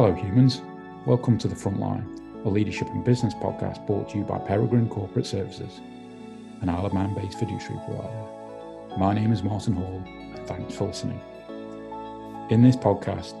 Hello, 0.00 0.14
humans. 0.14 0.62
Welcome 1.04 1.36
to 1.36 1.46
The 1.46 1.54
Frontline, 1.54 2.46
a 2.46 2.48
leadership 2.48 2.88
and 2.88 3.04
business 3.04 3.34
podcast 3.34 3.86
brought 3.86 4.08
to 4.08 4.16
you 4.16 4.24
by 4.24 4.38
Peregrine 4.38 4.88
Corporate 4.88 5.26
Services, 5.26 5.78
an 6.62 6.70
Isle 6.70 6.86
of 6.86 6.94
Man 6.94 7.14
based 7.14 7.38
fiduciary 7.38 7.78
provider. 7.84 8.96
My 8.96 9.12
name 9.12 9.30
is 9.30 9.42
Martin 9.42 9.74
Hall, 9.74 10.02
and 10.06 10.46
thanks 10.46 10.74
for 10.74 10.86
listening. 10.86 11.20
In 12.48 12.62
this 12.62 12.76
podcast, 12.76 13.34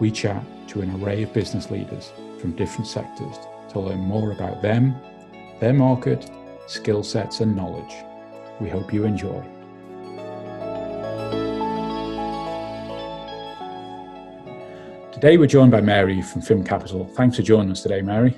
we 0.00 0.10
chat 0.10 0.44
to 0.68 0.82
an 0.82 1.02
array 1.02 1.22
of 1.22 1.32
business 1.32 1.70
leaders 1.70 2.12
from 2.38 2.56
different 2.56 2.88
sectors 2.88 3.38
to 3.70 3.80
learn 3.80 4.00
more 4.00 4.32
about 4.32 4.60
them, 4.60 4.94
their 5.60 5.72
market, 5.72 6.30
skill 6.66 7.02
sets, 7.02 7.40
and 7.40 7.56
knowledge. 7.56 7.94
We 8.60 8.68
hope 8.68 8.92
you 8.92 9.06
enjoy. 9.06 9.42
Today 15.22 15.38
we're 15.38 15.46
joined 15.46 15.70
by 15.70 15.80
Mary 15.80 16.20
from 16.20 16.42
FIM 16.42 16.66
Capital. 16.66 17.06
Thanks 17.14 17.36
for 17.36 17.42
joining 17.42 17.70
us 17.70 17.80
today, 17.80 18.02
Mary. 18.02 18.34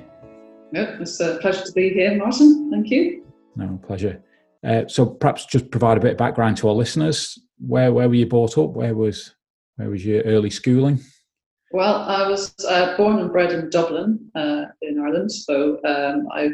Yeah, 0.70 0.98
it's 1.00 1.18
a 1.18 1.38
pleasure 1.38 1.64
to 1.64 1.72
be 1.72 1.88
here, 1.88 2.14
Martin. 2.14 2.70
Thank 2.70 2.90
you. 2.90 3.24
No, 3.56 3.80
pleasure. 3.86 4.22
Uh, 4.62 4.86
so 4.86 5.06
perhaps 5.06 5.46
just 5.46 5.70
provide 5.70 5.96
a 5.96 6.00
bit 6.00 6.10
of 6.10 6.18
background 6.18 6.58
to 6.58 6.68
our 6.68 6.74
listeners. 6.74 7.38
Where 7.56 7.90
where 7.90 8.06
were 8.06 8.16
you 8.16 8.26
brought 8.26 8.58
up? 8.58 8.72
Where 8.72 8.94
was 8.94 9.34
where 9.76 9.88
was 9.88 10.04
your 10.04 10.20
early 10.24 10.50
schooling? 10.50 11.00
Well, 11.72 12.02
I 12.02 12.28
was 12.28 12.54
uh, 12.68 12.94
born 12.98 13.18
and 13.18 13.32
bred 13.32 13.52
in 13.52 13.70
Dublin, 13.70 14.30
uh, 14.34 14.64
in 14.82 15.00
Ireland. 15.00 15.32
So 15.32 15.80
um, 15.86 16.28
I 16.32 16.50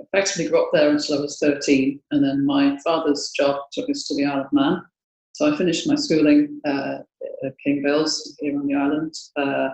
effectively 0.00 0.48
grew 0.48 0.60
up 0.60 0.70
there 0.72 0.90
until 0.90 1.18
I 1.18 1.20
was 1.20 1.38
13. 1.38 2.00
And 2.10 2.24
then 2.24 2.44
my 2.44 2.76
father's 2.82 3.30
job 3.30 3.60
took 3.72 3.88
us 3.88 4.08
to 4.08 4.16
the 4.16 4.24
Isle 4.24 4.40
of 4.40 4.52
Man. 4.52 4.82
So 5.34 5.54
I 5.54 5.56
finished 5.56 5.86
my 5.86 5.94
schooling 5.94 6.60
uh, 6.66 6.98
at 7.44 7.58
King 7.64 7.82
Bills 7.82 8.36
here 8.38 8.58
on 8.58 8.66
the 8.66 8.74
island. 8.74 9.14
Uh, 9.36 9.68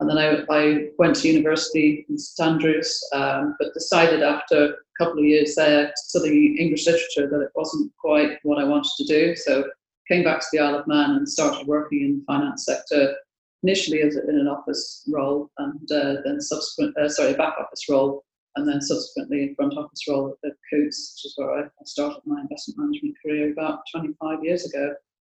and 0.00 0.10
then 0.10 0.18
I, 0.18 0.44
I, 0.50 0.88
went 0.98 1.16
to 1.16 1.28
university 1.28 2.04
in 2.08 2.18
St 2.18 2.54
Andrews, 2.54 3.00
um, 3.12 3.54
but 3.58 3.72
decided 3.74 4.22
after 4.22 4.64
a 4.64 4.74
couple 4.98 5.20
of 5.20 5.24
years 5.24 5.54
there 5.54 5.92
studying 5.96 6.58
English 6.58 6.86
literature 6.86 7.28
that 7.30 7.44
it 7.44 7.50
wasn't 7.54 7.92
quite 7.96 8.38
what 8.42 8.58
I 8.58 8.64
wanted 8.64 8.90
to 8.98 9.04
do. 9.04 9.36
So 9.36 9.64
came 10.08 10.24
back 10.24 10.40
to 10.40 10.46
the 10.52 10.58
Isle 10.58 10.80
of 10.80 10.86
Man 10.86 11.12
and 11.12 11.28
started 11.28 11.66
working 11.66 12.00
in 12.00 12.18
the 12.18 12.24
finance 12.26 12.66
sector, 12.66 13.14
initially 13.62 14.02
as 14.02 14.16
in 14.16 14.38
an 14.38 14.48
office 14.48 15.08
role, 15.08 15.50
and 15.58 15.90
uh, 15.92 16.16
then 16.24 16.40
subsequent, 16.40 16.96
uh, 16.98 17.08
sorry, 17.08 17.32
a 17.32 17.36
back 17.36 17.54
office 17.58 17.88
role, 17.88 18.24
and 18.56 18.68
then 18.68 18.80
subsequently 18.80 19.42
in 19.44 19.54
front 19.54 19.76
office 19.76 20.02
role 20.08 20.36
at 20.44 20.52
Coutts, 20.70 21.14
which 21.14 21.24
is 21.24 21.34
where 21.36 21.64
I 21.64 21.68
started 21.84 22.20
my 22.26 22.40
investment 22.40 22.78
management 22.78 23.16
career 23.24 23.52
about 23.52 23.80
25 23.92 24.44
years 24.44 24.66
ago. 24.66 24.94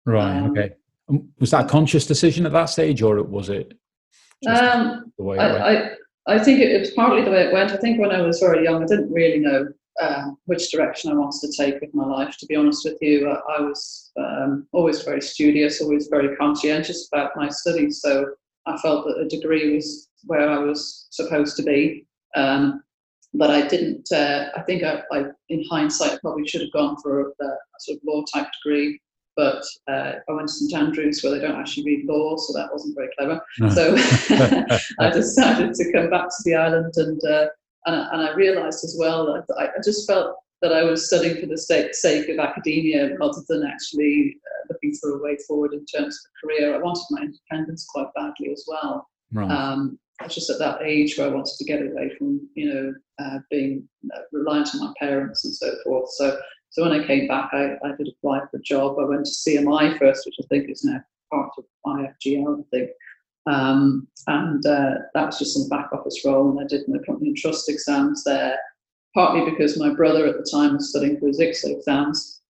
Right. 0.06 0.38
Um, 0.38 0.50
okay. 0.50 0.74
Um, 1.08 1.28
was 1.38 1.50
that 1.50 1.66
a 1.66 1.68
conscious 1.68 2.06
decision 2.06 2.46
at 2.46 2.52
that 2.52 2.66
stage, 2.66 3.02
or 3.02 3.22
was 3.22 3.48
it? 3.48 3.74
Um, 4.48 5.12
I, 5.20 5.48
I, 5.48 5.90
I 6.26 6.38
think 6.38 6.60
it, 6.60 6.78
was 6.78 6.90
partly 6.90 7.22
the 7.22 7.30
way 7.30 7.44
it 7.44 7.52
went. 7.52 7.72
I 7.72 7.76
think 7.76 8.00
when 8.00 8.10
I 8.10 8.22
was 8.22 8.40
very 8.40 8.64
young, 8.64 8.82
I 8.82 8.86
didn't 8.86 9.12
really 9.12 9.38
know 9.38 9.68
uh, 10.00 10.30
which 10.46 10.70
direction 10.70 11.10
I 11.10 11.14
wanted 11.14 11.40
to 11.40 11.56
take 11.56 11.80
with 11.80 11.94
my 11.94 12.06
life. 12.06 12.36
To 12.38 12.46
be 12.46 12.56
honest 12.56 12.84
with 12.84 12.98
you, 13.00 13.28
uh, 13.28 13.40
I 13.56 13.60
was 13.60 14.10
um, 14.18 14.66
always 14.72 15.02
very 15.02 15.20
studious, 15.20 15.80
always 15.80 16.08
very 16.08 16.34
conscientious 16.36 17.08
about 17.12 17.32
my 17.36 17.48
studies. 17.48 18.00
So 18.00 18.26
I 18.66 18.76
felt 18.78 19.06
that 19.06 19.20
a 19.20 19.28
degree 19.28 19.74
was 19.74 20.08
where 20.24 20.48
I 20.48 20.58
was 20.58 21.06
supposed 21.10 21.56
to 21.58 21.62
be. 21.62 22.06
Um, 22.34 22.82
but 23.34 23.50
I 23.50 23.66
didn't. 23.66 24.10
Uh, 24.12 24.46
I 24.56 24.62
think 24.62 24.84
I, 24.84 25.02
I, 25.12 25.24
in 25.48 25.64
hindsight, 25.70 26.20
probably 26.20 26.46
should 26.46 26.60
have 26.62 26.72
gone 26.72 26.96
for 27.02 27.20
a, 27.20 27.44
a 27.44 27.56
sort 27.80 27.98
of 27.98 28.02
law 28.06 28.24
type 28.32 28.48
degree 28.62 29.00
but 29.36 29.64
uh, 29.88 30.12
I 30.28 30.32
went 30.32 30.48
to 30.48 30.54
St 30.54 30.74
Andrews 30.74 31.22
where 31.22 31.32
they 31.32 31.40
don't 31.40 31.58
actually 31.58 31.84
read 31.84 32.06
law, 32.06 32.36
so 32.36 32.52
that 32.52 32.72
wasn't 32.72 32.96
very 32.96 33.08
clever. 33.18 33.40
No. 33.58 33.68
So 33.68 33.94
I 35.00 35.10
decided 35.10 35.74
to 35.74 35.92
come 35.92 36.10
back 36.10 36.28
to 36.28 36.42
the 36.44 36.54
island, 36.54 36.92
and 36.96 37.20
uh, 37.24 37.46
and, 37.86 37.96
and, 37.96 38.22
I 38.22 38.34
realised 38.34 38.84
as 38.84 38.96
well 38.98 39.26
that 39.26 39.54
I, 39.58 39.66
I, 39.66 39.82
just 39.84 40.06
felt 40.08 40.36
that 40.62 40.72
I 40.72 40.84
was 40.84 41.06
studying 41.06 41.40
for 41.40 41.46
the 41.46 41.58
sake 41.58 42.28
of 42.28 42.38
academia 42.38 43.16
rather 43.18 43.42
than 43.48 43.66
actually 43.66 44.36
uh, 44.46 44.72
looking 44.72 44.94
for 45.00 45.16
a 45.16 45.22
way 45.22 45.36
forward 45.46 45.74
in 45.74 45.84
terms 45.84 46.18
of 46.18 46.30
a 46.30 46.46
career. 46.46 46.74
I 46.74 46.78
wanted 46.78 47.04
my 47.10 47.22
independence 47.22 47.86
quite 47.92 48.06
badly 48.14 48.50
as 48.50 48.64
well. 48.66 49.06
Right. 49.32 49.50
Um, 49.50 49.98
I 50.20 50.24
was 50.24 50.34
just 50.34 50.48
at 50.48 50.58
that 50.60 50.80
age 50.82 51.18
where 51.18 51.26
I 51.26 51.30
wanted 51.30 51.54
to 51.58 51.64
get 51.64 51.82
away 51.82 52.12
from, 52.16 52.48
you 52.54 52.72
know, 52.72 52.94
uh, 53.18 53.38
being 53.50 53.86
uh, 54.14 54.20
reliant 54.32 54.74
on 54.74 54.80
my 54.80 54.92
parents 54.98 55.44
and 55.44 55.54
so 55.54 55.74
forth. 55.84 56.08
So 56.10 56.38
so 56.74 56.82
when 56.82 57.00
I 57.00 57.06
came 57.06 57.28
back, 57.28 57.50
I, 57.52 57.76
I 57.84 57.94
did 57.96 58.08
apply 58.08 58.40
for 58.50 58.56
a 58.56 58.62
job. 58.62 58.98
I 58.98 59.04
went 59.04 59.26
to 59.26 59.30
CMI 59.30 59.96
first, 59.96 60.26
which 60.26 60.34
I 60.42 60.46
think 60.48 60.68
is 60.68 60.82
now 60.82 61.00
part 61.32 61.50
of 61.56 61.64
IFGL, 61.86 62.58
I 62.58 62.62
think. 62.72 62.90
Um, 63.46 64.08
and 64.26 64.66
uh, 64.66 64.94
that 65.14 65.26
was 65.26 65.38
just 65.38 65.54
some 65.54 65.68
back 65.68 65.92
office 65.92 66.24
role. 66.24 66.50
And 66.50 66.58
I 66.58 66.64
did 66.66 66.88
my 66.88 66.98
company 67.06 67.28
and 67.28 67.36
trust 67.36 67.68
exams 67.68 68.24
there, 68.24 68.58
partly 69.14 69.48
because 69.48 69.78
my 69.78 69.94
brother 69.94 70.26
at 70.26 70.36
the 70.36 70.50
time 70.50 70.74
was 70.74 70.90
studying 70.90 71.20
for 71.20 71.28
his 71.28 71.38
ICSA 71.38 71.76
exams. 71.76 72.40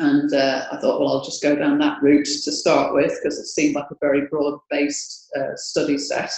And 0.00 0.34
uh, 0.34 0.66
I 0.72 0.76
thought, 0.78 0.98
well, 0.98 1.12
I'll 1.12 1.24
just 1.24 1.40
go 1.40 1.54
down 1.54 1.78
that 1.78 2.02
route 2.02 2.24
to 2.24 2.50
start 2.52 2.92
with 2.92 3.16
because 3.22 3.38
it 3.38 3.46
seemed 3.46 3.76
like 3.76 3.90
a 3.92 3.96
very 4.00 4.26
broad 4.26 4.58
based 4.68 5.30
uh, 5.38 5.54
study 5.54 5.96
set 5.96 6.32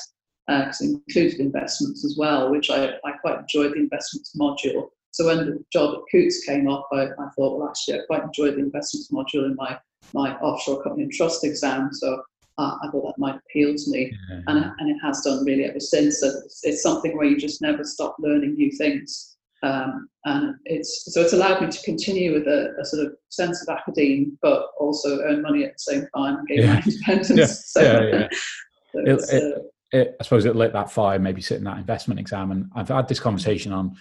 because 0.46 0.82
uh, 0.82 0.84
it 0.84 1.00
included 1.08 1.40
investments 1.40 2.04
as 2.04 2.16
well, 2.18 2.50
which 2.50 2.68
I, 2.68 2.88
I 3.06 3.12
quite 3.22 3.38
enjoyed 3.38 3.72
the 3.72 3.76
investments 3.76 4.36
module. 4.38 4.88
So 5.12 5.26
when 5.26 5.36
the 5.38 5.64
job 5.72 5.94
at 5.94 6.00
Coutts 6.10 6.44
came 6.44 6.68
up, 6.68 6.88
I, 6.92 7.04
I 7.04 7.28
thought, 7.36 7.58
well, 7.58 7.68
actually, 7.68 8.00
I 8.00 8.06
quite 8.06 8.24
enjoyed 8.24 8.54
the 8.54 8.60
investments 8.60 9.10
module 9.12 9.44
in 9.44 9.54
my, 9.56 9.78
my 10.14 10.36
offshore 10.38 10.82
company 10.82 11.04
and 11.04 11.12
trust 11.12 11.44
exam. 11.44 11.90
So 11.92 12.22
uh, 12.58 12.76
I 12.82 12.88
thought 12.90 13.06
that 13.06 13.18
might 13.18 13.36
appeal 13.36 13.74
to 13.74 13.90
me. 13.90 14.12
Yeah. 14.30 14.40
And, 14.46 14.64
it, 14.64 14.70
and 14.78 14.90
it 14.90 14.98
has 15.02 15.20
done 15.20 15.44
really 15.44 15.64
ever 15.64 15.80
since. 15.80 16.22
It's, 16.22 16.60
it's 16.62 16.82
something 16.82 17.16
where 17.16 17.26
you 17.26 17.36
just 17.36 17.60
never 17.60 17.84
stop 17.84 18.16
learning 18.18 18.54
new 18.54 18.70
things. 18.72 19.36
Um, 19.62 20.08
and 20.24 20.56
it's 20.64 21.12
so 21.12 21.20
it's 21.20 21.34
allowed 21.34 21.62
me 21.62 21.68
to 21.68 21.82
continue 21.84 22.32
with 22.32 22.48
a, 22.48 22.74
a, 22.80 22.84
sort 22.84 23.06
of 23.06 23.12
sense 23.28 23.62
of 23.62 23.76
academia, 23.76 24.26
but 24.42 24.66
also 24.76 25.20
earn 25.20 25.40
money 25.40 25.64
at 25.64 25.74
the 25.74 25.78
same 25.78 26.06
time 26.16 26.38
and 26.38 26.48
gain 26.48 26.58
yeah. 26.62 26.74
my 26.74 26.82
independence. 26.84 27.38
Yeah, 27.38 27.46
so, 27.46 27.80
yeah, 27.80 28.02
yeah. 28.02 28.28
so 28.92 28.98
it, 29.04 29.20
it, 29.30 29.54
uh, 29.54 29.60
it, 29.92 30.16
I 30.18 30.24
suppose 30.24 30.46
it 30.46 30.56
lit 30.56 30.72
that 30.72 30.90
fire, 30.90 31.18
maybe 31.20 31.42
sitting 31.42 31.64
that 31.64 31.78
investment 31.78 32.18
exam. 32.18 32.50
And 32.50 32.70
I've 32.74 32.88
had 32.88 33.06
this 33.06 33.20
conversation 33.20 33.72
on 33.72 33.94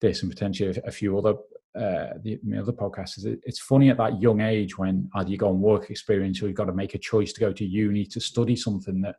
this 0.00 0.22
and 0.22 0.30
potentially 0.30 0.78
a 0.84 0.92
few 0.92 1.18
other 1.18 1.34
uh, 1.76 2.14
the, 2.22 2.38
the 2.44 2.60
other 2.60 2.72
podcasts. 2.72 3.18
It's 3.42 3.58
funny 3.58 3.90
at 3.90 3.96
that 3.96 4.22
young 4.22 4.40
age 4.40 4.78
when 4.78 5.10
either 5.16 5.28
you 5.28 5.36
go 5.36 5.48
on 5.48 5.60
work 5.60 5.90
experience 5.90 6.40
or 6.40 6.46
you've 6.46 6.56
got 6.56 6.66
to 6.66 6.72
make 6.72 6.94
a 6.94 6.98
choice 6.98 7.32
to 7.32 7.40
go 7.40 7.52
to 7.52 7.64
uni 7.64 8.04
to 8.06 8.20
study 8.20 8.54
something 8.54 9.00
that. 9.02 9.16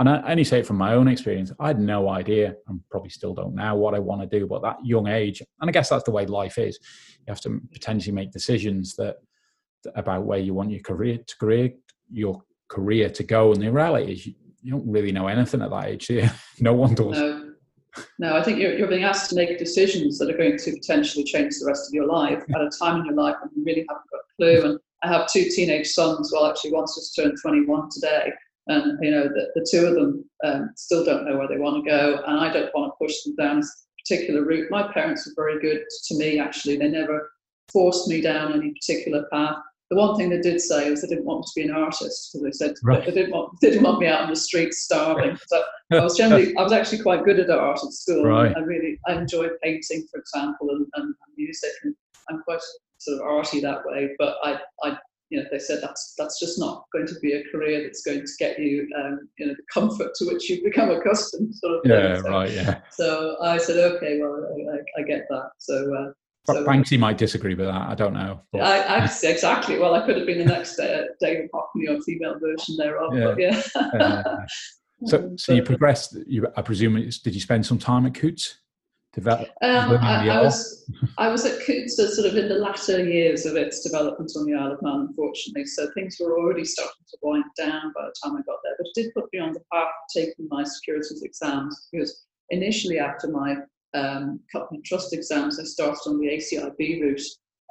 And 0.00 0.08
I 0.08 0.32
only 0.32 0.44
say 0.44 0.60
it 0.60 0.66
from 0.66 0.78
my 0.78 0.94
own 0.94 1.08
experience. 1.08 1.52
I 1.60 1.68
had 1.68 1.78
no 1.78 2.08
idea, 2.08 2.56
and 2.66 2.80
probably 2.90 3.10
still 3.10 3.34
don't 3.34 3.54
now, 3.54 3.76
what 3.76 3.94
I 3.94 3.98
want 3.98 4.22
to 4.22 4.38
do. 4.38 4.46
But 4.46 4.62
that 4.62 4.78
young 4.82 5.06
age, 5.06 5.42
and 5.60 5.68
I 5.68 5.72
guess 5.72 5.90
that's 5.90 6.04
the 6.04 6.10
way 6.10 6.24
life 6.24 6.56
is. 6.56 6.78
You 7.18 7.26
have 7.28 7.42
to 7.42 7.60
potentially 7.70 8.14
make 8.14 8.32
decisions 8.32 8.96
that 8.96 9.16
about 9.94 10.24
where 10.24 10.38
you 10.38 10.54
want 10.54 10.70
your 10.70 10.80
career 10.80 11.18
to 11.18 11.36
career 11.36 11.70
your 12.10 12.42
career 12.68 13.10
to 13.10 13.22
go. 13.22 13.52
And 13.52 13.62
the 13.62 13.70
reality 13.70 14.12
is, 14.12 14.26
you, 14.26 14.34
you 14.62 14.72
don't 14.72 14.90
really 14.90 15.12
know 15.12 15.28
anything 15.28 15.62
at 15.62 15.70
that 15.70 15.84
age. 15.86 16.10
No 16.60 16.74
one 16.74 16.94
does. 16.94 17.16
No 17.16 17.39
no, 18.18 18.36
I 18.36 18.42
think 18.42 18.58
you're, 18.58 18.76
you're 18.76 18.88
being 18.88 19.04
asked 19.04 19.30
to 19.30 19.36
make 19.36 19.58
decisions 19.58 20.18
that 20.18 20.30
are 20.30 20.36
going 20.36 20.58
to 20.58 20.72
potentially 20.72 21.24
change 21.24 21.58
the 21.58 21.66
rest 21.66 21.88
of 21.88 21.94
your 21.94 22.06
life 22.06 22.42
at 22.54 22.60
a 22.60 22.70
time 22.78 23.00
in 23.00 23.06
your 23.06 23.14
life 23.14 23.36
when 23.40 23.50
you 23.56 23.64
really 23.64 23.86
haven't 23.88 24.10
got 24.10 24.20
a 24.20 24.36
clue. 24.36 24.70
And 24.70 24.80
I 25.02 25.08
have 25.08 25.30
two 25.30 25.48
teenage 25.48 25.88
sons. 25.88 26.30
Well, 26.32 26.46
actually, 26.46 26.72
one's 26.72 26.94
just 26.94 27.16
turned 27.16 27.36
21 27.40 27.88
today, 27.90 28.32
and 28.66 28.98
you 29.02 29.10
know 29.10 29.24
the, 29.24 29.48
the 29.54 29.66
two 29.70 29.86
of 29.86 29.94
them 29.94 30.24
um, 30.44 30.70
still 30.76 31.04
don't 31.04 31.24
know 31.24 31.36
where 31.36 31.48
they 31.48 31.58
want 31.58 31.84
to 31.84 31.90
go, 31.90 32.22
and 32.26 32.38
I 32.38 32.52
don't 32.52 32.70
want 32.74 32.92
to 32.92 33.04
push 33.04 33.22
them 33.22 33.34
down 33.36 33.58
a 33.58 33.62
particular 34.04 34.44
route. 34.44 34.70
My 34.70 34.92
parents 34.92 35.26
were 35.26 35.44
very 35.44 35.60
good 35.60 35.84
to 36.06 36.14
me. 36.16 36.38
Actually, 36.38 36.76
they 36.76 36.88
never 36.88 37.30
forced 37.72 38.08
me 38.08 38.20
down 38.20 38.52
any 38.52 38.72
particular 38.72 39.26
path 39.32 39.56
the 39.90 39.96
one 39.96 40.16
thing 40.16 40.30
they 40.30 40.40
did 40.40 40.60
say 40.60 40.88
was 40.88 41.02
they 41.02 41.08
didn't 41.08 41.24
want 41.24 41.40
me 41.40 41.44
to 41.46 41.66
be 41.66 41.68
an 41.68 41.76
artist 41.76 42.30
because 42.32 42.42
they 42.44 42.52
said 42.52 42.74
right. 42.84 43.04
they 43.04 43.10
didn't 43.10 43.32
want 43.32 43.60
they 43.60 43.70
didn't 43.70 43.82
want 43.82 43.98
me 43.98 44.06
out 44.06 44.22
on 44.22 44.30
the 44.30 44.36
streets 44.36 44.82
starving. 44.82 45.36
So 45.48 45.62
I 45.90 46.00
was 46.00 46.16
generally 46.16 46.56
I 46.56 46.62
was 46.62 46.72
actually 46.72 47.02
quite 47.02 47.24
good 47.24 47.40
at 47.40 47.50
art 47.50 47.80
at 47.84 47.92
school. 47.92 48.24
Right. 48.24 48.56
I 48.56 48.60
really 48.60 49.00
I 49.08 49.14
enjoyed 49.14 49.50
painting, 49.62 50.06
for 50.10 50.20
example, 50.20 50.70
and, 50.70 50.86
and, 50.94 51.14
music, 51.36 51.70
and 51.82 51.94
I'm 52.28 52.42
quite 52.42 52.60
sort 52.98 53.20
of 53.20 53.26
arty 53.26 53.60
that 53.60 53.84
way. 53.84 54.10
But 54.16 54.36
I 54.44 54.60
I 54.84 54.96
you 55.30 55.42
know 55.42 55.48
they 55.50 55.58
said 55.58 55.80
that's 55.82 56.14
that's 56.16 56.38
just 56.38 56.60
not 56.60 56.84
going 56.92 57.08
to 57.08 57.18
be 57.20 57.32
a 57.32 57.42
career 57.50 57.82
that's 57.82 58.02
going 58.02 58.20
to 58.20 58.32
get 58.38 58.60
you 58.60 58.88
um, 58.96 59.28
you 59.38 59.46
know 59.48 59.54
the 59.54 59.62
comfort 59.74 60.14
to 60.16 60.26
which 60.26 60.48
you've 60.48 60.62
become 60.62 60.90
accustomed. 60.90 61.52
Sort 61.56 61.74
of 61.74 61.80
yeah, 61.84 62.22
so, 62.22 62.30
right. 62.30 62.50
Yeah. 62.52 62.80
So 62.92 63.36
I 63.42 63.58
said 63.58 63.78
okay, 63.94 64.20
well 64.20 64.36
I, 64.36 64.76
I, 64.76 65.02
I 65.02 65.04
get 65.04 65.26
that. 65.30 65.50
So. 65.58 65.92
Uh, 65.96 66.12
so, 66.54 66.64
Banksy 66.64 66.98
might 66.98 67.18
disagree 67.18 67.54
with 67.54 67.66
that. 67.66 67.88
I 67.88 67.94
don't 67.94 68.14
know. 68.14 68.40
I, 68.54 68.80
I, 68.82 69.04
exactly. 69.04 69.78
Well, 69.78 69.94
I 69.94 70.04
could 70.06 70.16
have 70.16 70.26
been 70.26 70.38
the 70.38 70.44
next 70.44 70.78
uh, 70.78 71.04
David 71.20 71.50
Hockney 71.52 71.88
or 71.88 72.00
female 72.02 72.38
version 72.38 72.76
thereof. 72.76 73.14
Yeah. 73.14 73.24
But 73.24 73.38
yeah. 73.38 74.00
uh, 74.00 74.36
so, 75.06 75.32
so 75.36 75.52
you 75.52 75.62
progressed. 75.62 76.16
You, 76.26 76.46
I 76.56 76.62
presume, 76.62 76.94
did 76.94 77.34
you 77.34 77.40
spend 77.40 77.66
some 77.66 77.78
time 77.78 78.06
at 78.06 78.14
Coutts? 78.14 78.56
Develop, 79.12 79.48
um, 79.60 79.98
I, 80.00 80.28
I, 80.28 80.40
was 80.40 80.88
I 81.18 81.30
was 81.30 81.44
at 81.44 81.66
Coutts 81.66 81.96
sort 81.96 82.28
of 82.28 82.36
in 82.36 82.48
the 82.48 82.54
latter 82.54 83.04
years 83.04 83.44
of 83.44 83.56
its 83.56 83.80
development 83.80 84.30
on 84.36 84.46
the 84.46 84.54
Isle 84.54 84.74
of 84.74 84.82
Man, 84.82 85.08
unfortunately. 85.08 85.66
So 85.66 85.90
things 85.94 86.16
were 86.20 86.38
already 86.38 86.64
starting 86.64 87.04
to 87.10 87.18
wind 87.20 87.42
down 87.58 87.92
by 87.92 88.02
the 88.02 88.14
time 88.22 88.36
I 88.36 88.42
got 88.42 88.60
there. 88.62 88.74
But 88.78 88.86
it 88.86 88.92
did 88.94 89.14
put 89.14 89.24
me 89.32 89.40
on 89.40 89.52
the 89.52 89.64
path 89.72 89.88
of 89.88 90.14
taking 90.14 90.46
my 90.48 90.62
securities 90.62 91.24
exams 91.24 91.88
because 91.90 92.24
initially 92.50 93.00
after 93.00 93.26
my 93.26 93.56
um, 93.94 94.40
company 94.52 94.80
trust 94.84 95.12
exams, 95.12 95.58
I 95.58 95.64
started 95.64 96.00
on 96.06 96.18
the 96.18 96.28
ACIB 96.28 97.00
route. 97.00 97.22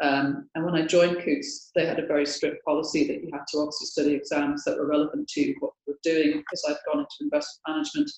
Um, 0.02 0.50
and 0.56 0.64
when 0.64 0.76
I 0.76 0.86
joined 0.86 1.18
Coutts, 1.18 1.72
they 1.76 1.86
had 1.86 2.00
a 2.00 2.08
very 2.08 2.26
strict 2.26 2.64
policy 2.64 3.06
that 3.08 3.22
you 3.22 3.30
had 3.34 3.44
to 3.50 3.58
obviously 3.60 3.88
study 3.88 4.14
exams 4.14 4.64
that 4.64 4.78
were 4.78 4.88
relevant 4.88 5.28
to 5.30 5.54
what 5.60 5.74
we 5.86 5.94
were 5.94 6.00
doing 6.04 6.38
because 6.38 6.64
I'd 6.70 6.78
gone 6.86 7.02
into 7.02 7.16
investment 7.22 7.62
management 7.68 8.10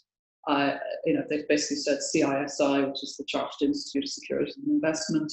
I, 0.48 0.78
you 1.06 1.14
know, 1.14 1.24
they 1.30 1.44
basically 1.48 1.78
said 1.78 2.00
CISI, 2.00 2.88
which 2.88 3.04
is 3.04 3.16
the 3.18 3.26
Chartered 3.28 3.62
Institute 3.62 4.04
of 4.04 4.10
Securities 4.10 4.58
and 4.58 4.68
Investment, 4.68 5.32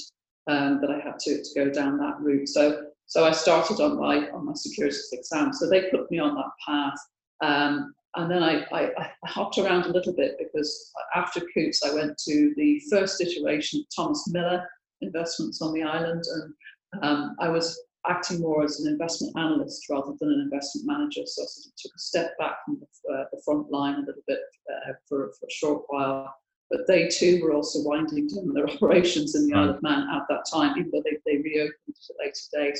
um, 0.48 0.80
that 0.80 0.90
I 0.90 0.98
had 0.98 1.18
to, 1.20 1.42
to 1.42 1.48
go 1.54 1.70
down 1.70 1.98
that 1.98 2.20
route. 2.20 2.48
So, 2.48 2.86
so 3.06 3.24
I 3.24 3.32
started 3.32 3.80
on 3.80 3.98
my 3.98 4.28
on 4.30 4.44
my 4.44 4.52
securities 4.54 5.08
exam. 5.12 5.52
So 5.52 5.68
they 5.68 5.90
put 5.90 6.10
me 6.10 6.18
on 6.18 6.34
that 6.34 6.50
path, 6.66 6.98
um, 7.42 7.94
and 8.16 8.30
then 8.30 8.42
I, 8.42 8.64
I, 8.72 8.90
I, 8.98 9.28
hopped 9.28 9.58
around 9.58 9.84
a 9.84 9.92
little 9.92 10.14
bit 10.14 10.36
because 10.38 10.90
after 11.14 11.40
Coutts, 11.54 11.84
I 11.84 11.94
went 11.94 12.16
to 12.26 12.54
the 12.56 12.80
first 12.90 13.20
iteration 13.20 13.80
of 13.80 13.86
Thomas 13.94 14.24
Miller 14.28 14.66
Investments 15.02 15.60
on 15.60 15.72
the 15.72 15.82
island, 15.82 16.24
and 16.32 17.02
um, 17.02 17.36
I 17.38 17.48
was 17.48 17.78
acting 18.08 18.40
more 18.40 18.64
as 18.64 18.80
an 18.80 18.90
investment 18.90 19.36
analyst 19.36 19.88
rather 19.90 20.12
than 20.20 20.32
an 20.32 20.40
investment 20.40 20.86
manager. 20.86 21.22
So 21.26 21.42
I 21.42 21.46
sort 21.46 21.66
of 21.66 21.72
took 21.76 21.92
a 21.94 21.98
step 21.98 22.38
back 22.38 22.56
from 22.64 22.80
the, 22.80 23.14
uh, 23.14 23.24
the 23.32 23.42
front 23.44 23.70
line 23.70 23.96
a 23.96 24.06
little 24.06 24.22
bit 24.26 24.40
uh, 24.70 24.92
for, 25.08 25.32
for 25.38 25.46
a 25.46 25.50
short 25.50 25.82
while. 25.88 26.34
But 26.70 26.86
they 26.86 27.08
too 27.08 27.40
were 27.42 27.52
also 27.52 27.82
winding 27.82 28.28
down 28.28 28.52
their 28.52 28.68
operations 28.70 29.34
in 29.34 29.46
the 29.46 29.56
Isle 29.56 29.70
of 29.70 29.82
Man 29.82 30.08
at 30.14 30.22
that 30.28 30.46
time, 30.52 30.78
even 30.78 30.90
though 30.92 31.02
they, 31.04 31.18
they 31.26 31.42
reopened 31.42 31.74
at 31.88 32.14
a 32.14 32.16
later 32.18 32.40
date. 32.52 32.78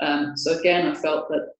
Um, 0.00 0.36
so 0.36 0.58
again, 0.58 0.86
I 0.86 0.94
felt 0.94 1.28
that 1.30 1.54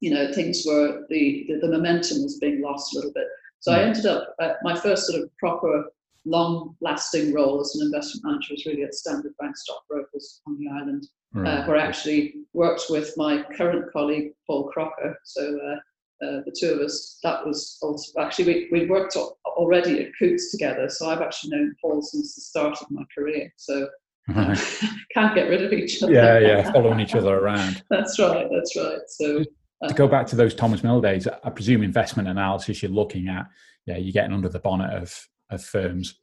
you 0.00 0.12
know 0.12 0.32
things 0.32 0.64
were 0.66 1.04
the, 1.08 1.46
the, 1.48 1.58
the 1.60 1.68
momentum 1.68 2.22
was 2.22 2.38
being 2.38 2.60
lost 2.60 2.94
a 2.94 2.98
little 2.98 3.12
bit. 3.12 3.26
So 3.60 3.72
I 3.72 3.80
ended 3.80 4.04
up 4.04 4.34
uh, 4.40 4.54
my 4.62 4.78
first 4.78 5.06
sort 5.06 5.22
of 5.22 5.34
proper 5.38 5.86
long-lasting 6.26 7.32
role 7.32 7.60
as 7.60 7.74
an 7.76 7.86
investment 7.86 8.24
manager 8.24 8.54
was 8.54 8.66
really 8.66 8.82
at 8.82 8.94
Standard 8.94 9.34
Bank 9.38 9.56
Stockbrokers 9.56 10.42
on 10.46 10.58
the 10.58 10.68
island 10.68 11.06
right. 11.34 11.60
uh, 11.60 11.66
where 11.66 11.76
I 11.76 11.82
actually 11.86 12.34
worked 12.52 12.84
with 12.88 13.12
my 13.16 13.42
current 13.56 13.92
colleague, 13.92 14.32
Paul 14.46 14.70
Crocker. 14.70 15.18
So 15.24 15.42
uh, 15.42 16.24
uh, 16.24 16.40
the 16.46 16.54
two 16.58 16.72
of 16.72 16.80
us, 16.80 17.18
that 17.22 17.44
was 17.44 17.78
also, 17.82 18.20
actually, 18.20 18.68
we, 18.70 18.80
we 18.80 18.86
worked 18.86 19.16
already 19.46 20.04
at 20.04 20.12
Coutts 20.18 20.50
together. 20.50 20.88
So 20.88 21.10
I've 21.10 21.20
actually 21.20 21.56
known 21.56 21.74
Paul 21.80 22.02
since 22.02 22.34
the 22.34 22.40
start 22.40 22.80
of 22.80 22.90
my 22.90 23.02
career. 23.16 23.52
So 23.56 23.88
uh, 24.34 24.56
can't 25.14 25.34
get 25.34 25.48
rid 25.48 25.62
of 25.62 25.72
each 25.72 26.02
other. 26.02 26.12
Yeah, 26.12 26.38
yeah, 26.38 26.72
following 26.72 27.00
each 27.00 27.14
other 27.14 27.38
around. 27.38 27.82
that's 27.90 28.18
right, 28.18 28.46
that's 28.50 28.76
right. 28.76 29.00
So 29.08 29.44
to 29.88 29.94
go 29.94 30.08
back 30.08 30.26
to 30.28 30.36
those 30.36 30.54
Thomas 30.54 30.82
Miller 30.82 31.02
days, 31.02 31.26
I 31.26 31.50
presume 31.50 31.82
investment 31.82 32.28
analysis 32.28 32.82
you're 32.82 32.92
looking 32.92 33.28
at, 33.28 33.46
yeah, 33.86 33.96
you're 33.96 34.12
getting 34.12 34.32
under 34.32 34.48
the 34.48 34.58
bonnet 34.58 34.92
of, 34.92 35.28
of 35.50 35.62
firms 35.62 36.18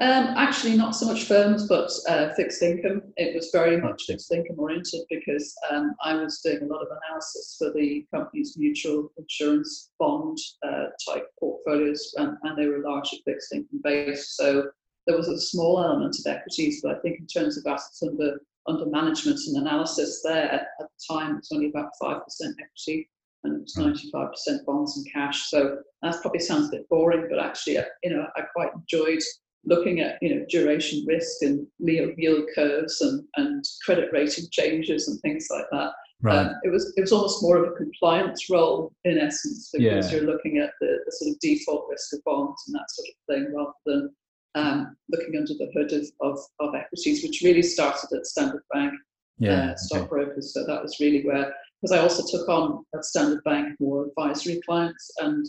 um, 0.00 0.34
actually, 0.36 0.76
not 0.76 0.96
so 0.96 1.06
much 1.06 1.24
firms, 1.24 1.66
but 1.66 1.90
uh, 2.08 2.32
fixed 2.34 2.62
income. 2.62 3.02
It 3.16 3.34
was 3.34 3.50
very 3.52 3.80
much 3.80 4.04
fixed 4.06 4.32
income 4.32 4.58
oriented 4.58 5.02
because 5.10 5.54
um, 5.70 5.94
I 6.02 6.14
was 6.14 6.40
doing 6.40 6.62
a 6.62 6.66
lot 6.66 6.82
of 6.82 6.88
analysis 6.88 7.56
for 7.58 7.72
the 7.72 8.06
company's 8.14 8.56
mutual 8.56 9.12
insurance 9.18 9.90
bond 9.98 10.38
uh, 10.66 10.86
type 11.06 11.26
portfolios, 11.38 12.14
and, 12.16 12.36
and, 12.42 12.56
they 12.56 12.66
were 12.66 12.78
largely 12.78 13.20
fixed 13.24 13.52
income 13.52 13.80
based. 13.82 14.36
So 14.36 14.70
there 15.06 15.16
was 15.16 15.28
a 15.28 15.38
small 15.38 15.82
element 15.82 16.16
of 16.18 16.32
equities, 16.32 16.80
but 16.82 16.96
I 16.96 17.00
think 17.00 17.20
in 17.20 17.26
terms 17.26 17.58
of 17.58 17.66
assets 17.66 18.02
under 18.02 18.40
under 18.70 18.86
management 18.86 19.38
and 19.46 19.66
analysis, 19.66 20.20
there 20.24 20.50
at 20.50 20.66
the 20.78 20.86
time 21.10 21.32
it 21.32 21.36
was 21.36 21.50
only 21.52 21.68
about 21.68 21.90
five 22.00 22.24
percent 22.24 22.56
equity 22.60 23.08
and 23.44 23.56
it 23.56 23.60
was 23.62 23.74
95% 23.76 24.66
bonds 24.66 24.96
and 24.96 25.12
cash. 25.12 25.48
So 25.48 25.78
that 26.02 26.20
probably 26.20 26.40
sounds 26.40 26.68
a 26.68 26.72
bit 26.72 26.88
boring, 26.90 27.26
but 27.30 27.38
actually, 27.38 27.78
you 28.02 28.10
know, 28.10 28.26
I 28.36 28.42
quite 28.54 28.70
enjoyed 28.74 29.22
looking 29.66 30.00
at 30.00 30.16
you 30.22 30.34
know 30.34 30.46
duration 30.48 31.04
risk 31.06 31.42
and 31.42 31.66
yield 31.78 32.44
curves 32.54 33.00
and, 33.02 33.22
and 33.36 33.62
credit 33.84 34.08
rating 34.12 34.46
changes 34.50 35.08
and 35.08 35.20
things 35.20 35.48
like 35.50 35.66
that. 35.72 35.92
Right. 36.22 36.46
Um, 36.46 36.54
it 36.64 36.70
was 36.70 36.92
it 36.96 37.00
was 37.00 37.12
almost 37.12 37.42
more 37.42 37.56
of 37.56 37.70
a 37.70 37.76
compliance 37.76 38.50
role 38.50 38.92
in 39.04 39.18
essence 39.18 39.70
because 39.72 40.10
yeah. 40.12 40.18
you're 40.18 40.30
looking 40.30 40.58
at 40.58 40.70
the, 40.80 40.98
the, 41.06 41.12
sort 41.12 41.30
of 41.30 41.40
default 41.40 41.86
risk 41.90 42.12
of 42.12 42.20
bonds 42.24 42.62
and 42.66 42.74
that 42.74 42.90
sort 42.90 43.08
of 43.08 43.14
thing 43.34 43.54
rather 43.54 43.72
than 43.86 44.14
um, 44.54 44.96
looking 45.10 45.36
under 45.36 45.54
the 45.54 45.70
hood 45.74 45.92
of, 45.92 46.06
of, 46.20 46.38
of, 46.60 46.74
equities, 46.74 47.22
which 47.22 47.42
really 47.42 47.62
started 47.62 48.08
at 48.12 48.26
Standard 48.26 48.62
Bank 48.72 48.92
yeah, 49.38 49.70
uh, 49.70 49.76
stockbrokers. 49.76 50.54
Okay. 50.56 50.64
So 50.64 50.72
that 50.72 50.82
was 50.82 50.98
really 51.00 51.22
where 51.24 51.54
because 51.80 51.96
I 51.96 52.02
also 52.02 52.24
took 52.26 52.48
on 52.48 52.84
at 52.94 53.04
Standard 53.04 53.42
Bank 53.44 53.76
more 53.80 54.06
advisory 54.06 54.60
clients 54.66 55.10
and 55.18 55.46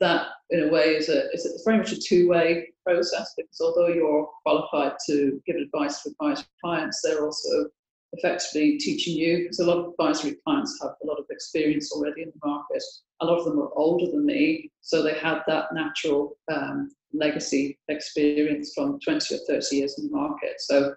that 0.00 0.28
in 0.50 0.64
a 0.64 0.72
way 0.72 0.96
is 0.96 1.08
a 1.08 1.30
is 1.32 1.62
very 1.64 1.78
much 1.78 1.92
a 1.92 2.00
two-way 2.00 2.68
process 2.84 3.32
because 3.36 3.60
although 3.60 3.88
you're 3.88 4.28
qualified 4.42 4.92
to 5.06 5.40
give 5.46 5.56
advice 5.56 6.02
to 6.02 6.10
advisory 6.10 6.46
clients, 6.62 7.00
they're 7.02 7.24
also 7.24 7.66
effectively 8.12 8.76
teaching 8.78 9.16
you 9.16 9.38
because 9.42 9.60
a 9.60 9.64
lot 9.64 9.78
of 9.78 9.90
advisory 9.90 10.36
clients 10.44 10.78
have 10.82 10.92
a 11.02 11.06
lot 11.06 11.18
of 11.18 11.26
experience 11.30 11.92
already 11.92 12.22
in 12.22 12.28
the 12.30 12.48
market. 12.48 12.82
A 13.20 13.26
lot 13.26 13.38
of 13.38 13.44
them 13.44 13.60
are 13.60 13.70
older 13.76 14.10
than 14.10 14.26
me, 14.26 14.70
so 14.80 15.02
they 15.02 15.14
had 15.14 15.42
that 15.46 15.66
natural 15.72 16.36
um, 16.52 16.90
legacy 17.12 17.78
experience 17.88 18.72
from 18.74 18.98
20 19.00 19.34
or 19.34 19.38
30 19.48 19.76
years 19.76 19.98
in 19.98 20.06
the 20.06 20.16
market. 20.16 20.60
So 20.60 20.94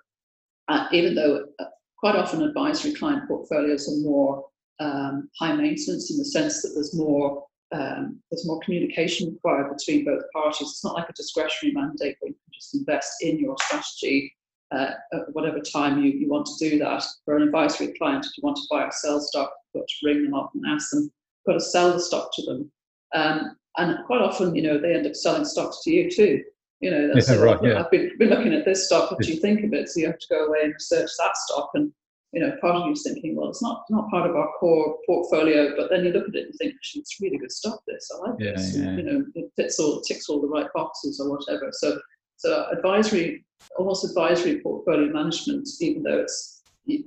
uh, 0.67 0.87
even 0.91 1.15
though 1.15 1.45
uh, 1.59 1.65
quite 1.97 2.15
often 2.15 2.43
advisory 2.43 2.93
client 2.93 3.27
portfolios 3.27 3.87
are 3.87 4.03
more 4.03 4.45
um, 4.79 5.29
high 5.39 5.55
maintenance 5.55 6.11
in 6.11 6.17
the 6.17 6.25
sense 6.25 6.61
that 6.61 6.71
there's 6.73 6.95
more 6.95 7.45
um, 7.71 8.19
there's 8.29 8.45
more 8.45 8.59
communication 8.59 9.31
required 9.33 9.75
between 9.75 10.05
both 10.05 10.21
parties. 10.31 10.69
It's 10.69 10.83
not 10.83 10.93
like 10.93 11.09
a 11.09 11.13
discretionary 11.13 11.73
mandate 11.73 12.17
where 12.19 12.29
you 12.29 12.35
can 12.35 12.53
just 12.53 12.75
invest 12.75 13.23
in 13.23 13.39
your 13.39 13.55
strategy 13.63 14.31
uh, 14.71 14.91
at 15.13 15.21
whatever 15.33 15.59
time 15.59 16.03
you, 16.03 16.11
you 16.11 16.29
want 16.29 16.45
to 16.45 16.69
do 16.69 16.77
that. 16.79 17.03
For 17.25 17.35
an 17.35 17.43
advisory 17.43 17.93
client, 17.97 18.25
if 18.25 18.37
you 18.37 18.41
want 18.43 18.57
to 18.57 18.63
buy 18.69 18.83
or 18.83 18.91
sell 18.91 19.19
stock, 19.19 19.51
you've 19.73 19.81
got 19.81 19.87
to 19.87 20.05
ring 20.05 20.23
them 20.23 20.33
up 20.35 20.51
and 20.53 20.63
ask 20.67 20.91
them, 20.91 21.01
you've 21.01 21.53
got 21.53 21.53
to 21.53 21.65
sell 21.65 21.93
the 21.93 21.99
stock 21.99 22.29
to 22.33 22.41
them. 22.43 22.71
Um, 23.15 23.57
and 23.77 24.03
quite 24.05 24.21
often, 24.21 24.55
you 24.55 24.61
know, 24.61 24.79
they 24.79 24.93
end 24.93 25.07
up 25.07 25.15
selling 25.15 25.45
stocks 25.45 25.81
to 25.83 25.91
you 25.91 26.09
too. 26.09 26.43
You 26.79 26.91
know, 26.91 27.11
that's, 27.13 27.29
yeah, 27.29 27.35
right, 27.39 27.59
yeah. 27.63 27.79
I've 27.79 27.91
been, 27.91 28.11
been 28.19 28.29
looking 28.29 28.53
at 28.53 28.65
this 28.65 28.85
stock. 28.85 29.11
What 29.11 29.21
do 29.21 29.31
you 29.31 29.39
think 29.39 29.63
of 29.63 29.73
it? 29.73 29.89
So 29.89 30.01
you 30.01 30.07
have 30.07 30.19
to 30.19 30.27
go 30.29 30.45
away 30.45 30.59
and 30.63 30.73
research 30.73 31.09
that 31.17 31.37
stock 31.37 31.71
and 31.73 31.91
you 32.33 32.39
know, 32.39 32.51
part 32.59 32.75
of 32.75 32.87
you 32.87 32.93
is 32.93 33.03
thinking, 33.03 33.35
well, 33.35 33.49
it's 33.49 33.61
not 33.61 33.83
not 33.91 34.09
part 34.09 34.27
of 34.27 34.35
our 34.35 34.49
core 34.59 34.97
portfolio, 35.05 35.75
but 35.77 35.91
then 35.91 36.03
you 36.03 36.11
look 36.11 36.27
at 36.27 36.33
it 36.33 36.47
and 36.47 36.55
think, 36.55 36.73
actually, 36.73 37.01
it's 37.01 37.21
really 37.21 37.37
good 37.37 37.51
stuff. 37.51 37.75
This 37.87 38.09
I 38.11 38.27
like 38.27 38.39
yeah, 38.39 38.51
this. 38.55 38.75
Yeah. 38.75 38.95
You 38.95 39.03
know, 39.03 39.25
it 39.35 39.51
fits 39.55 39.79
all 39.79 40.01
ticks 40.01 40.27
all 40.27 40.41
the 40.41 40.47
right 40.47 40.65
boxes 40.73 41.19
or 41.19 41.29
whatever. 41.29 41.69
So 41.71 41.99
so 42.37 42.67
advisory, 42.71 43.45
almost 43.77 44.03
advisory 44.03 44.61
portfolio 44.61 45.13
management, 45.13 45.69
even 45.79 46.01
though 46.01 46.21
it's 46.21 46.63
you 46.85 47.05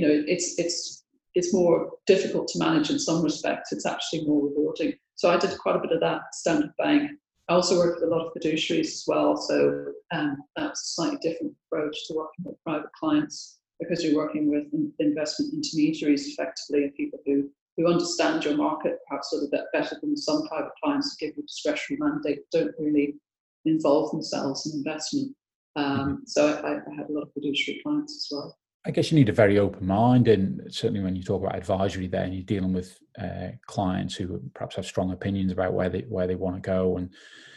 know 0.00 0.24
it's 0.26 0.58
it's 0.58 1.04
it's 1.34 1.52
more 1.52 1.90
difficult 2.06 2.48
to 2.48 2.58
manage 2.58 2.88
in 2.88 2.98
some 2.98 3.22
respects. 3.22 3.70
It's 3.70 3.84
actually 3.84 4.24
more 4.24 4.48
rewarding. 4.48 4.94
So 5.18 5.28
I 5.30 5.36
did 5.36 5.58
quite 5.58 5.74
a 5.74 5.80
bit 5.80 5.90
of 5.90 6.00
that 6.00 6.32
Standard 6.32 6.70
Bank. 6.78 7.10
I 7.48 7.54
also 7.54 7.76
work 7.76 7.96
with 7.96 8.04
a 8.04 8.14
lot 8.14 8.24
of 8.24 8.32
fiduciaries 8.34 8.86
as 8.86 9.04
well, 9.04 9.36
so 9.36 9.86
um, 10.12 10.36
that's 10.54 10.80
a 10.80 10.92
slightly 10.94 11.18
different 11.20 11.54
approach 11.66 12.06
to 12.06 12.14
working 12.14 12.44
with 12.44 12.62
private 12.62 12.92
clients 12.92 13.58
because 13.80 14.04
you're 14.04 14.14
working 14.14 14.48
with 14.48 14.66
investment 15.00 15.54
intermediaries 15.54 16.28
effectively 16.28 16.84
and 16.84 16.94
people 16.94 17.18
who, 17.26 17.50
who 17.76 17.88
understand 17.88 18.44
your 18.44 18.56
market 18.56 18.98
perhaps 19.08 19.32
a 19.32 19.36
little 19.36 19.50
bit 19.50 19.64
better 19.72 19.96
than 20.00 20.16
some 20.16 20.46
private 20.46 20.70
clients 20.82 21.16
who 21.18 21.26
give 21.26 21.36
you 21.36 21.42
a 21.42 21.46
discretionary 21.46 21.98
mandate 22.00 22.38
don't 22.52 22.74
really 22.78 23.16
involve 23.64 24.12
themselves 24.12 24.66
in 24.66 24.78
investment. 24.78 25.34
Um, 25.74 25.98
mm-hmm. 25.98 26.14
so 26.26 26.46
I, 26.46 26.74
I 26.74 26.94
had 26.96 27.10
a 27.10 27.12
lot 27.12 27.22
of 27.22 27.32
fiduciary 27.32 27.80
clients 27.82 28.14
as 28.14 28.36
well. 28.36 28.56
I 28.88 28.90
guess 28.90 29.12
you 29.12 29.18
need 29.18 29.28
a 29.28 29.34
very 29.34 29.58
open 29.58 29.86
mind, 29.86 30.28
and 30.28 30.62
certainly 30.74 31.02
when 31.02 31.14
you 31.14 31.22
talk 31.22 31.42
about 31.42 31.54
advisory, 31.54 32.06
there 32.06 32.24
and 32.24 32.32
you're 32.32 32.42
dealing 32.42 32.72
with 32.72 32.98
uh, 33.20 33.48
clients 33.66 34.14
who 34.14 34.40
perhaps 34.54 34.76
have 34.76 34.86
strong 34.86 35.12
opinions 35.12 35.52
about 35.52 35.74
where 35.74 35.90
they 35.90 36.00
where 36.08 36.26
they 36.26 36.36
want 36.36 36.56
to 36.56 36.62
go, 36.62 36.96
and 36.96 37.10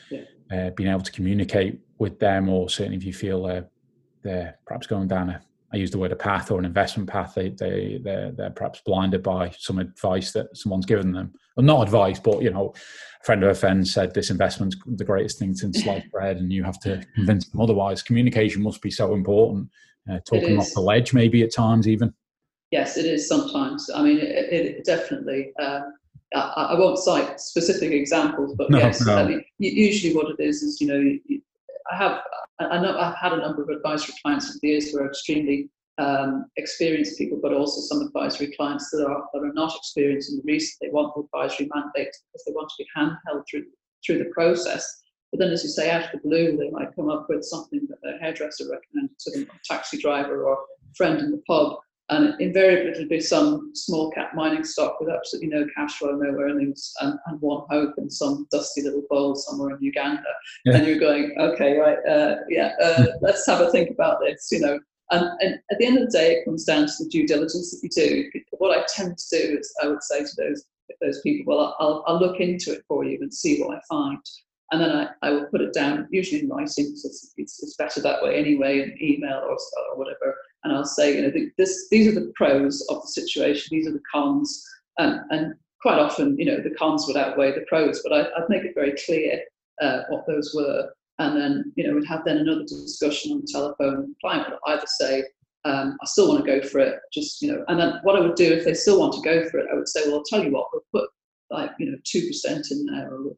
yeah. 0.10 0.24
uh, 0.52 0.70
being 0.72 0.90
able 0.90 1.00
to 1.00 1.12
communicate 1.12 1.80
with 2.00 2.20
them, 2.20 2.50
or 2.50 2.70
certainly 2.70 2.98
if 2.98 3.06
you 3.06 3.14
feel 3.14 3.46
uh, 3.46 3.62
they're 4.24 4.60
perhaps 4.66 4.88
going 4.88 5.08
down 5.08 5.30
a 5.30 5.42
I 5.74 5.78
use 5.78 5.92
the 5.92 5.98
word 5.98 6.12
a 6.12 6.18
path 6.18 6.52
or 6.52 6.60
an 6.60 6.66
investment 6.66 7.10
path. 7.10 7.34
They 7.34 7.50
they 7.50 8.00
they're, 8.04 8.32
they're 8.32 8.50
perhaps 8.50 8.82
blinded 8.86 9.24
by 9.24 9.52
some 9.58 9.80
advice 9.80 10.34
that 10.34 10.56
someone's 10.56 10.86
given 10.86 11.14
them. 11.14 11.34
Well, 11.56 11.66
not 11.66 11.84
advice, 11.84 12.20
but 12.20 12.42
you 12.42 12.52
know, 12.52 12.74
a 13.22 13.26
friend 13.26 13.44
of 13.44 13.50
a 13.50 13.56
friend 13.56 13.88
said 13.88 14.14
this 14.14 14.32
investment's 14.32 14.76
the 14.86 15.06
greatest 15.06 15.40
thing 15.40 15.54
since 15.54 15.82
sliced 15.82 16.12
bread, 16.12 16.38
and 16.38 16.52
you 16.52 16.64
have 16.64 16.80
to 16.82 17.02
convince 17.16 17.48
them 17.48 17.62
otherwise. 17.62 18.04
Communication 18.04 18.62
must 18.62 18.82
be 18.82 18.92
so 18.92 19.14
important. 19.14 19.70
Uh, 20.10 20.20
talking 20.25 20.58
off 20.58 20.74
the 20.74 20.81
ledge, 20.81 21.13
maybe 21.13 21.43
at 21.43 21.53
times 21.53 21.88
even. 21.88 22.13
Yes, 22.72 22.98
it 22.98 23.05
is 23.05 23.27
sometimes. 23.27 23.89
I 23.93 24.01
mean, 24.01 24.17
it, 24.17 24.53
it 24.53 24.86
definitely. 24.86 25.51
Um, 25.60 25.93
I, 26.34 26.70
I, 26.72 26.79
won't 26.79 26.98
cite 26.98 27.39
specific 27.39 27.91
examples, 27.91 28.55
but 28.55 28.70
no, 28.70 28.77
yes, 28.77 29.05
no. 29.05 29.15
I 29.15 29.27
mean, 29.27 29.43
usually 29.60 30.15
what 30.15 30.27
it 30.31 30.41
is 30.41 30.63
is 30.63 30.79
you 30.79 30.88
know 30.88 31.39
I 31.91 31.96
have 31.96 32.22
I 32.60 32.79
know 32.81 32.98
I've 32.98 33.17
had 33.17 33.34
a 33.34 33.38
number 33.38 33.63
of 33.63 33.70
advisory 33.70 34.15
clients 34.22 34.50
over 34.50 34.60
the 34.62 34.67
years 34.70 34.91
who 34.91 35.00
are 35.00 35.08
extremely 35.08 35.70
um, 35.98 36.46
experienced 36.58 37.17
people, 37.17 37.39
but 37.41 37.53
also 37.53 37.81
some 37.81 38.05
advisory 38.05 38.53
clients 38.55 38.89
that 38.91 39.05
are 39.05 39.24
that 39.34 39.43
are 39.43 39.53
not 39.53 39.75
experienced 39.75 40.31
in 40.31 40.38
the 40.38 40.43
reason 40.46 40.77
they 40.81 40.89
want 40.89 41.13
the 41.15 41.22
advisory 41.22 41.70
mandate 41.74 42.15
because 42.31 42.43
they 42.46 42.53
want 42.53 42.70
to 42.70 42.75
be 42.84 42.88
handheld 42.98 43.43
through 43.50 43.65
through 44.05 44.20
the 44.20 44.31
process. 44.34 45.01
But 45.32 45.40
then, 45.40 45.52
as 45.52 45.64
you 45.64 45.70
say, 45.70 45.90
out 45.90 46.06
of 46.06 46.12
the 46.12 46.28
blue, 46.28 46.58
they 46.58 46.70
might 46.70 46.96
come 46.96 47.10
up 47.10 47.28
with 47.30 47.46
something 47.46 47.88
that 47.90 48.02
their 48.04 48.20
hairdresser 48.20 48.66
recommended 48.70 49.18
to 49.20 49.32
them, 49.32 49.48
a 49.50 49.74
taxi 49.74 49.98
driver, 49.98 50.44
or 50.44 50.58
friend 50.96 51.20
in 51.20 51.32
the 51.32 51.42
pub, 51.48 51.78
and 52.10 52.40
invariably 52.42 52.92
it'll 52.92 53.08
be 53.08 53.22
some 53.22 53.72
small 53.74 54.12
cap 54.12 54.36
mining 54.36 54.66
stock 54.66 55.00
with 55.00 55.10
absolutely 55.10 55.48
no 55.48 55.66
cash 55.74 55.98
flow, 55.98 56.12
no 56.12 56.38
earnings, 56.42 56.92
and, 57.00 57.18
and 57.28 57.40
one 57.40 57.66
hope 57.70 57.94
in 57.98 58.10
some 58.10 58.46
dusty 58.52 58.82
little 58.82 59.04
bowl 59.10 59.36
somewhere 59.36 59.76
in 59.76 59.82
Uganda. 59.82 60.22
Yeah. 60.66 60.76
And 60.76 60.88
you're 60.88 61.00
going, 61.00 61.34
okay, 61.40 61.78
right, 61.78 61.98
uh, 62.06 62.36
yeah, 62.50 62.74
uh, 62.84 63.06
let's 63.22 63.48
have 63.48 63.62
a 63.62 63.72
think 63.72 63.90
about 63.90 64.20
this, 64.20 64.50
you 64.52 64.60
know. 64.60 64.80
And, 65.12 65.26
and, 65.42 65.56
at 65.72 65.78
the 65.80 65.86
end 65.86 65.98
of 65.98 66.12
the 66.12 66.18
day, 66.18 66.34
it 66.36 66.46
comes 66.46 66.66
down 66.66 66.88
to 66.88 66.94
the 67.00 67.10
due 67.10 67.26
diligence 67.26 67.72
that 67.72 67.80
you 67.82 67.90
do. 67.90 68.42
What 68.58 68.78
I 68.78 68.86
tend 68.94 69.18
to 69.18 69.38
do 69.38 69.58
is, 69.58 69.74
I 69.82 69.88
would 69.88 70.04
say 70.04 70.20
to 70.20 70.32
those 70.38 70.66
those 71.02 71.22
people, 71.22 71.56
well, 71.56 71.76
I'll, 71.80 72.04
I'll 72.06 72.20
look 72.20 72.42
into 72.42 72.74
it 72.74 72.84
for 72.88 73.06
you 73.06 73.18
and 73.22 73.34
see 73.34 73.62
what 73.62 73.78
I 73.78 73.82
find 73.90 74.20
and 74.72 74.82
then 74.82 74.92
I, 74.92 75.10
I 75.22 75.32
will 75.32 75.46
put 75.46 75.62
it 75.62 75.74
down, 75.74 76.08
usually 76.12 76.42
in 76.42 76.50
writing, 76.50 76.86
because 76.86 77.06
it's, 77.06 77.34
it's, 77.38 77.62
it's, 77.62 77.75
better 77.75 78.01
that 78.01 78.24
way 78.24 78.38
anyway, 78.38 78.82
in 78.82 78.98
email 79.01 79.40
or, 79.44 79.58
or 79.58 79.98
whatever. 79.98 80.36
And 80.63 80.74
I'll 80.74 80.86
say, 80.86 81.16
you 81.16 81.22
know, 81.22 81.32
this, 81.58 81.88
these 81.90 82.08
are 82.08 82.18
the 82.18 82.32
pros 82.36 82.82
of 82.90 83.01
the 83.01 83.08
situation, 83.08 83.68
these 83.72 83.88
are 83.88 83.92
the 83.92 84.04
cons, 84.12 84.66
and, 84.98 85.20
and 85.30 85.54
quite 85.82 86.00
often, 86.00 86.38
you 86.38 86.46
know, 86.46 86.62
the 86.62 86.75
cons 86.75 87.06
would 87.08 87.18
outweigh 87.18 87.54
the 87.54 87.66
pros, 87.68 88.01
but 88.01 88.13
I, 88.13 88.40
would 88.40 88.50
make 88.50 88.63
it 88.63 88.75
very 88.75 88.94
clear 89.06 89.42
uh, 89.82 90.04
what 90.10 90.25
those 90.25 90.54
were. 90.56 90.90
And 91.20 91.40
then, 91.40 91.74
you 91.75 91.86
know, 91.86 91.96
we'd 91.96 92.08
have 92.08 92.24
then 92.24 92.38
another 92.38 92.63
discussion 92.63 93.34
on 93.34 93.42
the 93.42 93.48
telephone. 93.51 94.08
The 94.10 94.16
client 94.22 94.50
would 94.50 94.74
either 94.74 94.88
say, 94.88 95.24
um, 95.66 95.98
I 96.01 96.06
still 96.06 96.30
want 96.30 96.46
to 96.46 96.60
go 96.60 96.66
for 96.66 96.80
it, 96.80 97.00
just, 97.13 97.42
you 97.42 97.51
know, 97.51 97.63
and 97.68 97.80
then 97.80 98.00
what 98.04 98.16
I 98.16 98.22
would 98.22 98.36
do 98.36 98.51
if 98.51 98.63
they 98.63 98.74
still 98.74 99.00
want 99.00 99.13
to 99.13 99.22
go 99.22 99.48
for 99.50 99.60
it, 99.60 99.68
I 99.72 99.75
would 99.75 99.88
say, 99.88 100.01
well, 100.06 100.16
I'll 100.16 100.24
tell 100.24 100.44
you 100.44 100.51
what, 100.51 100.68
we'll 100.72 100.84
put 100.92 101.10
like 101.51 101.72
you 101.79 101.91
know 101.91 101.98
two 102.03 102.25
percent 102.27 102.72
in 102.72 102.86
there 102.86 103.13
or 103.13 103.36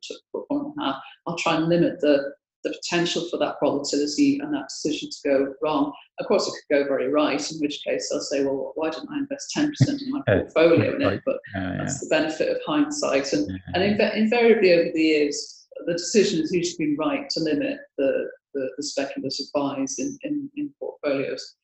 one 0.48 0.65
and 0.65 0.74
a 0.79 0.84
half. 0.84 1.01
I'll 1.27 1.38
try 1.38 1.55
and 1.55 1.67
limit 1.67 2.00
the 2.00 2.34
the 2.63 2.72
potential 2.72 3.27
for 3.29 3.38
that 3.38 3.55
volatility 3.62 4.39
and 4.39 4.53
that 4.53 4.70
decision 4.70 5.10
to 5.10 5.29
go 5.29 5.53
wrong. 5.62 5.91
Of 6.20 6.27
course, 6.27 6.48
it 6.48 6.51
could 6.51 6.84
go 6.84 6.88
very 6.88 7.10
right, 7.10 7.51
in 7.51 7.60
which 7.60 7.84
case 7.84 8.10
I'll 8.13 8.22
say, 8.22 8.43
well, 8.43 8.72
why 8.75 8.89
didn't 8.89 9.10
I 9.12 9.20
invest 9.20 9.53
10% 9.55 9.72
in 10.01 10.12
my 10.12 10.22
portfolio 10.27 10.96
in 10.96 11.01
it? 11.01 11.22
But 11.25 11.38
that's 11.53 12.00
the 12.00 12.08
benefit 12.08 12.50
of 12.50 12.62
hindsight. 12.65 13.34
And, 13.34 13.60
and 13.74 14.00
inv- 14.00 14.15
invariably 14.15 14.74
over 14.74 14.91
the 14.93 15.01
years, 15.01 15.67
the 15.86 15.93
decision 15.93 16.39
has 16.39 16.51
usually 16.51 16.86
been 16.86 16.98
right 16.98 17.29
to 17.32 17.39
limit 17.41 17.79
the, 17.98 18.29
the, 18.53 18.70
the 18.77 18.84
speculative 18.84 19.48
buys 19.53 19.96
in, 20.00 20.17
in, 20.24 20.50
in, 20.55 20.74
portfolios. 20.79 21.55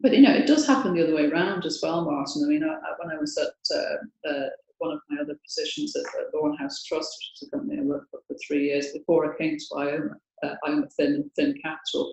But, 0.00 0.14
you 0.14 0.22
know, 0.22 0.34
it 0.34 0.48
does 0.48 0.66
happen 0.66 0.94
the 0.94 1.04
other 1.04 1.14
way 1.14 1.26
around 1.26 1.64
as 1.64 1.78
well, 1.80 2.04
Martin. 2.04 2.42
I 2.44 2.48
mean, 2.48 2.64
I, 2.64 2.76
when 2.98 3.16
I 3.16 3.20
was 3.20 3.38
at 3.38 3.76
uh, 3.76 4.28
uh, 4.28 4.48
one 4.82 4.92
of 4.92 5.00
my 5.08 5.22
other 5.22 5.38
positions 5.46 5.94
at, 5.94 6.02
the 6.32 6.52
at 6.52 6.60
House 6.60 6.82
Trust, 6.82 7.16
which 7.18 7.42
is 7.42 7.48
a 7.48 7.56
company 7.56 7.78
I 7.78 7.84
worked 7.84 8.10
for 8.10 8.20
for 8.26 8.36
three 8.46 8.64
years 8.64 8.92
before 8.92 9.32
I 9.32 9.38
came 9.38 9.56
to 9.56 9.64
Ioma, 9.74 10.14
uh, 10.42 10.54
Ioma 10.66 10.92
Fin, 10.96 11.30
Fin 11.36 11.54
Capital. 11.62 12.12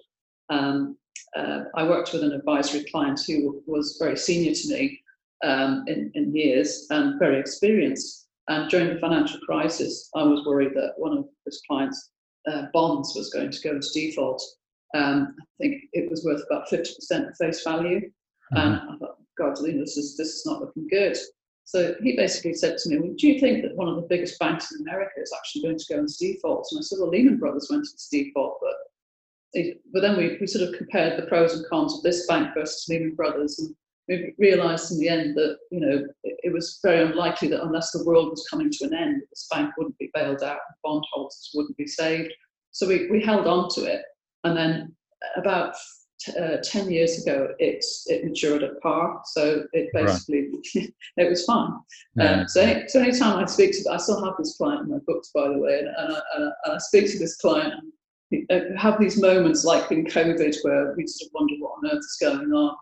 Um, 0.50 0.98
uh, 1.36 1.62
I 1.76 1.84
worked 1.84 2.14
with 2.14 2.24
an 2.24 2.34
advisory 2.34 2.86
client 2.92 3.20
who 3.26 3.64
was 3.66 3.98
very 4.00 4.18
senior 4.18 4.54
to 4.54 4.68
me 4.70 5.00
um, 5.44 5.84
in, 5.88 6.12
in 6.14 6.36
years 6.36 6.86
and 6.92 7.20
very 7.20 7.40
experienced. 7.40 8.28
And 8.48 8.70
during 8.70 8.94
the 8.94 9.00
financial 9.00 9.40
crisis, 9.42 10.10
I 10.16 10.24
was 10.24 10.46
worried 10.46 10.74
that 10.76 10.94
one 10.98 11.18
of 11.18 11.26
his 11.46 11.62
clients' 11.68 12.12
uh, 12.48 12.64
bonds 12.74 13.14
was 13.16 13.32
going 13.32 13.52
to 13.52 13.62
go 13.62 13.72
into 13.76 13.90
default. 13.94 14.44
Um, 14.96 15.36
I 15.40 15.44
think 15.60 15.84
it 15.94 16.10
was 16.10 16.24
worth 16.24 16.44
about 16.50 16.68
50% 16.70 17.30
of 17.30 17.38
face 17.38 17.64
value. 17.64 18.00
Mm-hmm. 18.00 18.58
And 18.58 18.76
I 18.76 18.98
thought, 18.98 19.18
God, 19.38 19.56
this 19.58 19.98
is, 19.98 20.18
this 20.18 20.36
is 20.36 20.46
not 20.46 20.62
looking 20.62 20.88
good. 20.88 21.18
So 21.70 21.94
he 22.02 22.16
basically 22.16 22.56
said 22.56 22.80
to 22.80 22.90
me, 22.90 22.98
well, 22.98 23.14
Do 23.16 23.28
you 23.28 23.40
think 23.40 23.62
that 23.62 23.76
one 23.76 23.88
of 23.88 23.96
the 23.96 24.08
biggest 24.10 24.40
banks 24.40 24.72
in 24.72 24.82
America 24.82 25.22
is 25.22 25.32
actually 25.38 25.62
going 25.62 25.78
to 25.78 25.86
go 25.94 26.00
into 26.00 26.18
default? 26.20 26.68
And 26.72 26.80
I 26.80 26.82
said, 26.82 26.98
Well, 27.00 27.12
Lehman 27.12 27.38
Brothers 27.38 27.68
went 27.70 27.86
into 27.86 28.26
default, 28.26 28.58
but 28.60 28.74
but 29.94 30.02
then 30.02 30.18
we, 30.18 30.38
we 30.42 30.48
sort 30.48 30.68
of 30.68 30.76
compared 30.76 31.18
the 31.22 31.28
pros 31.28 31.54
and 31.54 31.66
cons 31.68 31.94
of 31.94 32.02
this 32.02 32.26
bank 32.26 32.56
versus 32.56 32.88
Lehman 32.90 33.14
Brothers, 33.14 33.60
and 33.60 33.76
we 34.08 34.34
realised 34.40 34.92
in 34.92 35.00
the 35.00 35.10
end 35.10 35.38
that 35.38 35.58
you 35.70 35.80
know 35.80 36.08
it, 36.24 36.40
it, 36.44 36.54
was 36.54 36.80
very 36.84 37.04
unlikely 37.04 37.50
that 37.50 37.64
unless 37.64 37.92
the 37.92 38.04
world 38.04 38.30
was 38.30 38.48
coming 38.50 38.72
to 38.72 38.86
an 38.86 38.96
end, 38.96 39.22
this 39.30 39.48
bank 39.52 39.72
wouldn't 39.78 39.98
be 40.00 40.10
bailed 40.16 40.42
out, 40.42 40.58
and 40.68 40.76
bondholders 40.84 41.52
wouldn't 41.54 41.78
be 41.78 41.88
saved. 41.88 42.32
So 42.72 42.88
we, 42.88 43.10
we 43.10 43.22
held 43.24 43.46
on 43.46 43.70
to 43.76 43.86
it, 43.86 44.04
and 44.44 44.58
then 44.58 44.96
about 45.36 45.76
uh, 46.40 46.58
10 46.64 46.92
years 46.92 47.24
ago, 47.24 47.54
it, 47.60 47.84
it 48.08 48.26
matured 48.26 48.64
at 48.64 48.82
par. 48.82 49.22
So 49.26 49.64
it 49.74 49.90
basically, 49.94 50.50
right. 50.76 50.94
it 51.18 51.30
was 51.30 51.46
fine. 51.46 51.72
Yeah. 52.16 52.42
Um, 52.42 52.48
so, 52.48 52.84
so 52.88 53.02
anytime 53.02 53.38
I 53.38 53.46
speak 53.46 53.72
to, 53.72 53.92
I 53.92 53.98
still 53.98 54.24
have 54.24 54.36
this 54.38 54.58
client 54.58 54.84
in 54.84 54.92
my 54.92 55.00
books, 55.08 55.32
by 55.34 55.48
the 55.48 55.58
way, 55.58 55.80
and, 55.80 55.88
and, 55.88 56.16
I, 56.16 56.22
and 56.66 56.74
I, 56.74 56.78
speak 56.78 57.10
to 57.12 57.20
this 57.20 57.38
client 57.38 57.74
and 58.32 58.80
have 58.80 59.00
these 59.00 59.20
moments 59.20 59.64
like 59.64 59.92
in 59.92 60.06
COVID 60.06 60.56
where 60.62 60.94
we 60.96 61.08
sort 61.08 61.30
of 61.30 61.34
wonder 61.34 61.56
what 61.60 61.78
on 61.78 61.92
earth 61.92 62.00
is 62.00 62.18
going 62.22 62.52
on. 62.52 62.76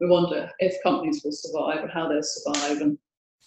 We 0.00 0.08
wonder 0.08 0.50
if 0.58 0.82
companies 0.82 1.22
will 1.24 1.32
survive 1.32 1.82
and 1.82 1.90
how 1.90 2.08
they'll 2.08 2.22
survive. 2.22 2.80
And 2.80 2.98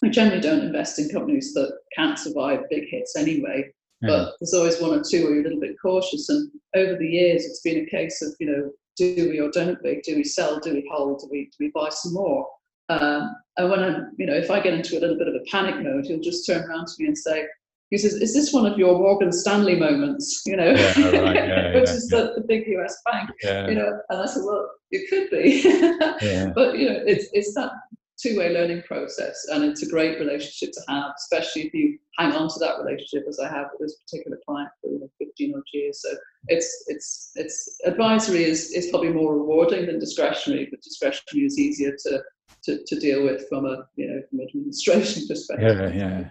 we 0.02 0.10
generally 0.10 0.40
don't 0.40 0.64
invest 0.64 0.98
in 0.98 1.08
companies 1.08 1.52
that 1.54 1.78
can't 1.96 2.18
survive 2.18 2.60
big 2.70 2.84
hits 2.88 3.16
anyway. 3.16 3.72
Yeah. 4.02 4.08
But 4.08 4.34
there's 4.40 4.54
always 4.54 4.80
one 4.80 4.98
or 4.98 5.02
two 5.02 5.24
where 5.24 5.34
you're 5.34 5.40
a 5.40 5.44
little 5.44 5.60
bit 5.60 5.76
cautious. 5.80 6.28
And 6.28 6.50
over 6.76 6.96
the 6.96 7.06
years, 7.06 7.44
it's 7.44 7.60
been 7.60 7.84
a 7.84 7.90
case 7.90 8.22
of, 8.22 8.34
you 8.38 8.46
know, 8.46 8.70
do 8.98 9.30
we 9.30 9.40
or 9.40 9.50
don't 9.50 9.78
we? 9.82 10.00
Do 10.04 10.16
we 10.16 10.24
sell? 10.24 10.58
Do 10.58 10.74
we 10.74 10.88
hold? 10.92 11.20
Do 11.20 11.28
we, 11.30 11.44
do 11.44 11.56
we 11.60 11.70
buy 11.74 11.88
some 11.90 12.14
more? 12.14 12.48
Um, 12.90 13.34
and 13.56 13.70
when 13.70 13.80
I'm, 13.80 14.12
you 14.18 14.26
know, 14.26 14.34
if 14.34 14.50
I 14.50 14.60
get 14.60 14.74
into 14.74 14.98
a 14.98 15.00
little 15.00 15.16
bit 15.16 15.28
of 15.28 15.34
a 15.34 15.44
panic 15.50 15.82
mode, 15.82 16.06
he'll 16.06 16.20
just 16.20 16.46
turn 16.46 16.68
around 16.68 16.86
to 16.86 16.92
me 16.98 17.06
and 17.06 17.18
say, 17.18 17.46
he 17.90 17.96
says, 17.96 18.14
"Is 18.14 18.34
this 18.34 18.52
one 18.52 18.66
of 18.70 18.78
your 18.78 18.98
Morgan 18.98 19.32
Stanley 19.32 19.76
moments?" 19.76 20.42
You 20.44 20.56
know, 20.56 20.70
yeah, 20.72 21.10
right. 21.20 21.34
yeah, 21.48 21.74
which 21.74 21.88
yeah, 21.88 21.94
is 21.94 22.08
the, 22.08 22.32
the, 22.36 22.44
big 22.46 22.66
US 22.68 23.00
bank. 23.06 23.30
You 23.42 23.76
know, 23.76 23.98
and 24.10 24.20
I 24.20 24.26
said, 24.26 24.42
"Well, 24.44 24.70
it 24.90 25.08
could 25.08 25.30
be," 25.30 25.62
but 26.54 26.78
you 26.78 26.90
know, 26.90 27.02
it's 27.06 27.28
it's 27.32 27.54
that 27.54 27.72
two-way 28.20 28.52
learning 28.52 28.82
process 28.82 29.46
and 29.50 29.64
it's 29.64 29.82
a 29.82 29.88
great 29.88 30.18
relationship 30.18 30.72
to 30.72 30.80
have 30.88 31.12
especially 31.16 31.62
if 31.62 31.74
you 31.74 31.98
hang 32.18 32.32
on 32.32 32.48
to 32.48 32.58
that 32.58 32.78
relationship 32.82 33.24
as 33.28 33.38
i 33.38 33.48
have 33.48 33.66
with 33.72 33.88
this 33.88 33.96
particular 34.00 34.38
client 34.46 34.68
for 34.80 34.90
you 34.98 35.00
know, 35.00 35.10
15 35.18 35.54
odd 35.56 35.62
years. 35.72 36.02
So 36.02 36.16
it's 36.48 36.84
it's 36.88 37.30
it's 37.34 37.80
advisory 37.84 38.44
is 38.44 38.70
is 38.70 38.90
probably 38.90 39.12
more 39.12 39.36
rewarding 39.36 39.86
than 39.86 39.98
discretionary 39.98 40.68
but 40.70 40.80
discretionary 40.82 41.46
is 41.46 41.58
easier 41.58 41.96
to 42.04 42.22
to, 42.64 42.84
to 42.84 43.00
deal 43.00 43.24
with 43.24 43.48
from 43.48 43.66
a 43.66 43.84
you 43.96 44.08
know 44.08 44.20
from 44.28 44.40
an 44.40 44.48
administration 44.48 45.26
perspective. 45.28 45.94
Yeah 45.94 45.94
yeah. 45.94 46.30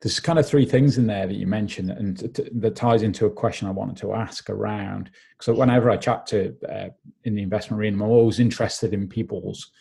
There's 0.00 0.20
kind 0.20 0.38
of 0.38 0.46
three 0.46 0.64
things 0.64 0.96
in 0.96 1.08
there 1.08 1.26
that 1.26 1.34
you 1.34 1.48
mentioned 1.48 1.90
and 1.90 2.18
that 2.18 2.76
ties 2.76 3.02
into 3.02 3.26
a 3.26 3.30
question 3.30 3.66
i 3.66 3.72
wanted 3.72 3.96
to 3.98 4.12
ask 4.14 4.48
around. 4.48 5.10
So 5.40 5.54
whenever 5.54 5.90
i 5.90 5.96
chat 5.96 6.26
to 6.28 6.54
uh, 6.68 6.88
in 7.24 7.34
the 7.34 7.42
investment 7.42 7.80
arena 7.80 8.04
i'm 8.04 8.10
always 8.10 8.38
interested 8.38 8.94
in 8.94 9.08
people's 9.08 9.72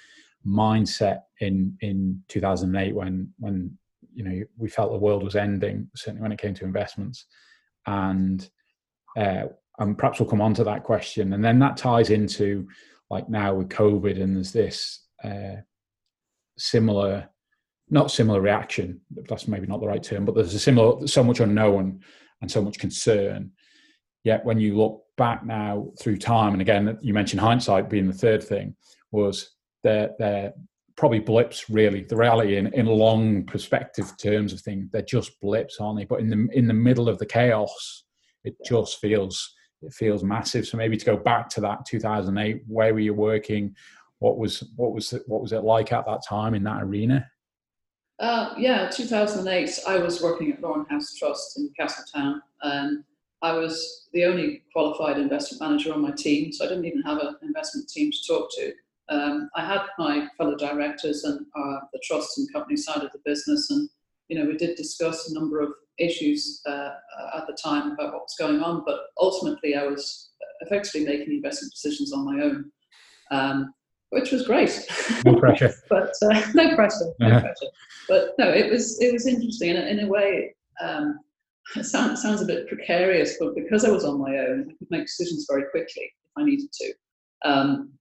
mindset 0.48 1.24
in 1.42 1.77
in 1.82 2.22
2008 2.30 2.96
when 2.96 3.32
when 3.39 3.77
you 4.13 4.24
know 4.24 4.44
we 4.58 4.70
felt 4.70 4.92
the 4.92 4.98
world 4.98 5.24
was 5.24 5.36
ending 5.36 5.89
certainly 5.96 6.22
when 6.22 6.32
it 6.32 6.39
came 6.39 6.54
to 6.56 6.66
investments. 6.66 7.25
And 7.86 8.48
uh, 9.18 9.46
and 9.80 9.98
perhaps 9.98 10.20
we'll 10.20 10.30
come 10.30 10.42
on 10.42 10.54
to 10.56 10.63
that 10.63 10.84
question. 10.84 11.34
And 11.34 11.44
then 11.44 11.60
that 11.60 11.77
ties 11.77 12.10
into 12.10 12.68
like 13.10 13.30
now 13.30 13.54
with 13.54 13.70
covid 13.70 14.22
and 14.22 14.36
there's 14.36 14.51
this 14.51 15.06
uh, 15.24 15.56
similar 16.58 17.30
not 17.89 18.12
similar 18.12 18.42
reaction 18.42 19.00
that's 19.30 19.48
maybe 19.48 19.66
not 19.66 19.80
the 19.80 19.88
right 19.88 20.04
term 20.04 20.25
but 20.25 20.36
there's 20.36 20.54
a 20.54 20.60
similar 20.60 21.08
so 21.08 21.24
much 21.24 21.39
unknown 21.39 22.01
and 22.42 22.51
so 22.51 22.62
much 22.62 22.80
concern. 22.80 23.51
Yet 24.24 24.44
when 24.44 24.60
you 24.60 24.77
look 24.77 25.04
back 25.18 25.46
now 25.46 25.88
through 26.00 26.18
time 26.18 26.54
and 26.54 26.62
again 26.62 26.98
you 27.01 27.13
mentioned 27.13 27.42
hindsight 27.42 27.89
being 27.89 28.08
the 28.08 28.13
third 28.13 28.44
thing 28.44 28.75
was 29.12 29.57
they're, 29.84 30.12
they're 30.19 30.53
probably 30.98 31.19
blips 31.19 31.69
really. 31.69 32.01
The 32.01 32.17
reality 32.17 32.57
in, 32.57 32.74
in 32.74 32.88
long 32.88 33.46
perspective 33.46 34.12
terms 34.22 34.51
of 34.51 34.60
things 34.60 34.89
they're 34.91 35.03
just 35.03 35.39
blips 35.39 35.77
aren't 35.79 36.00
they? 36.00 36.05
But 36.05 36.19
in 36.19 36.29
the 36.29 36.48
in 36.51 36.67
the 36.67 36.74
middle 36.74 37.07
of 37.07 37.19
the 37.19 37.25
chaos 37.25 38.03
it 38.43 38.55
just 38.65 39.00
feels 39.00 39.53
it 39.84 39.93
feels 39.93 40.24
massive. 40.24 40.67
So 40.67 40.75
maybe 40.75 40.98
to 40.98 41.05
go 41.05 41.15
back 41.15 41.50
to 41.50 41.62
that 41.62 41.86
2008 41.86 42.63
where 42.67 42.93
were 42.93 43.00
you 43.00 43.13
working? 43.13 43.75
What 44.19 44.38
was 44.38 44.63
what 44.75 44.93
was 44.93 45.13
it, 45.13 45.22
what 45.27 45.41
was 45.41 45.53
it 45.53 45.63
like 45.63 45.93
at 45.93 46.05
that 46.07 46.24
time 46.27 46.55
in 46.55 46.63
that 46.63 46.81
arena? 46.81 47.25
Uh, 48.19 48.55
yeah 48.57 48.89
2008 48.89 49.79
i 49.88 50.00
was 50.00 50.24
working 50.24 50.51
at 50.51 50.60
Lorne 50.60 50.88
House 50.89 51.13
Trust 51.13 51.60
in 51.60 51.69
castletown 51.79 52.41
and 52.63 53.03
i 53.43 53.53
was 53.53 54.07
the 54.12 54.25
only 54.25 54.63
qualified 54.74 55.19
investment 55.19 55.62
manager 55.62 55.93
on 55.93 56.01
my 56.01 56.10
team 56.10 56.51
so 56.51 56.65
i 56.65 56.67
didn't 56.67 56.86
even 56.86 57.03
have 57.03 57.19
an 57.19 57.36
investment 57.43 57.88
team 57.88 58.12
to 58.12 58.17
talk 58.27 58.50
to 58.55 58.74
um, 59.10 59.50
I 59.56 59.66
had 59.66 59.82
my 59.98 60.28
fellow 60.38 60.56
directors 60.56 61.24
and 61.24 61.40
uh, 61.40 61.80
the 61.94 62.02
trust 62.04 62.38
and 62.38 62.52
company 62.54 62.78
side 62.78 63.04
of 63.04 63.12
the 63.12 63.20
business, 63.26 63.70
and 63.70 63.90
you 64.28 64.38
know, 64.38 64.46
we 64.46 64.58
did 64.58 64.76
discuss 64.76 65.30
a 65.30 65.34
number 65.34 65.62
of 65.62 65.70
issues 65.98 66.62
uh, 66.66 66.92
at 67.36 67.48
the 67.48 67.58
time 67.62 67.92
about 67.92 68.14
what 68.14 68.24
was 68.24 68.36
going 68.38 68.62
on, 68.62 68.84
but 68.86 69.00
ultimately 69.20 69.76
I 69.76 69.86
was 69.86 70.30
effectively 70.62 71.06
making 71.06 71.34
investment 71.34 71.74
decisions 71.74 72.14
on 72.14 72.26
my 72.26 72.44
own, 72.44 72.72
um, 73.32 73.74
which 74.10 74.32
was 74.32 74.46
great. 74.46 74.86
No 75.26 75.36
pressure. 75.40 75.74
but 75.90 76.14
uh, 76.22 76.42
no 76.54 76.76
pressure, 76.76 77.14
no 77.20 77.28
uh-huh. 77.28 77.42
pressure. 77.42 77.72
But 78.08 78.34
no, 78.38 78.50
it 78.50 78.72
was 78.72 79.00
it 79.02 79.14
was 79.14 79.28
interesting, 79.28 79.72
and 79.72 79.88
in 79.88 80.06
a 80.06 80.10
way, 80.10 80.56
um, 80.82 81.20
it 81.76 81.84
sounds, 81.84 82.22
sounds 82.22 82.42
a 82.42 82.46
bit 82.46 82.68
precarious, 82.68 83.36
but 83.40 83.56
because 83.56 83.84
I 83.84 83.90
was 83.90 84.06
on 84.06 84.20
my 84.20 84.38
own, 84.38 84.68
I 84.70 84.74
could 84.78 84.90
make 84.90 85.06
decisions 85.06 85.46
very 85.50 85.64
quickly 85.72 86.04
if 86.04 86.32
I 86.38 86.44
needed 86.44 86.72
to. 86.72 86.94
Um, 87.46 87.92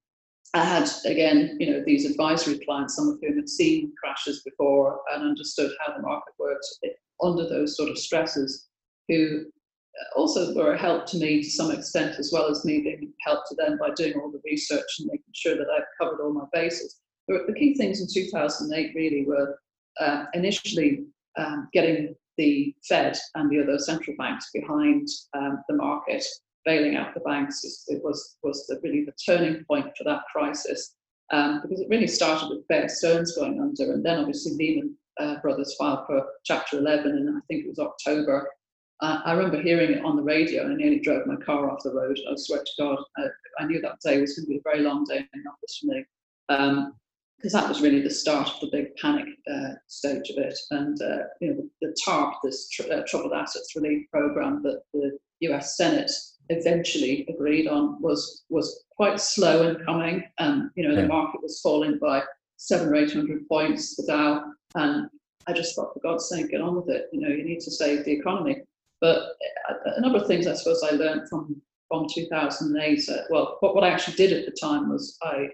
I 0.57 0.65
had 0.65 0.89
again, 1.05 1.57
you 1.61 1.71
know, 1.71 1.83
these 1.85 2.11
advisory 2.11 2.59
clients, 2.61 2.97
some 2.97 3.09
of 3.09 3.19
whom 3.21 3.37
had 3.37 3.49
seen 3.49 3.93
crashes 4.03 4.43
before 4.43 5.01
and 5.13 5.23
understood 5.23 5.71
how 5.85 5.95
the 5.95 6.03
market 6.03 6.33
works 6.39 6.79
under 7.23 7.47
those 7.47 7.77
sort 7.77 7.91
of 7.91 7.99
stresses, 7.99 8.67
who 9.09 9.45
also 10.17 10.55
were 10.55 10.73
a 10.73 10.79
help 10.79 11.05
to 11.07 11.19
me 11.19 11.43
to 11.43 11.51
some 11.51 11.71
extent, 11.71 12.19
as 12.19 12.31
well 12.33 12.49
as 12.49 12.65
me 12.65 12.81
being 12.81 13.13
help 13.21 13.47
to 13.49 13.55
them 13.55 13.77
by 13.79 13.91
doing 13.97 14.15
all 14.15 14.31
the 14.31 14.41
research 14.47 14.87
and 14.99 15.09
making 15.09 15.33
sure 15.35 15.57
that 15.57 15.69
I've 15.69 15.85
covered 16.01 16.23
all 16.23 16.33
my 16.33 16.47
bases. 16.55 17.01
The 17.29 17.55
key 17.59 17.75
things 17.75 18.01
in 18.01 18.07
2008 18.11 18.95
really 18.95 19.27
were 19.27 19.59
uh, 20.01 20.25
initially 20.33 21.05
um, 21.37 21.69
getting 21.75 22.15
the 22.39 22.75
Fed 22.89 23.19
and 23.35 23.51
the 23.51 23.63
other 23.63 23.79
central 23.79 24.17
banks 24.17 24.51
behind 24.55 25.07
um, 25.35 25.63
the 25.69 25.75
market, 25.75 26.25
bailing 26.67 26.97
out 26.97 27.15
the 27.15 27.21
banks. 27.21 27.65
It 27.89 28.03
was 28.05 28.37
was 28.43 28.67
the, 28.67 28.79
really 28.83 29.05
the 29.05 29.15
turning 29.25 29.65
point 29.65 29.97
for 29.97 30.05
that 30.05 30.23
crisis 30.31 30.97
um, 31.33 31.63
because 31.63 31.81
it 31.81 31.89
really 31.89 32.07
started 32.07 32.51
with 32.51 32.69
Bear 32.69 32.89
Stearns 32.89 33.35
going 33.35 33.61
under, 33.61 33.93
and 33.93 34.05
then 34.05 34.19
obviously 34.19 34.53
Lehman 34.53 34.97
uh, 35.19 35.37
Brothers 35.41 35.75
filed 35.77 36.07
for 36.07 36.27
Chapter 36.45 36.79
11, 36.79 37.11
and 37.11 37.37
I 37.37 37.41
think 37.49 37.65
it 37.65 37.69
was 37.69 37.79
October. 37.79 38.49
Uh, 39.01 39.21
I 39.25 39.33
remember 39.33 39.61
hearing 39.61 39.91
it 39.91 40.05
on 40.05 40.17
the 40.17 40.23
radio, 40.23 40.65
and 40.65 40.73
I 40.73 40.77
nearly 40.77 41.01
drove 41.01 41.27
my 41.27 41.37
car 41.37 41.71
off 41.71 41.83
the 41.83 41.93
road. 41.93 42.19
I 42.31 42.35
swear 42.37 42.61
to 42.61 42.71
God, 42.79 42.99
I, 43.19 43.25
I 43.59 43.67
knew 43.67 43.81
that 43.81 44.01
day 44.01 44.21
was 44.21 44.35
going 44.35 44.47
to 44.47 44.51
be 44.51 44.59
a 44.59 44.63
very 44.63 44.81
long 44.81 45.05
day 45.05 45.19
in 45.19 45.43
the 45.43 45.51
office 45.51 45.79
for 45.79 45.87
me. 45.87 46.05
Um, 46.49 46.95
because 47.37 47.53
that 47.53 47.69
was 47.69 47.83
really 47.83 48.01
the 48.01 48.11
start 48.11 48.49
of 48.49 48.61
the 48.61 48.71
big 48.73 48.97
panic 48.97 49.27
uh, 49.53 49.75
stage 49.89 50.31
of 50.31 50.39
it. 50.39 50.59
And 50.71 51.01
uh, 51.03 51.25
you 51.41 51.49
know, 51.49 51.57
the, 51.57 51.69
the 51.83 51.97
TARP, 52.03 52.35
this 52.43 52.69
tr- 52.71 52.91
uh, 52.91 53.03
Troubled 53.07 53.35
Assets 53.35 53.77
Relief 53.77 54.11
Program 54.11 54.63
that 54.63 54.81
the 54.95 55.19
U.S. 55.41 55.77
Senate 55.77 56.11
eventually 56.49 57.27
agreed 57.29 57.67
on, 57.67 58.01
was 58.01 58.45
was 58.49 58.85
quite 58.97 59.21
slow 59.21 59.69
in 59.69 59.85
coming. 59.85 60.25
And 60.39 60.71
you 60.75 60.87
know, 60.87 60.95
yeah. 60.95 61.03
the 61.03 61.09
market 61.09 61.43
was 61.43 61.61
falling 61.61 61.99
by 61.99 62.23
seven 62.57 62.89
or 62.89 62.97
eight 62.97 63.13
hundred 63.13 63.49
points, 63.49 63.97
the 63.97 64.05
Dow, 64.07 64.45
and 64.75 65.09
I 65.47 65.53
just 65.53 65.75
thought, 65.75 65.95
for 65.95 66.01
God's 66.01 66.29
sake, 66.29 66.51
get 66.51 66.61
on 66.61 66.77
with 66.77 66.89
it. 66.89 67.09
You 67.13 67.21
know, 67.21 67.29
you 67.29 67.45
need 67.45 67.61
to 67.61 67.71
save 67.71 68.05
the 68.05 68.13
economy. 68.13 68.63
But 69.01 69.19
uh, 69.69 69.75
a 69.97 70.01
number 70.01 70.19
of 70.19 70.27
things 70.27 70.47
I 70.47 70.55
suppose 70.55 70.83
I 70.83 70.95
learned 70.95 71.29
from 71.29 71.61
from 71.89 72.07
2008. 72.13 73.09
Uh, 73.09 73.23
well, 73.31 73.57
what, 73.61 73.75
what 73.75 73.85
I 73.85 73.91
actually 73.91 74.17
did 74.17 74.33
at 74.33 74.45
the 74.47 74.57
time 74.61 74.89
was 74.89 75.17
I 75.23 75.49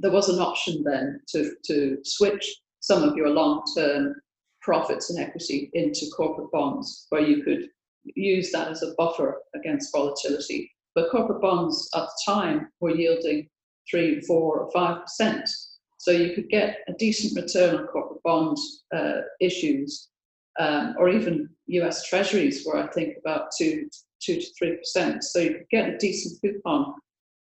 there 0.00 0.10
was 0.10 0.28
an 0.28 0.40
option 0.40 0.82
then 0.82 1.20
to, 1.28 1.52
to 1.66 1.98
switch 2.04 2.56
some 2.80 3.02
of 3.02 3.16
your 3.16 3.28
long-term 3.28 4.14
profits 4.62 5.10
and 5.10 5.18
equity 5.18 5.70
into 5.74 6.06
corporate 6.16 6.50
bonds, 6.50 7.06
where 7.10 7.20
you 7.20 7.42
could 7.42 7.68
use 8.04 8.52
that 8.52 8.68
as 8.68 8.82
a 8.82 8.94
buffer 8.96 9.42
against 9.54 9.92
volatility. 9.92 10.70
But 10.94 11.10
corporate 11.10 11.40
bonds 11.40 11.88
at 11.94 12.00
the 12.02 12.32
time 12.32 12.68
were 12.80 12.94
yielding 12.94 13.48
three, 13.90 14.20
four, 14.22 14.60
or 14.60 14.70
five 14.72 15.02
percent. 15.02 15.48
So 15.98 16.10
you 16.10 16.34
could 16.34 16.48
get 16.48 16.78
a 16.88 16.92
decent 16.94 17.40
return 17.40 17.76
on 17.76 17.86
corporate 17.86 18.22
bond 18.22 18.56
uh, 18.94 19.20
issues, 19.40 20.08
um, 20.58 20.94
or 20.98 21.10
even 21.10 21.48
U.S. 21.66 22.08
Treasuries 22.08 22.64
were, 22.66 22.78
I 22.78 22.86
think, 22.88 23.16
about 23.18 23.50
two, 23.56 23.88
two 24.20 24.36
to 24.40 24.46
three 24.58 24.76
percent. 24.76 25.24
So 25.24 25.38
you 25.40 25.54
could 25.54 25.68
get 25.70 25.90
a 25.90 25.98
decent 25.98 26.40
coupon 26.40 26.94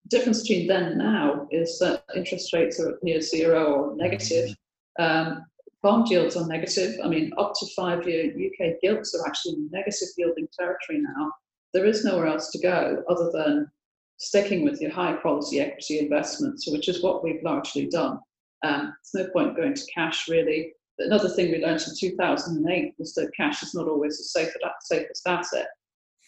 The 0.04 0.18
difference 0.18 0.42
between 0.42 0.66
then 0.66 0.84
and 0.84 0.98
now 0.98 1.48
is 1.50 1.78
that 1.78 2.04
interest 2.14 2.52
rates 2.52 2.78
are 2.78 2.98
near 3.02 3.20
zero 3.20 3.72
or 3.72 3.96
negative. 3.96 4.54
Um, 4.98 5.44
bond 5.82 6.08
yields 6.08 6.36
are 6.36 6.46
negative. 6.46 6.98
I 7.02 7.08
mean, 7.08 7.32
up 7.38 7.52
to 7.58 7.66
five 7.74 8.06
year 8.06 8.26
UK 8.26 8.80
gilts 8.80 9.14
are 9.14 9.26
actually 9.26 9.56
negative 9.70 10.08
yielding 10.16 10.48
territory 10.58 11.00
now. 11.00 11.32
There 11.74 11.86
is 11.86 12.04
nowhere 12.04 12.26
else 12.26 12.50
to 12.52 12.60
go 12.60 13.02
other 13.08 13.30
than 13.32 13.70
sticking 14.18 14.64
with 14.64 14.80
your 14.80 14.92
high 14.92 15.14
quality 15.14 15.60
equity 15.60 15.98
investments, 15.98 16.70
which 16.70 16.88
is 16.88 17.02
what 17.02 17.24
we've 17.24 17.42
largely 17.42 17.88
done. 17.88 18.18
Um, 18.62 18.94
there's 19.12 19.26
no 19.26 19.32
point 19.32 19.56
going 19.56 19.74
to 19.74 19.92
cash 19.92 20.28
really. 20.28 20.72
Another 20.98 21.28
thing 21.28 21.50
we 21.50 21.64
learned 21.64 21.82
in 21.82 21.94
2008 21.98 22.94
was 22.98 23.14
that 23.14 23.32
cash 23.36 23.62
is 23.62 23.74
not 23.74 23.88
always 23.88 24.18
the 24.18 24.58
safest 24.80 25.26
asset. 25.26 25.66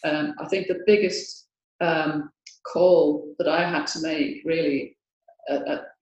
Um, 0.03 0.33
I 0.39 0.47
think 0.47 0.67
the 0.67 0.83
biggest 0.85 1.47
um, 1.79 2.29
call 2.73 3.33
that 3.39 3.47
I 3.47 3.69
had 3.69 3.87
to 3.87 4.01
make 4.01 4.41
really 4.43 4.97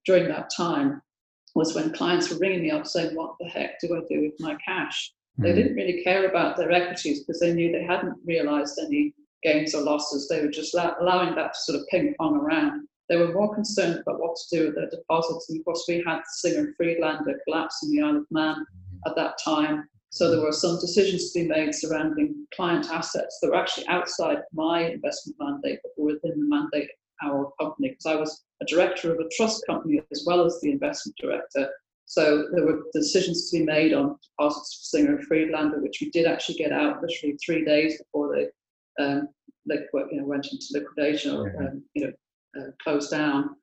during 0.06 0.28
that 0.28 0.50
time 0.56 1.00
was 1.54 1.74
when 1.74 1.92
clients 1.92 2.30
were 2.30 2.38
ringing 2.38 2.62
me 2.62 2.70
up 2.70 2.86
saying, 2.86 3.14
What 3.14 3.36
the 3.38 3.46
heck 3.46 3.80
do 3.80 3.96
I 3.96 4.00
do 4.08 4.22
with 4.22 4.40
my 4.40 4.56
cash? 4.64 5.12
Mm. 5.38 5.42
They 5.42 5.50
hmm. 5.50 5.56
didn't 5.56 5.76
really 5.76 6.02
care 6.02 6.28
about 6.28 6.56
their 6.56 6.70
equities 6.70 7.20
because 7.20 7.40
they 7.40 7.52
knew 7.52 7.72
they 7.72 7.84
hadn't 7.84 8.16
realized 8.24 8.78
any 8.78 9.14
gains 9.42 9.74
or 9.74 9.82
losses. 9.82 10.28
They 10.28 10.40
were 10.40 10.50
just 10.50 10.74
allowing 10.74 11.34
that 11.34 11.54
to 11.54 11.60
sort 11.60 11.80
of 11.80 11.86
ping 11.88 12.14
pong 12.18 12.36
around. 12.36 12.88
They 13.08 13.16
were 13.16 13.32
more 13.32 13.54
concerned 13.54 14.00
about 14.00 14.20
what 14.20 14.36
to 14.36 14.56
do 14.56 14.66
with 14.66 14.76
their 14.76 14.88
deposits. 14.88 15.50
And 15.50 15.58
of 15.58 15.64
course, 15.64 15.84
we 15.86 16.02
had 16.06 16.18
the 16.18 16.24
Singer 16.28 16.66
and 16.66 16.76
Friedlander 16.76 17.38
collapse 17.46 17.82
in 17.82 17.90
the 17.90 18.02
Isle 18.02 18.16
of 18.16 18.26
Man 18.30 18.64
at 19.06 19.14
that 19.16 19.38
time. 19.44 19.86
So 20.08 20.30
there 20.30 20.40
were 20.40 20.52
some 20.52 20.80
decisions 20.80 21.32
to 21.32 21.40
be 21.40 21.48
made 21.48 21.74
surrounding 21.74 22.46
client 22.54 22.88
assets 22.90 23.38
that 23.42 23.50
were 23.50 23.56
actually 23.56 23.86
outside 23.88 24.38
my 24.52 24.82
investment 24.82 25.36
mandate, 25.38 25.80
but 25.82 25.92
were 25.98 26.14
within 26.14 26.40
the 26.40 26.46
mandate 26.46 26.84
of 26.84 27.03
our 27.24 27.52
company, 27.60 27.90
because 27.90 28.06
I 28.06 28.16
was 28.16 28.44
a 28.62 28.66
director 28.66 29.12
of 29.12 29.20
a 29.20 29.28
trust 29.36 29.64
company 29.66 30.00
as 30.12 30.24
well 30.26 30.44
as 30.44 30.60
the 30.60 30.70
investment 30.70 31.16
director. 31.20 31.70
So 32.06 32.48
there 32.52 32.64
were 32.64 32.82
decisions 32.92 33.50
to 33.50 33.58
be 33.58 33.64
made 33.64 33.92
on 33.92 34.16
deposits 34.22 34.74
for 34.74 34.98
Singer 34.98 35.16
and 35.16 35.24
Friedlander, 35.26 35.80
which 35.80 35.98
we 36.00 36.10
did 36.10 36.26
actually 36.26 36.56
get 36.56 36.72
out 36.72 37.02
literally 37.02 37.36
three 37.44 37.64
days 37.64 37.98
before 37.98 38.34
they, 38.34 39.04
um, 39.04 39.28
they 39.66 39.76
you 40.10 40.20
know, 40.20 40.26
went 40.26 40.46
into 40.52 40.66
liquidation 40.72 41.34
or 41.34 41.48
um, 41.58 41.82
you 41.94 42.06
know, 42.06 42.12
uh, 42.60 42.70
closed 42.82 43.10
down. 43.10 43.56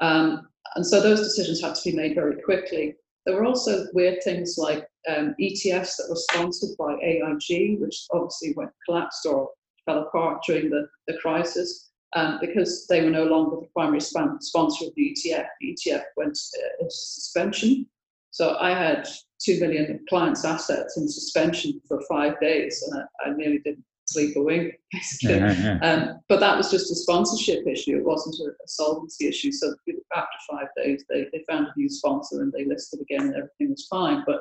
Um, 0.00 0.48
and 0.76 0.86
so 0.86 1.00
those 1.00 1.20
decisions 1.20 1.60
had 1.60 1.74
to 1.74 1.90
be 1.90 1.96
made 1.96 2.14
very 2.14 2.40
quickly. 2.42 2.94
There 3.26 3.34
were 3.34 3.46
also 3.46 3.86
weird 3.92 4.22
things 4.22 4.56
like 4.56 4.86
um, 5.08 5.34
ETFs 5.40 5.96
that 5.96 6.06
were 6.08 6.16
sponsored 6.16 6.76
by 6.78 6.94
AIG, 7.02 7.80
which 7.80 8.06
obviously 8.12 8.54
went 8.56 8.70
collapsed 8.86 9.26
or 9.26 9.50
fell 9.84 10.02
apart 10.02 10.42
during 10.46 10.70
the, 10.70 10.88
the 11.08 11.18
crisis. 11.18 11.87
Um, 12.16 12.38
because 12.40 12.86
they 12.86 13.04
were 13.04 13.10
no 13.10 13.24
longer 13.24 13.56
the 13.56 13.68
primary 13.74 14.00
sponsor 14.00 14.86
of 14.86 14.94
the 14.96 15.14
ETF, 15.14 15.46
the 15.60 15.76
ETF 15.76 16.04
went 16.16 16.38
uh, 16.58 16.68
into 16.80 16.90
suspension. 16.90 17.86
So 18.30 18.56
I 18.58 18.70
had 18.70 19.06
two 19.44 19.60
million 19.60 20.04
clients' 20.08 20.44
assets 20.44 20.96
in 20.96 21.08
suspension 21.08 21.80
for 21.86 22.00
five 22.08 22.40
days, 22.40 22.82
and 22.82 23.02
I, 23.02 23.28
I 23.28 23.34
nearly 23.34 23.58
didn't 23.58 23.84
sleep 24.08 24.36
a 24.36 24.42
wink, 24.42 24.74
basically. 24.92 25.36
Yeah, 25.36 25.78
yeah. 25.82 25.90
Um, 25.90 26.20
but 26.28 26.40
that 26.40 26.56
was 26.56 26.70
just 26.70 26.90
a 26.90 26.94
sponsorship 26.94 27.66
issue. 27.66 27.98
It 27.98 28.04
wasn't 28.04 28.36
a, 28.48 28.50
a 28.50 28.68
solvency 28.68 29.28
issue. 29.28 29.52
So 29.52 29.74
after 30.14 30.38
five 30.50 30.68
days, 30.76 31.04
they, 31.08 31.26
they 31.32 31.44
found 31.48 31.66
a 31.66 31.72
new 31.76 31.88
sponsor 31.88 32.42
and 32.42 32.52
they 32.52 32.64
listed 32.64 33.00
again, 33.00 33.22
and 33.22 33.36
everything 33.36 33.70
was 33.70 33.86
fine. 33.88 34.24
But 34.26 34.40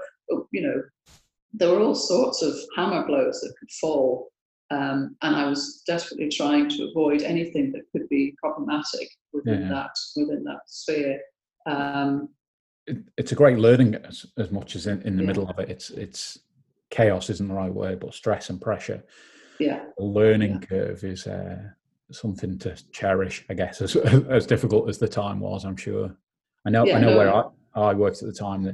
you 0.51 0.61
know, 0.61 0.81
there 1.53 1.71
were 1.71 1.81
all 1.81 1.95
sorts 1.95 2.41
of 2.41 2.53
hammer 2.75 3.05
blows 3.05 3.41
that 3.41 3.53
could 3.59 3.71
fall. 3.71 4.29
Um, 4.69 5.15
and 5.21 5.35
I 5.35 5.47
was 5.47 5.83
desperately 5.87 6.29
trying 6.29 6.67
to 6.69 6.89
avoid 6.89 7.21
anything 7.21 7.71
that 7.71 7.83
could 7.91 8.07
be 8.09 8.35
problematic 8.37 9.07
within 9.31 9.61
yeah. 9.63 9.69
that 9.69 9.91
within 10.15 10.43
that 10.43 10.61
sphere. 10.67 11.19
Um, 11.65 12.29
it, 12.85 12.97
it's 13.17 13.31
a 13.31 13.35
great 13.35 13.59
learning 13.59 13.95
as, 13.95 14.25
as 14.37 14.51
much 14.51 14.75
as 14.75 14.87
in, 14.87 15.01
in 15.03 15.15
the 15.15 15.23
middle 15.23 15.49
of 15.49 15.57
it. 15.59 15.69
It's 15.69 15.89
it's 15.89 16.39
chaos 16.89 17.29
isn't 17.29 17.47
the 17.47 17.53
right 17.53 17.73
word, 17.73 17.99
but 17.99 18.13
stress 18.13 18.49
and 18.49 18.61
pressure 18.61 19.03
yeah 19.59 19.83
the 19.97 20.03
learning 20.03 20.53
yeah. 20.53 20.67
curve 20.67 21.03
is 21.03 21.27
uh, 21.27 21.57
something 22.11 22.57
to 22.59 22.75
cherish 22.91 23.45
i 23.49 23.53
guess 23.53 23.81
as, 23.81 23.95
as 24.29 24.45
difficult 24.45 24.89
as 24.89 24.97
the 24.97 25.07
time 25.07 25.39
was 25.39 25.65
i'm 25.65 25.77
sure 25.77 26.15
i 26.65 26.69
know 26.69 26.85
yeah, 26.85 26.97
i 26.97 26.99
know 26.99 27.11
no. 27.11 27.17
where 27.17 27.33
I, 27.33 27.43
I 27.75 27.93
worked 27.93 28.21
at 28.21 28.27
the 28.27 28.33
time 28.33 28.67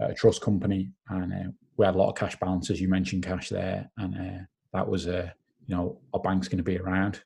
at 0.00 0.10
a 0.10 0.14
trust 0.14 0.42
company 0.42 0.90
and 1.08 1.32
uh, 1.32 1.50
we 1.76 1.86
had 1.86 1.94
a 1.94 1.98
lot 1.98 2.10
of 2.10 2.16
cash 2.16 2.38
balances 2.38 2.80
you 2.80 2.88
mentioned 2.88 3.24
cash 3.24 3.48
there 3.48 3.90
and 3.98 4.14
uh, 4.14 4.44
that 4.72 4.88
was 4.88 5.06
a 5.06 5.32
you 5.66 5.74
know 5.74 5.98
our 6.14 6.20
bank's 6.20 6.48
going 6.48 6.58
to 6.58 6.64
be 6.64 6.78
around 6.78 7.22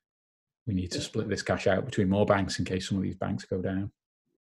we 0.67 0.75
need 0.75 0.91
to 0.91 1.01
split 1.01 1.29
this 1.29 1.43
cash 1.43 1.67
out 1.67 1.85
between 1.85 2.09
more 2.09 2.27
banks 2.27 2.59
in 2.59 2.65
case 2.65 2.89
some 2.89 2.97
of 2.97 3.03
these 3.03 3.17
banks 3.17 3.45
go 3.45 3.61
down 3.61 3.91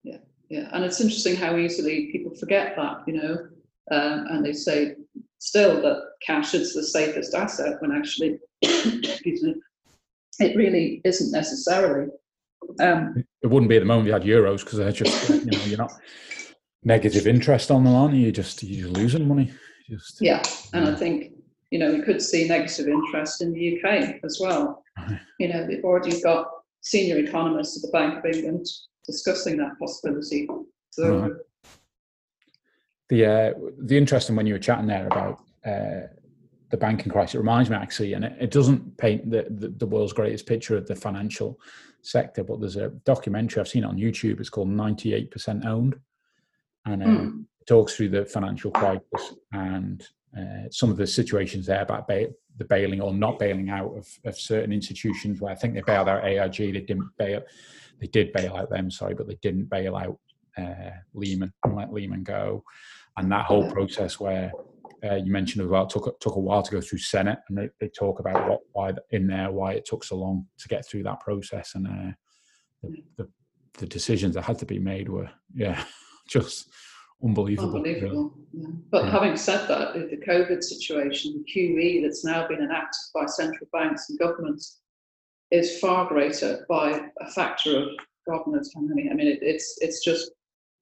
yeah 0.02 0.18
yeah 0.48 0.68
and 0.72 0.84
it's 0.84 1.00
interesting 1.00 1.36
how 1.36 1.56
easily 1.56 2.10
people 2.12 2.34
forget 2.34 2.74
that 2.76 3.02
you 3.06 3.14
know 3.14 3.48
um, 3.90 4.26
and 4.30 4.44
they 4.44 4.52
say 4.52 4.94
still 5.38 5.80
that 5.80 6.02
cash 6.24 6.54
is 6.54 6.74
the 6.74 6.82
safest 6.82 7.34
asset 7.34 7.80
when 7.80 7.92
actually 7.92 8.38
excuse 8.62 9.42
me 9.42 9.54
it 10.38 10.56
really 10.56 11.00
isn't 11.04 11.32
necessarily. 11.32 12.10
Um, 12.80 13.24
it 13.42 13.46
wouldn't 13.46 13.70
be 13.70 13.76
at 13.76 13.80
the 13.80 13.86
moment 13.86 14.06
you 14.06 14.12
had 14.12 14.22
euros 14.22 14.64
because 14.64 14.78
they're 14.78 14.92
just 14.92 15.28
you 15.28 15.44
know 15.46 15.58
you're 15.64 15.78
not 15.78 15.92
negative 16.84 17.26
interest 17.26 17.70
on 17.70 17.84
them, 17.84 17.94
aren't 17.94 18.14
you? 18.14 18.22
You're 18.22 18.32
just 18.32 18.62
you're 18.62 18.88
losing 18.88 19.26
money. 19.26 19.52
Just, 19.88 20.20
yeah, 20.20 20.42
and 20.74 20.88
I 20.88 20.94
think 20.94 21.32
you 21.70 21.78
know 21.78 21.92
we 21.92 22.02
could 22.02 22.22
see 22.22 22.48
negative 22.48 22.88
interest 22.88 23.42
in 23.42 23.52
the 23.52 23.78
UK 23.78 24.20
as 24.24 24.38
well. 24.40 24.82
You 25.38 25.48
know, 25.48 25.64
we've 25.68 25.84
already 25.84 26.20
got 26.20 26.48
senior 26.80 27.18
economists 27.18 27.76
at 27.76 27.82
the 27.82 27.92
Bank 27.96 28.18
of 28.18 28.24
England 28.24 28.66
discussing 29.06 29.56
that 29.58 29.78
possibility. 29.78 30.48
So. 30.90 31.18
Right. 31.18 31.32
The 33.08 33.24
uh, 33.24 33.52
the 33.78 33.96
interesting 33.96 34.36
when 34.36 34.46
you 34.46 34.52
were 34.52 34.58
chatting 34.58 34.86
there 34.86 35.06
about 35.06 35.40
uh, 35.64 36.08
the 36.70 36.76
banking 36.76 37.10
crisis 37.10 37.34
it 37.34 37.38
reminds 37.38 37.70
me 37.70 37.76
actually, 37.76 38.12
and 38.12 38.24
it, 38.24 38.36
it 38.38 38.50
doesn't 38.50 38.98
paint 38.98 39.30
the, 39.30 39.46
the, 39.48 39.68
the 39.68 39.86
world's 39.86 40.12
greatest 40.12 40.46
picture 40.46 40.76
of 40.76 40.86
the 40.86 40.94
financial 40.94 41.58
sector, 42.02 42.44
but 42.44 42.60
there's 42.60 42.76
a 42.76 42.90
documentary 43.04 43.60
I've 43.60 43.68
seen 43.68 43.84
on 43.84 43.96
YouTube. 43.96 44.40
It's 44.40 44.50
called 44.50 44.68
98% 44.68 45.64
Owned, 45.64 45.98
and 46.84 47.02
um, 47.02 47.08
mm. 47.08 47.44
it 47.60 47.66
talks 47.66 47.94
through 47.94 48.10
the 48.10 48.26
financial 48.26 48.70
crisis 48.70 49.34
and 49.52 50.06
uh, 50.36 50.68
some 50.70 50.90
of 50.90 50.96
the 50.96 51.06
situations 51.06 51.66
there 51.66 51.82
about 51.82 52.06
the 52.06 52.64
bailing 52.68 53.00
or 53.00 53.12
not 53.12 53.38
bailing 53.38 53.70
out 53.70 53.96
of, 53.96 54.06
of, 54.24 54.38
certain 54.38 54.72
institutions 54.72 55.40
where 55.40 55.52
I 55.52 55.54
think 55.54 55.74
they 55.74 55.80
bailed 55.80 56.08
out 56.08 56.24
AIG, 56.24 56.56
they 56.56 56.80
didn't 56.80 57.10
bail, 57.16 57.42
they 58.00 58.08
did 58.08 58.32
bail 58.32 58.56
out 58.56 58.68
them, 58.68 58.90
sorry, 58.90 59.14
but 59.14 59.26
they 59.26 59.38
didn't 59.40 59.70
bail 59.70 59.96
out 59.96 60.18
uh, 60.58 60.90
Lehman 61.14 61.52
and 61.64 61.76
let 61.76 61.92
Lehman 61.92 62.24
go, 62.24 62.62
and 63.16 63.30
that 63.30 63.46
whole 63.46 63.70
process 63.70 64.20
where 64.20 64.52
uh, 65.04 65.14
you 65.14 65.30
mentioned 65.30 65.68
well 65.68 65.86
took 65.86 66.18
took 66.20 66.34
a 66.34 66.40
while 66.40 66.62
to 66.62 66.72
go 66.72 66.80
through 66.80 66.98
Senate, 66.98 67.38
and 67.48 67.56
they, 67.56 67.68
they 67.80 67.88
talk 67.88 68.20
about 68.20 68.48
what 68.48 68.60
why 68.72 68.92
in 69.10 69.26
there 69.26 69.50
why 69.50 69.72
it 69.72 69.84
took 69.84 70.04
so 70.04 70.16
long 70.16 70.46
to 70.58 70.68
get 70.68 70.86
through 70.86 71.04
that 71.04 71.20
process, 71.20 71.74
and 71.74 71.86
uh, 71.86 72.12
the, 72.82 72.96
the, 73.16 73.28
the 73.78 73.86
decisions 73.86 74.34
that 74.34 74.42
had 74.42 74.58
to 74.58 74.66
be 74.66 74.78
made 74.78 75.08
were 75.08 75.30
yeah 75.54 75.82
just 76.28 76.68
unbelievable. 77.22 77.76
Unbelievable. 77.76 78.34
Yeah. 78.52 78.68
But 78.90 79.04
yeah. 79.04 79.10
having 79.10 79.36
said 79.36 79.68
that, 79.68 79.94
the 79.94 80.16
COVID 80.16 80.62
situation, 80.62 81.44
the 81.44 81.52
QE 81.52 82.02
that's 82.02 82.24
now 82.24 82.46
been 82.48 82.62
enacted 82.62 83.00
by 83.14 83.26
central 83.26 83.68
banks 83.72 84.08
and 84.08 84.18
governments 84.18 84.80
is 85.50 85.78
far 85.78 86.06
greater 86.08 86.64
by 86.68 87.00
a 87.20 87.30
factor 87.30 87.76
of 87.78 87.88
God 88.28 88.46
knows 88.46 88.70
how 88.74 88.82
many. 88.82 89.10
I 89.10 89.14
mean, 89.14 89.28
it, 89.28 89.38
it's 89.42 89.78
it's 89.80 90.04
just 90.04 90.30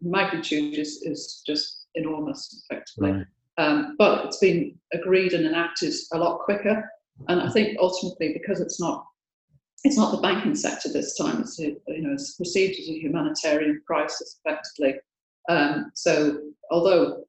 magnitude 0.00 0.78
is 0.78 1.02
is 1.02 1.42
just 1.46 1.86
enormous, 1.94 2.64
effectively. 2.64 3.12
Right. 3.12 3.26
Um, 3.58 3.94
but 3.98 4.26
it's 4.26 4.38
been 4.38 4.78
agreed 4.92 5.32
and 5.32 5.46
enacted 5.46 5.94
a 6.12 6.18
lot 6.18 6.40
quicker. 6.40 6.88
And 7.28 7.40
I 7.40 7.48
think 7.50 7.78
ultimately, 7.80 8.32
because 8.34 8.60
it's 8.60 8.80
not 8.80 9.06
it's 9.84 9.96
not 9.96 10.10
the 10.10 10.20
banking 10.20 10.54
sector 10.54 10.92
this 10.92 11.16
time. 11.16 11.40
It's 11.40 11.58
you 11.58 11.80
know 11.86 12.12
it's 12.12 12.34
perceived 12.34 12.78
as 12.80 12.88
a 12.88 12.98
humanitarian 12.98 13.80
crisis, 13.86 14.40
effectively. 14.44 15.00
Um, 15.48 15.90
so 15.94 16.40
although 16.70 17.24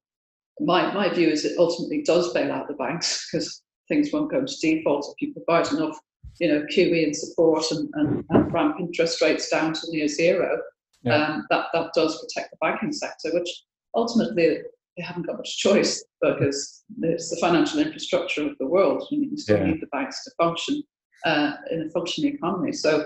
my 0.60 0.92
my 0.94 1.10
view 1.10 1.30
is 1.30 1.46
it 1.46 1.58
ultimately 1.58 2.02
does 2.02 2.34
bail 2.34 2.52
out 2.52 2.68
the 2.68 2.74
banks 2.74 3.28
because 3.32 3.62
things 3.88 4.12
won't 4.12 4.32
go 4.32 4.40
into 4.40 4.56
default 4.62 5.06
if 5.16 5.28
you 5.28 5.34
provide 5.34 5.72
enough 5.72 5.98
you 6.40 6.48
know 6.48 6.64
QE 6.72 7.04
and 7.04 7.16
support 7.16 7.64
and, 7.72 7.90
and, 7.94 8.24
and 8.30 8.54
ramp 8.54 8.78
interest 8.80 9.22
rates 9.22 9.50
down 9.50 9.74
to 9.74 9.82
near 9.90 10.08
zero. 10.08 10.60
Yeah. 11.04 11.16
Um, 11.16 11.46
that 11.50 11.68
that 11.74 11.92
does 11.94 12.20
protect 12.22 12.52
the 12.52 12.58
banking 12.60 12.92
sector, 12.92 13.30
which 13.34 13.50
ultimately 13.96 14.60
they 14.98 15.04
haven't 15.04 15.28
got 15.28 15.38
much 15.38 15.58
choice 15.58 16.04
because 16.22 16.84
it's 17.02 17.30
the 17.30 17.38
financial 17.38 17.80
infrastructure 17.80 18.48
of 18.48 18.58
the 18.60 18.66
world. 18.66 19.08
You, 19.12 19.30
you 19.30 19.38
still 19.38 19.60
yeah. 19.60 19.68
need 19.68 19.82
the 19.82 19.88
banks 19.88 20.24
to 20.24 20.32
function 20.38 20.82
uh, 21.26 21.54
in 21.72 21.84
a 21.84 21.90
functioning 21.92 22.34
economy. 22.34 22.74
So, 22.74 23.06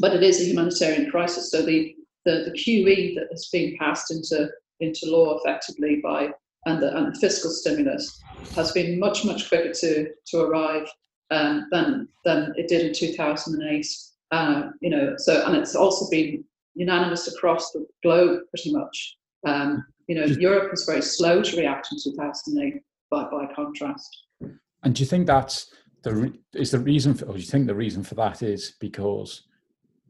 but 0.00 0.14
it 0.14 0.22
is 0.22 0.40
a 0.40 0.44
humanitarian 0.44 1.10
crisis. 1.10 1.50
So 1.50 1.62
the 1.62 1.94
the, 2.24 2.50
the 2.50 2.58
QE 2.58 3.14
that 3.14 3.28
has 3.30 3.48
been 3.52 3.76
passed 3.78 4.10
into 4.10 4.48
into 4.80 5.10
law 5.10 5.38
effectively 5.38 6.00
by 6.02 6.30
and 6.66 6.82
the, 6.82 6.96
and 6.96 7.14
the 7.14 7.18
fiscal 7.20 7.50
stimulus 7.50 8.20
has 8.54 8.72
been 8.72 8.98
much 8.98 9.24
much 9.24 9.48
quicker 9.48 9.72
to 9.72 10.08
to 10.26 10.40
arrive 10.40 10.86
um, 11.30 11.66
than 11.70 12.08
than 12.24 12.52
it 12.56 12.68
did 12.68 12.86
in 12.86 12.92
2008. 12.92 13.86
Uh, 14.32 14.70
you 14.80 14.90
know, 14.90 15.14
so 15.16 15.44
and 15.46 15.56
it's 15.56 15.74
also 15.74 16.08
been 16.10 16.44
unanimous 16.74 17.32
across 17.32 17.72
the 17.72 17.86
globe 18.02 18.40
pretty 18.50 18.72
much. 18.72 19.16
Um, 19.46 19.84
you 20.06 20.14
know, 20.16 20.24
Europe 20.24 20.70
was 20.70 20.84
very 20.84 21.02
slow 21.02 21.42
to 21.42 21.56
react 21.56 21.88
in 21.92 21.98
2008 22.02 22.82
by, 23.10 23.24
by 23.30 23.46
contrast. 23.54 24.24
And 24.82 24.94
do 24.94 25.00
you 25.00 25.06
think 25.06 25.26
that's 25.26 25.72
the 26.02 26.32
is 26.54 26.70
the 26.70 26.78
reason 26.78 27.14
for, 27.14 27.26
or 27.26 27.34
do 27.34 27.38
you 27.38 27.46
think 27.46 27.66
the 27.66 27.74
reason 27.74 28.02
for 28.02 28.14
that 28.16 28.42
is 28.42 28.74
because 28.80 29.42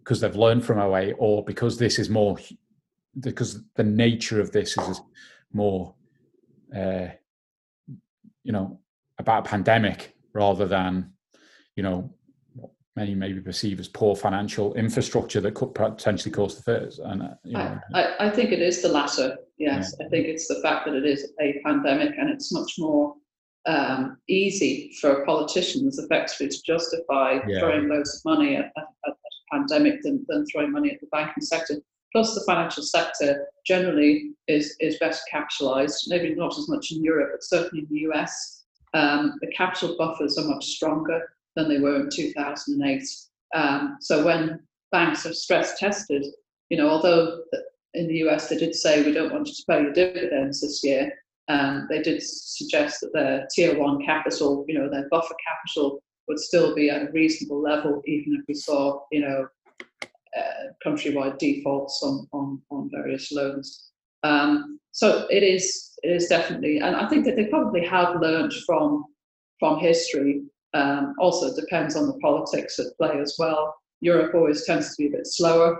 because 0.02 0.20
they've 0.20 0.36
learned 0.36 0.64
from 0.64 0.78
08 0.78 1.14
or 1.18 1.44
because 1.44 1.78
this 1.78 1.98
is 1.98 2.08
more 2.08 2.38
because 3.18 3.62
the 3.74 3.84
nature 3.84 4.40
of 4.40 4.52
this 4.52 4.76
is 4.78 5.00
more 5.52 5.94
uh, 6.76 7.08
you 8.42 8.52
know 8.52 8.80
about 9.18 9.46
a 9.46 9.48
pandemic 9.50 10.16
rather 10.32 10.66
than 10.66 11.12
you 11.76 11.82
know 11.82 12.12
many 12.96 13.14
maybe 13.14 13.40
perceive 13.40 13.80
as 13.80 13.88
poor 13.88 14.14
financial 14.16 14.74
infrastructure 14.74 15.40
that 15.40 15.54
could 15.54 15.74
potentially 15.74 16.30
cause 16.30 16.56
the 16.56 16.62
fears. 16.62 16.98
And 16.98 17.22
uh, 17.22 17.28
you 17.44 17.52
know. 17.52 17.78
I, 17.94 18.26
I, 18.26 18.30
think 18.30 18.52
it 18.52 18.60
is 18.60 18.82
the 18.82 18.88
latter. 18.88 19.36
Yes, 19.58 19.94
yeah. 19.98 20.06
I 20.06 20.08
think 20.10 20.26
it's 20.26 20.48
the 20.48 20.60
fact 20.62 20.86
that 20.86 20.94
it 20.94 21.06
is 21.06 21.32
a 21.40 21.60
pandemic, 21.64 22.12
and 22.18 22.28
it's 22.28 22.52
much 22.52 22.74
more 22.78 23.14
um, 23.66 24.18
easy 24.28 24.92
for 25.00 25.24
politicians 25.24 25.98
effectively 25.98 26.48
to 26.48 26.62
justify 26.62 27.38
yeah. 27.46 27.60
throwing 27.60 27.88
loads 27.88 28.16
of 28.16 28.32
money 28.32 28.56
at, 28.56 28.72
at, 28.76 29.09
pandemic 29.52 30.02
than, 30.02 30.24
than 30.28 30.46
throwing 30.46 30.72
money 30.72 30.90
at 30.90 31.00
the 31.00 31.06
banking 31.12 31.42
sector. 31.42 31.76
Plus, 32.12 32.34
the 32.34 32.42
financial 32.46 32.82
sector 32.82 33.46
generally 33.66 34.32
is 34.48 34.76
is 34.80 34.98
better 34.98 35.18
capitalised. 35.30 36.06
Maybe 36.08 36.34
not 36.34 36.58
as 36.58 36.68
much 36.68 36.90
in 36.90 37.04
Europe, 37.04 37.30
but 37.32 37.44
certainly 37.44 37.84
in 37.84 37.94
the 37.94 38.00
US. 38.10 38.64
Um, 38.94 39.38
the 39.40 39.52
capital 39.56 39.96
buffers 39.96 40.36
are 40.36 40.48
much 40.48 40.66
stronger 40.66 41.22
than 41.54 41.68
they 41.68 41.78
were 41.78 42.00
in 42.00 42.10
2008. 42.10 43.02
Um, 43.54 43.98
so 44.00 44.24
when 44.24 44.60
banks 44.90 45.26
are 45.26 45.32
stress 45.32 45.78
tested, 45.78 46.26
you 46.68 46.76
know, 46.76 46.88
although 46.88 47.42
in 47.94 48.08
the 48.08 48.18
US 48.24 48.48
they 48.48 48.56
did 48.56 48.74
say 48.74 49.04
we 49.04 49.12
don't 49.12 49.32
want 49.32 49.48
you 49.48 49.54
to 49.54 49.64
pay 49.68 49.82
your 49.82 49.92
dividends 49.92 50.60
this 50.60 50.82
year, 50.82 51.12
um, 51.48 51.86
they 51.88 52.00
did 52.02 52.22
suggest 52.22 53.00
that 53.00 53.12
their 53.12 53.46
tier 53.54 53.78
one 53.78 54.04
capital, 54.04 54.64
you 54.68 54.78
know, 54.78 54.88
their 54.88 55.08
buffer 55.10 55.34
capital 55.46 56.02
would 56.30 56.38
still 56.38 56.74
be 56.74 56.88
at 56.88 57.08
a 57.08 57.12
reasonable 57.12 57.60
level, 57.60 58.00
even 58.06 58.36
if 58.38 58.44
we 58.48 58.54
saw, 58.54 59.02
you 59.10 59.20
know, 59.20 59.48
uh, 60.38 60.64
countrywide 60.86 61.36
defaults 61.38 62.00
on, 62.04 62.26
on, 62.32 62.62
on 62.70 62.88
various 62.98 63.32
loans. 63.32 63.90
Um, 64.22 64.78
so 64.92 65.26
it 65.30 65.42
is 65.42 65.64
it 66.02 66.12
is 66.18 66.28
definitely, 66.28 66.78
and 66.78 66.94
I 66.96 67.08
think 67.08 67.24
that 67.26 67.36
they 67.36 67.46
probably 67.46 67.84
have 67.86 68.20
learned 68.20 68.52
from 68.66 69.04
from 69.58 69.80
history 69.80 70.44
um, 70.72 71.14
also, 71.18 71.54
depends 71.54 71.96
on 71.96 72.06
the 72.06 72.18
politics 72.18 72.78
at 72.78 72.96
play 72.96 73.18
as 73.20 73.34
well. 73.38 73.74
Europe 74.00 74.34
always 74.34 74.64
tends 74.64 74.94
to 74.94 75.02
be 75.02 75.08
a 75.08 75.16
bit 75.18 75.26
slower. 75.26 75.78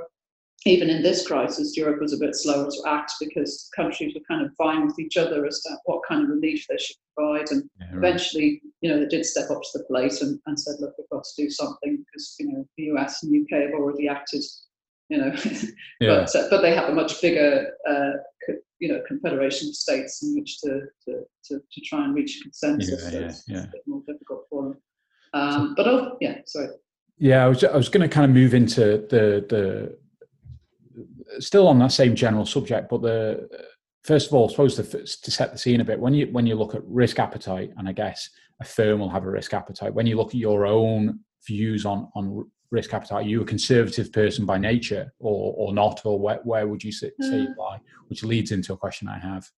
Even 0.67 0.91
in 0.91 1.03
this 1.03 1.27
crisis, 1.27 1.77
Europe 1.77 2.01
was 2.01 2.13
a 2.13 2.19
bit 2.19 2.37
slower 2.37 2.71
to 2.71 2.83
act 2.87 3.15
because 3.19 3.71
countries 3.75 4.15
were 4.15 4.21
kind 4.29 4.45
of 4.45 4.53
vying 4.59 4.87
with 4.87 4.99
each 4.99 5.17
other 5.17 5.47
as 5.47 5.61
to 5.63 5.71
what 5.87 6.03
kind 6.07 6.23
of 6.23 6.29
relief 6.29 6.67
they 6.69 6.77
should 6.77 6.97
provide. 7.17 7.51
And 7.51 7.69
yeah, 7.81 7.87
right. 7.87 7.97
eventually, 7.97 8.61
you 8.83 8.91
know, 8.91 9.01
they 9.01 9.07
did 9.07 9.25
step 9.25 9.51
up 9.51 9.63
to 9.63 9.79
the 9.79 9.85
plate 9.85 10.21
and, 10.21 10.39
and 10.45 10.61
said, 10.61 10.75
look, 10.79 10.95
we've 10.99 11.09
got 11.11 11.25
to 11.25 11.43
do 11.43 11.49
something 11.49 12.05
because, 12.05 12.37
you 12.39 12.53
know, 12.53 12.67
the 12.77 12.85
US 12.95 13.23
and 13.23 13.35
UK 13.35 13.71
have 13.71 13.81
already 13.81 14.07
acted 14.07 14.43
you 15.11 15.19
know. 15.19 15.35
yeah. 16.01 16.25
but 16.25 16.35
uh, 16.35 16.47
but 16.49 16.63
they 16.63 16.75
have 16.75 16.89
a 16.89 16.95
much 16.95 17.21
bigger, 17.21 17.73
uh, 17.87 18.13
co- 18.47 18.59
you 18.79 18.89
know, 18.89 19.03
confederation 19.07 19.69
of 19.69 19.75
states 19.75 20.23
in 20.23 20.37
which 20.37 20.61
to 20.61 20.83
to, 21.05 21.25
to, 21.45 21.61
to 21.71 21.81
try 21.83 22.05
and 22.05 22.15
reach 22.15 22.41
consensus. 22.43 23.03
Yeah, 23.03 23.11
so 23.11 23.19
yeah, 23.19 23.27
it's, 23.27 23.45
yeah. 23.47 23.57
It's 23.59 23.67
a 23.67 23.71
bit 23.73 23.83
more 23.87 24.03
difficult 24.07 24.47
for 24.49 24.63
them. 24.63 24.77
Um, 25.35 25.75
but 25.77 25.87
oh, 25.87 26.17
yeah, 26.21 26.39
sorry. 26.47 26.69
Yeah, 27.19 27.45
I 27.45 27.49
was 27.49 27.63
I 27.63 27.77
was 27.77 27.91
going 27.91 28.09
to 28.09 28.13
kind 28.13 28.25
of 28.25 28.35
move 28.35 28.55
into 28.55 28.81
the 29.11 29.45
the 29.49 29.99
still 31.39 31.69
on 31.69 31.79
that 31.79 31.93
same 31.93 32.15
general 32.15 32.47
subject, 32.47 32.89
but 32.91 33.03
the 33.03 33.49
first 34.05 34.29
of 34.29 34.35
all, 34.35 34.49
I 34.49 34.51
suppose 34.51 34.77
to, 34.77 34.83
to 34.83 35.31
set 35.31 35.53
the 35.53 35.59
scene 35.59 35.81
a 35.81 35.85
bit, 35.85 36.01
when 36.01 36.15
you 36.15 36.27
when 36.33 36.47
you 36.47 36.55
look 36.55 36.75
at 36.75 36.85
risk 36.85 37.19
appetite, 37.19 37.73
and 37.77 37.89
I 37.89 37.93
guess 37.93 38.31
a 38.61 38.65
firm 38.65 39.01
will 39.01 39.11
have 39.11 39.25
a 39.25 39.31
risk 39.31 39.55
appetite. 39.55 39.95
When 39.95 40.07
you 40.07 40.17
look 40.17 40.29
at 40.29 40.35
your 40.35 40.67
own 40.67 41.21
views 41.47 41.87
on 41.87 42.09
on 42.15 42.47
risk 42.71 42.95
appetite? 42.95 43.25
Are 43.25 43.29
you 43.29 43.43
a 43.43 43.45
conservative 43.45 44.13
person 44.13 44.47
by 44.47 44.59
nature 44.59 45.13
or, 45.19 45.55
or 45.57 45.75
not? 45.75 46.01
Or 46.05 46.19
where, 46.19 46.41
where 46.45 46.69
would 46.69 46.83
you 46.83 46.93
say, 46.93 47.11
say 47.21 47.47
mm. 47.47 47.57
lie? 47.57 47.81
Which 48.09 48.23
leads 48.23 48.53
into 48.53 48.73
a 48.73 48.77
question 48.77 49.09
I 49.09 49.19
have. 49.19 49.49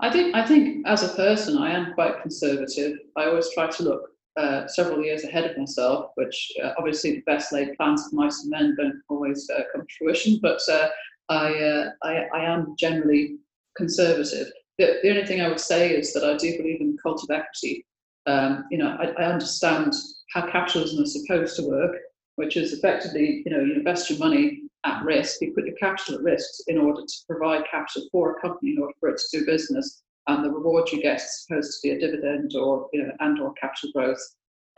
I 0.00 0.10
think, 0.10 0.34
I 0.34 0.46
think 0.46 0.86
as 0.86 1.02
a 1.02 1.14
person, 1.14 1.58
I 1.58 1.72
am 1.72 1.92
quite 1.94 2.20
conservative. 2.22 2.98
I 3.16 3.26
always 3.26 3.52
try 3.52 3.68
to 3.68 3.82
look 3.82 4.10
uh, 4.36 4.66
several 4.66 5.02
years 5.04 5.24
ahead 5.24 5.44
of 5.44 5.56
myself, 5.56 6.12
which 6.14 6.52
uh, 6.62 6.72
obviously 6.78 7.16
the 7.16 7.22
best 7.22 7.52
laid 7.52 7.76
plans 7.76 8.06
of 8.06 8.12
mice 8.12 8.42
and 8.42 8.50
men 8.50 8.76
don't 8.76 9.00
always 9.08 9.48
uh, 9.50 9.62
come 9.72 9.82
to 9.82 9.94
fruition, 9.98 10.38
but 10.40 10.60
uh, 10.70 10.88
I, 11.28 11.54
uh, 11.54 11.90
I, 12.02 12.26
I, 12.34 12.44
am 12.44 12.74
generally 12.78 13.36
conservative. 13.76 14.48
The, 14.78 14.98
the, 15.02 15.10
only 15.10 15.26
thing 15.26 15.40
I 15.40 15.48
would 15.48 15.60
say 15.60 15.90
is 15.90 16.12
that 16.14 16.24
I 16.24 16.36
do 16.36 16.56
believe 16.56 16.80
in 16.80 16.92
the 16.92 17.02
cult 17.02 17.22
of 17.22 17.30
equity. 17.30 17.84
Um, 18.26 18.64
you 18.70 18.78
know, 18.78 18.96
I, 19.00 19.22
I 19.22 19.24
understand 19.26 19.94
how 20.32 20.50
capitalism 20.50 21.02
is 21.02 21.20
supposed 21.20 21.56
to 21.56 21.68
work 21.68 21.96
which 22.40 22.56
is 22.56 22.72
effectively, 22.72 23.42
you 23.44 23.52
know, 23.52 23.60
you 23.60 23.74
invest 23.74 24.08
your 24.08 24.18
money 24.18 24.62
at 24.84 25.04
risk, 25.04 25.42
you 25.42 25.52
put 25.52 25.66
your 25.66 25.76
capital 25.76 26.14
at 26.14 26.22
risk 26.22 26.48
in 26.68 26.78
order 26.78 27.02
to 27.02 27.14
provide 27.28 27.64
capital 27.70 28.08
for 28.10 28.32
a 28.32 28.40
company 28.40 28.72
in 28.72 28.78
order 28.78 28.94
for 28.98 29.10
it 29.10 29.20
to 29.20 29.38
do 29.38 29.44
business. 29.44 30.02
And 30.30 30.44
the 30.44 30.50
reward 30.50 30.90
you 30.90 31.02
get 31.02 31.16
is 31.16 31.44
supposed 31.44 31.72
to 31.72 31.88
be 31.88 31.94
a 31.94 32.00
dividend 32.00 32.54
or 32.54 32.88
you 32.92 33.02
know 33.02 33.12
and 33.20 33.40
or 33.40 33.52
capital 33.54 33.90
growth 33.94 34.20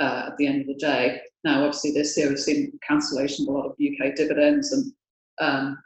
uh, 0.01 0.25
at 0.29 0.37
the 0.37 0.47
end 0.47 0.63
of 0.63 0.67
the 0.67 0.75
day. 0.75 1.21
Now, 1.45 1.65
obviously, 1.65 1.93
this 1.93 2.17
year 2.17 2.29
we've 2.29 2.39
seen 2.39 2.79
cancellation 2.87 3.47
of 3.47 3.55
a 3.55 3.59
lot 3.59 3.67
of 3.67 3.73
UK 3.73 4.15
dividends, 4.15 4.73
and 4.73 4.93
um, 5.41 5.79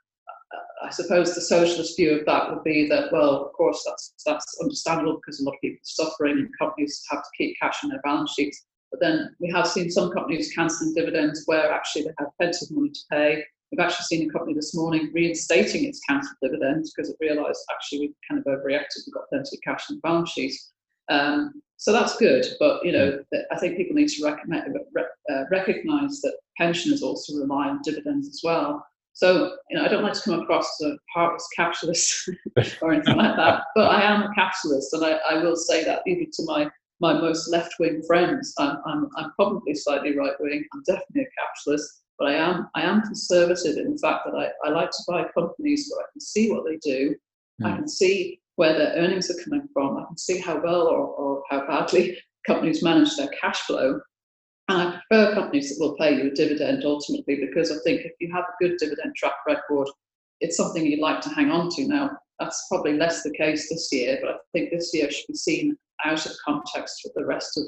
I 0.82 0.90
suppose 0.90 1.34
the 1.34 1.40
socialist 1.40 1.96
view 1.96 2.18
of 2.18 2.26
that 2.26 2.50
would 2.50 2.62
be 2.62 2.88
that, 2.88 3.10
well, 3.10 3.46
of 3.46 3.52
course, 3.52 3.82
that's 3.86 4.14
that's 4.24 4.58
understandable 4.60 5.16
because 5.16 5.40
a 5.40 5.44
lot 5.44 5.54
of 5.54 5.60
people 5.60 5.76
are 5.76 5.80
suffering 5.82 6.38
and 6.38 6.58
companies 6.58 7.02
have 7.10 7.22
to 7.22 7.30
keep 7.36 7.56
cash 7.60 7.82
in 7.82 7.90
their 7.90 8.00
balance 8.02 8.34
sheets. 8.34 8.66
But 8.90 9.00
then 9.00 9.34
we 9.40 9.50
have 9.50 9.66
seen 9.66 9.90
some 9.90 10.12
companies 10.12 10.52
cancelling 10.54 10.94
dividends 10.94 11.42
where 11.46 11.72
actually 11.72 12.02
they 12.02 12.14
have 12.18 12.28
plenty 12.38 12.58
of 12.62 12.70
money 12.70 12.90
to 12.90 13.00
pay. 13.10 13.44
We've 13.70 13.80
actually 13.80 14.04
seen 14.04 14.28
a 14.28 14.32
company 14.32 14.54
this 14.54 14.74
morning 14.74 15.10
reinstating 15.12 15.84
its 15.84 16.00
cancelled 16.08 16.36
dividends 16.42 16.92
because 16.94 17.10
it 17.10 17.16
realised 17.20 17.60
actually 17.72 18.00
we 18.00 18.14
kind 18.28 18.40
of 18.40 18.46
overreacted. 18.46 19.04
We've 19.06 19.14
got 19.14 19.28
plenty 19.28 19.56
of 19.56 19.62
cash 19.62 19.90
in 19.90 19.96
the 19.96 20.00
balance 20.02 20.30
sheet. 20.30 20.54
Um, 21.08 21.52
so 21.76 21.92
that's 21.92 22.16
good, 22.16 22.44
but 22.58 22.84
you 22.84 22.92
know, 22.92 23.18
I 23.52 23.58
think 23.58 23.76
people 23.76 23.94
need 23.94 24.08
to 24.08 24.24
rec- 24.24 24.40
uh, 25.30 25.44
recognise 25.50 26.20
that 26.22 26.36
pensioners 26.56 27.02
also 27.02 27.36
rely 27.36 27.68
on 27.68 27.80
dividends 27.84 28.28
as 28.28 28.40
well. 28.42 28.84
So, 29.12 29.56
you 29.70 29.76
know, 29.76 29.84
I 29.84 29.88
don't 29.88 30.02
like 30.02 30.12
to 30.14 30.20
come 30.20 30.40
across 30.40 30.66
as 30.82 30.90
a 30.90 30.96
heartless 31.14 31.46
capitalist 31.56 32.30
or 32.82 32.92
anything 32.92 33.16
like 33.16 33.36
that, 33.36 33.62
but 33.74 33.90
I 33.90 34.02
am 34.02 34.22
a 34.22 34.34
capitalist, 34.34 34.92
and 34.92 35.04
I, 35.04 35.18
I 35.30 35.42
will 35.42 35.56
say 35.56 35.84
that 35.84 36.02
even 36.06 36.26
to 36.32 36.44
my 36.44 36.70
my 37.00 37.12
most 37.12 37.50
left 37.50 37.74
wing 37.78 38.02
friends, 38.06 38.54
I'm, 38.58 38.78
I'm, 38.86 39.08
I'm 39.16 39.32
probably 39.32 39.74
slightly 39.74 40.16
right 40.16 40.32
wing. 40.40 40.64
I'm 40.72 40.82
definitely 40.86 41.22
a 41.22 41.40
capitalist, 41.40 42.04
but 42.18 42.28
I 42.28 42.34
am 42.34 42.68
I 42.74 42.82
am 42.82 43.02
conservative 43.02 43.76
in 43.76 43.92
the 43.92 43.98
fact 43.98 44.26
that 44.26 44.34
I, 44.34 44.68
I 44.68 44.70
like 44.70 44.90
to 44.90 45.04
buy 45.06 45.24
companies 45.34 45.90
where 45.90 46.04
I 46.04 46.08
can 46.12 46.20
see 46.20 46.50
what 46.50 46.64
they 46.64 46.76
do, 46.76 47.14
mm. 47.62 47.66
I 47.66 47.70
hmm. 47.70 47.76
can 47.76 47.88
see 47.88 48.40
where 48.56 48.76
their 48.76 48.94
earnings 48.94 49.30
are 49.30 49.44
coming 49.44 49.68
from, 49.72 49.98
I 49.98 50.04
can 50.06 50.16
see 50.16 50.38
how 50.38 50.60
well 50.62 50.88
or, 50.88 51.06
or 51.06 51.42
how 51.50 51.66
badly 51.66 52.16
companies 52.46 52.82
manage 52.82 53.16
their 53.16 53.28
cash 53.40 53.60
flow, 53.60 54.00
and 54.68 54.78
I 54.78 55.00
prefer 55.08 55.34
companies 55.34 55.70
that 55.70 55.84
will 55.84 55.96
pay 55.96 56.16
you 56.16 56.30
a 56.30 56.34
dividend 56.34 56.84
ultimately 56.84 57.36
because 57.36 57.70
I 57.70 57.76
think 57.84 58.00
if 58.02 58.12
you 58.20 58.32
have 58.32 58.44
a 58.44 58.64
good 58.64 58.76
dividend 58.78 59.14
track 59.14 59.34
record, 59.46 59.88
it's 60.40 60.56
something 60.56 60.84
you'd 60.84 61.00
like 61.00 61.20
to 61.22 61.30
hang 61.30 61.50
on 61.50 61.70
to. 61.70 61.86
Now, 61.86 62.10
that's 62.40 62.66
probably 62.68 62.94
less 62.94 63.22
the 63.22 63.32
case 63.32 63.68
this 63.68 63.88
year, 63.92 64.18
but 64.20 64.30
I 64.30 64.36
think 64.52 64.70
this 64.70 64.92
year 64.92 65.10
should 65.10 65.26
be 65.28 65.34
seen 65.34 65.76
out 66.04 66.26
of 66.26 66.32
context 66.44 67.00
for 67.02 67.12
the 67.14 67.24
rest 67.24 67.56
of, 67.56 67.64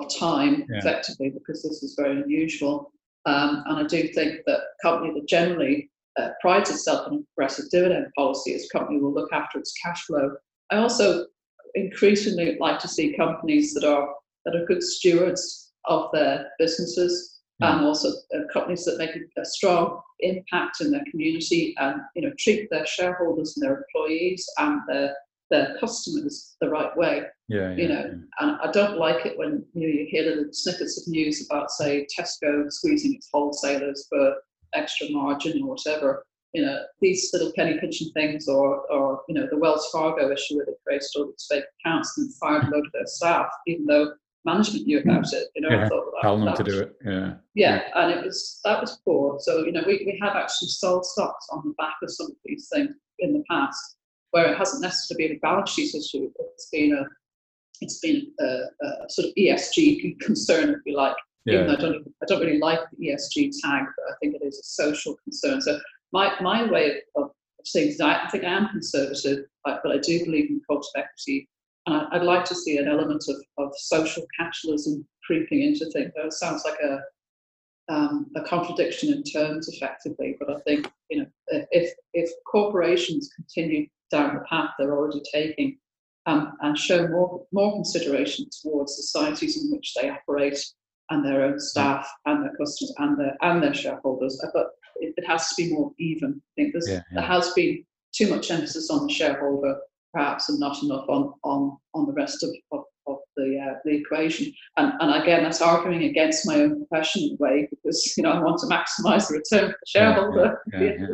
of 0.00 0.18
time 0.18 0.66
yeah. 0.68 0.78
effectively 0.78 1.30
because 1.30 1.62
this 1.62 1.82
is 1.82 1.94
very 1.96 2.20
unusual. 2.22 2.92
Um, 3.26 3.62
and 3.66 3.78
I 3.78 3.82
do 3.84 4.08
think 4.08 4.40
that 4.46 4.58
a 4.58 4.82
company 4.82 5.12
that 5.14 5.28
generally 5.28 5.90
uh, 6.18 6.30
prides 6.40 6.70
itself 6.70 7.06
on 7.06 7.14
a 7.14 7.18
progressive 7.34 7.70
dividend 7.70 8.06
policy 8.16 8.52
is 8.52 8.66
a 8.66 8.78
company 8.78 8.98
will 8.98 9.14
look 9.14 9.32
after 9.32 9.58
its 9.58 9.72
cash 9.84 10.04
flow. 10.04 10.30
I 10.70 10.76
also 10.76 11.26
increasingly 11.74 12.56
like 12.58 12.78
to 12.80 12.88
see 12.88 13.16
companies 13.16 13.74
that 13.74 13.84
are 13.84 14.08
that 14.44 14.56
are 14.56 14.64
good 14.64 14.82
stewards 14.82 15.72
of 15.84 16.10
their 16.12 16.48
businesses 16.58 17.40
mm. 17.62 17.70
and 17.70 17.86
also 17.86 18.08
uh, 18.08 18.40
companies 18.52 18.84
that 18.84 18.98
make 18.98 19.10
a 19.10 19.44
strong 19.44 20.00
impact 20.20 20.80
in 20.80 20.90
their 20.90 21.04
community 21.10 21.74
and 21.78 22.00
you 22.14 22.22
know 22.22 22.32
treat 22.38 22.68
their 22.70 22.86
shareholders 22.86 23.56
and 23.56 23.64
their 23.64 23.84
employees 23.84 24.46
and 24.58 24.80
their 24.88 25.14
their 25.50 25.76
customers 25.78 26.56
the 26.60 26.68
right 26.68 26.96
way. 26.96 27.24
Yeah, 27.48 27.74
you 27.74 27.88
know, 27.88 28.04
yeah. 28.04 28.46
and 28.46 28.58
I 28.62 28.70
don't 28.72 28.98
like 28.98 29.26
it 29.26 29.36
when 29.36 29.64
you, 29.74 29.80
know, 29.80 29.94
you 29.94 30.06
hear 30.08 30.24
little 30.24 30.52
snippets 30.52 31.00
of 31.00 31.10
news 31.10 31.46
about, 31.50 31.70
say, 31.70 32.06
Tesco 32.16 32.70
squeezing 32.70 33.14
its 33.14 33.28
wholesalers 33.32 34.06
for 34.08 34.36
extra 34.74 35.10
margin 35.10 35.62
or 35.62 35.70
whatever. 35.70 36.24
You 36.52 36.62
know, 36.62 36.80
these 37.00 37.30
little 37.32 37.52
penny 37.54 37.78
pinching 37.78 38.10
things, 38.12 38.48
or, 38.48 38.80
or 38.92 39.22
you 39.28 39.34
know, 39.34 39.46
the 39.50 39.58
Wells 39.58 39.88
Fargo 39.92 40.30
issue 40.30 40.56
where 40.56 40.66
they 40.66 40.72
created 40.86 41.08
all 41.16 41.26
these 41.26 41.46
fake 41.48 41.64
accounts 41.80 42.16
and 42.18 42.32
fired 42.36 42.64
a 42.64 42.70
load 42.70 42.86
of 42.86 42.92
their 42.92 43.06
staff, 43.06 43.48
even 43.66 43.86
though 43.86 44.12
management 44.44 44.86
knew 44.86 45.00
about 45.00 45.32
it. 45.32 45.48
You 45.54 45.62
know, 45.62 45.70
yeah, 45.70 45.88
thought, 45.88 46.06
well, 46.12 46.22
tell 46.22 46.38
them 46.38 46.54
to 46.54 46.64
do 46.64 46.80
it. 46.80 46.96
Yeah. 47.04 47.34
yeah. 47.54 47.82
and 47.94 48.12
it 48.12 48.24
was 48.24 48.60
that 48.64 48.80
was 48.80 49.00
poor. 49.04 49.38
So 49.40 49.64
you 49.64 49.72
know, 49.72 49.82
we, 49.86 50.02
we 50.06 50.18
have 50.22 50.36
actually 50.36 50.68
sold 50.68 51.06
stocks 51.06 51.46
on 51.50 51.62
the 51.64 51.74
back 51.78 51.94
of 52.02 52.10
some 52.10 52.26
of 52.26 52.36
these 52.44 52.68
things 52.72 52.90
in 53.18 53.32
the 53.32 53.44
past, 53.50 53.96
where 54.30 54.52
it 54.52 54.58
hasn't 54.58 54.82
necessarily 54.82 55.28
been 55.28 55.36
a 55.36 55.40
balance 55.40 55.70
sheet 55.70 55.94
issue. 55.94 56.30
It's 56.54 56.68
been 56.70 56.92
a 56.92 57.04
it's 57.82 57.98
been 58.00 58.30
a, 58.40 58.44
a 58.44 59.08
sort 59.08 59.28
of 59.28 59.34
ESG 59.36 60.20
concern, 60.20 60.70
if 60.70 60.80
you 60.84 60.96
like. 60.96 61.16
Yeah. 61.46 61.54
Even 61.54 61.66
though 61.66 61.72
I 61.72 61.76
don't 61.76 62.14
I 62.22 62.26
don't 62.26 62.40
really 62.40 62.58
like 62.58 62.80
the 62.92 63.08
ESG 63.08 63.52
tag, 63.62 63.84
but 63.96 64.12
I 64.12 64.14
think 64.20 64.34
it 64.34 64.44
is 64.44 64.58
a 64.58 64.64
social 64.64 65.16
concern. 65.24 65.60
So 65.60 65.78
my 66.12 66.32
my 66.40 66.70
way 66.70 67.02
of, 67.16 67.24
of 67.24 67.30
saying 67.64 67.88
is 67.88 68.00
I 68.00 68.28
think 68.28 68.44
I 68.44 68.48
am 68.48 68.68
conservative, 68.68 69.46
but 69.64 69.80
I 69.86 69.98
do 69.98 70.24
believe 70.24 70.50
in 70.50 70.60
culture 70.68 70.88
of 70.96 71.04
equity 71.04 71.48
and 71.86 72.06
I'd 72.12 72.22
like 72.22 72.44
to 72.46 72.54
see 72.54 72.78
an 72.78 72.88
element 72.88 73.24
of, 73.28 73.36
of 73.58 73.72
social 73.76 74.26
capitalism 74.38 75.06
creeping 75.24 75.62
into 75.62 75.86
things. 75.90 76.12
That 76.14 76.32
sounds 76.32 76.62
like 76.64 76.78
a 76.80 77.00
um, 77.90 78.26
a 78.36 78.42
contradiction 78.42 79.12
in 79.12 79.22
terms, 79.22 79.68
effectively. 79.68 80.36
But 80.38 80.50
I 80.50 80.60
think 80.60 80.90
you 81.10 81.18
know 81.18 81.26
if 81.70 81.92
if 82.14 82.30
corporations 82.46 83.30
continue 83.34 83.86
down 84.10 84.34
the 84.34 84.40
path 84.48 84.70
they're 84.78 84.96
already 84.96 85.22
taking 85.32 85.78
um, 86.26 86.52
and 86.62 86.78
show 86.78 87.08
more 87.08 87.44
more 87.52 87.72
consideration 87.72 88.46
towards 88.62 88.96
societies 88.96 89.62
in 89.62 89.70
which 89.70 89.94
they 89.94 90.08
operate 90.08 90.58
and 91.10 91.24
their 91.24 91.42
own 91.42 91.58
staff 91.58 92.08
and 92.26 92.44
their 92.44 92.56
customers 92.56 92.94
and 92.98 93.18
their 93.18 93.36
and 93.42 93.62
their 93.62 93.74
shareholders, 93.74 94.40
uh, 94.44 94.48
but 94.54 94.68
it, 94.96 95.12
it 95.16 95.26
has 95.26 95.48
to 95.48 95.54
be 95.56 95.72
more 95.72 95.92
even. 95.98 96.40
I 96.58 96.62
think 96.62 96.74
yeah, 96.86 96.94
yeah. 96.94 97.02
there 97.12 97.24
has 97.24 97.52
been 97.54 97.84
too 98.12 98.30
much 98.30 98.50
emphasis 98.50 98.90
on 98.90 99.06
the 99.06 99.12
shareholder 99.12 99.76
perhaps 100.12 100.48
and 100.48 100.58
not 100.58 100.82
enough 100.82 101.08
on 101.08 101.32
on 101.44 101.76
on 101.94 102.06
the 102.06 102.12
rest 102.12 102.42
of, 102.42 102.50
of, 102.72 102.80
of 102.80 102.84
the 103.36 103.58
uh, 103.58 103.74
the 103.84 103.96
equation. 103.96 104.52
And 104.76 104.92
and 105.00 105.22
again, 105.22 105.42
that's 105.42 105.62
arguing 105.62 106.04
against 106.04 106.46
my 106.46 106.56
own 106.62 106.84
profession 106.84 107.36
way 107.38 107.68
because 107.70 108.14
you 108.16 108.22
know 108.22 108.32
I 108.32 108.40
want 108.40 108.58
to 108.60 108.66
maximise 108.66 109.28
the 109.28 109.38
return 109.38 109.70
for 109.70 109.78
the 109.80 109.86
shareholder 109.86 110.60
yeah, 110.72 110.80
yeah, 110.80 111.06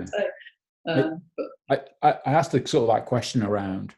yeah, 0.86 1.02
um, 1.04 1.22
I, 1.70 1.80
I 2.02 2.18
asked 2.26 2.52
the 2.52 2.66
sort 2.66 2.88
of 2.88 2.94
that 2.94 3.06
question 3.06 3.42
around 3.42 3.94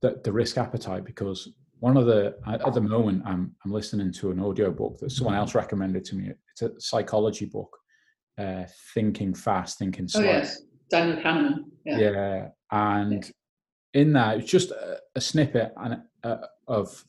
the, 0.00 0.20
the 0.24 0.32
risk 0.32 0.56
appetite 0.56 1.04
because 1.04 1.48
one 1.78 1.96
of 1.96 2.06
the 2.06 2.36
at 2.46 2.74
the 2.74 2.80
moment 2.80 3.22
I'm 3.26 3.54
I'm 3.64 3.72
listening 3.72 4.12
to 4.12 4.30
an 4.30 4.40
audio 4.40 4.70
book 4.70 4.98
that 4.98 5.10
someone 5.10 5.34
else 5.34 5.54
recommended 5.54 6.04
to 6.06 6.16
me. 6.16 6.30
It's 6.52 6.62
a 6.62 6.78
psychology 6.80 7.46
book, 7.46 7.76
uh, 8.38 8.64
Thinking 8.94 9.34
Fast, 9.34 9.78
Thinking 9.78 10.08
Slow. 10.08 10.22
Oh 10.22 10.24
yes, 10.24 10.62
Daniel 10.90 11.22
Kahneman. 11.22 11.64
Yeah, 11.84 11.98
yeah. 11.98 12.48
and 12.70 13.30
in 13.94 14.12
that, 14.12 14.38
it's 14.38 14.50
just 14.50 14.70
a, 14.70 15.00
a 15.16 15.20
snippet 15.20 15.72
and, 15.76 16.02
uh, 16.22 16.36
of 16.68 17.02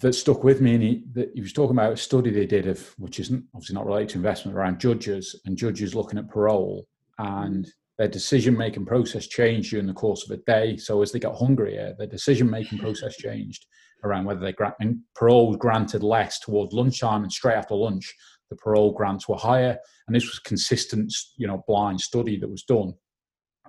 that 0.00 0.14
stuck 0.14 0.42
with 0.44 0.60
me. 0.60 0.74
And 0.74 0.82
he, 0.82 1.04
that 1.12 1.30
he 1.34 1.40
was 1.40 1.52
talking 1.52 1.76
about 1.76 1.92
a 1.92 1.96
study 1.96 2.30
they 2.30 2.46
did 2.46 2.66
of, 2.66 2.94
which 2.98 3.20
isn't 3.20 3.44
obviously 3.54 3.74
not 3.74 3.86
related 3.86 4.10
to 4.10 4.18
investment, 4.18 4.56
around 4.56 4.80
judges 4.80 5.38
and 5.44 5.56
judges 5.56 5.94
looking 5.94 6.18
at 6.18 6.28
parole 6.28 6.86
and 7.18 7.70
their 7.98 8.08
decision 8.08 8.56
making 8.56 8.86
process 8.86 9.26
changed 9.26 9.70
during 9.70 9.86
the 9.86 9.92
course 9.92 10.24
of 10.24 10.30
a 10.30 10.42
day. 10.44 10.76
So 10.76 11.02
as 11.02 11.12
they 11.12 11.18
got 11.18 11.36
hungrier, 11.36 11.94
their 11.98 12.06
decision 12.06 12.48
making 12.48 12.78
process 12.78 13.16
changed 13.18 13.66
around 14.02 14.24
whether 14.24 14.40
they 14.40 14.54
grant 14.54 14.74
and 14.80 15.00
parole 15.14 15.48
was 15.48 15.58
granted 15.58 16.02
less 16.02 16.40
towards 16.40 16.72
lunchtime 16.72 17.22
and 17.22 17.32
straight 17.32 17.56
after 17.56 17.74
lunch. 17.74 18.14
The 18.48 18.56
parole 18.56 18.92
grants 18.92 19.28
were 19.28 19.36
higher, 19.36 19.78
and 20.06 20.16
this 20.16 20.24
was 20.24 20.38
consistent, 20.40 21.12
you 21.36 21.46
know, 21.46 21.62
blind 21.68 22.00
study 22.00 22.38
that 22.40 22.50
was 22.50 22.64
done. 22.64 22.94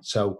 So 0.00 0.38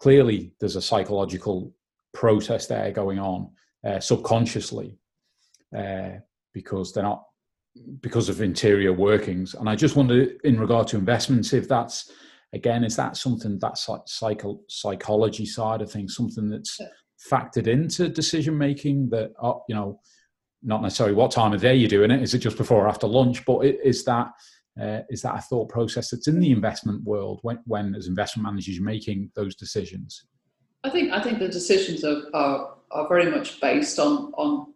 clearly 0.00 0.52
there's 0.58 0.76
a 0.76 0.82
psychological 0.82 1.72
process 2.12 2.66
there 2.66 2.90
going 2.90 3.18
on 3.18 3.50
uh, 3.86 4.00
subconsciously 4.00 4.98
uh, 5.76 6.10
because 6.52 6.92
they're 6.92 7.02
not 7.02 7.24
because 8.00 8.28
of 8.28 8.40
interior 8.42 8.92
workings. 8.92 9.54
And 9.54 9.68
i 9.68 9.74
just 9.74 9.96
wonder 9.96 10.26
in 10.44 10.60
regard 10.60 10.88
to 10.88 10.96
investments 10.96 11.52
if 11.52 11.68
that's 11.68 12.10
again 12.52 12.84
is 12.84 12.96
that 12.96 13.16
something 13.16 13.58
that's 13.58 13.88
like 13.88 14.02
psycho, 14.06 14.60
psychology 14.68 15.46
side 15.46 15.80
of 15.80 15.90
things 15.90 16.14
something 16.16 16.50
that's 16.50 16.78
factored 17.30 17.66
into 17.66 18.08
decision 18.08 18.58
making 18.58 19.08
that 19.10 19.32
uh, 19.40 19.54
you 19.68 19.74
know 19.74 20.00
not 20.62 20.82
necessarily 20.82 21.14
what 21.14 21.30
time 21.30 21.52
of 21.52 21.60
day 21.60 21.74
you're 21.74 21.88
doing 21.88 22.10
it 22.10 22.22
is 22.22 22.34
it 22.34 22.38
just 22.38 22.58
before 22.58 22.84
or 22.84 22.88
after 22.88 23.06
lunch? 23.06 23.44
But 23.44 23.64
is 23.64 24.04
that 24.04 24.28
uh, 24.80 25.00
is 25.10 25.22
that 25.22 25.36
a 25.36 25.40
thought 25.40 25.68
process 25.68 26.10
that's 26.10 26.28
in 26.28 26.40
the 26.40 26.50
investment 26.50 27.04
world 27.04 27.40
when, 27.42 27.58
when 27.66 27.94
as 27.94 28.06
investment 28.06 28.44
managers 28.46 28.76
you're 28.76 28.84
making 28.84 29.30
those 29.34 29.54
decisions? 29.54 30.24
I 30.84 30.90
think 30.90 31.12
I 31.12 31.22
think 31.22 31.38
the 31.38 31.48
decisions 31.48 32.04
are, 32.04 32.22
are, 32.34 32.74
are 32.90 33.08
very 33.08 33.30
much 33.30 33.60
based 33.60 33.98
on 33.98 34.32
on 34.34 34.71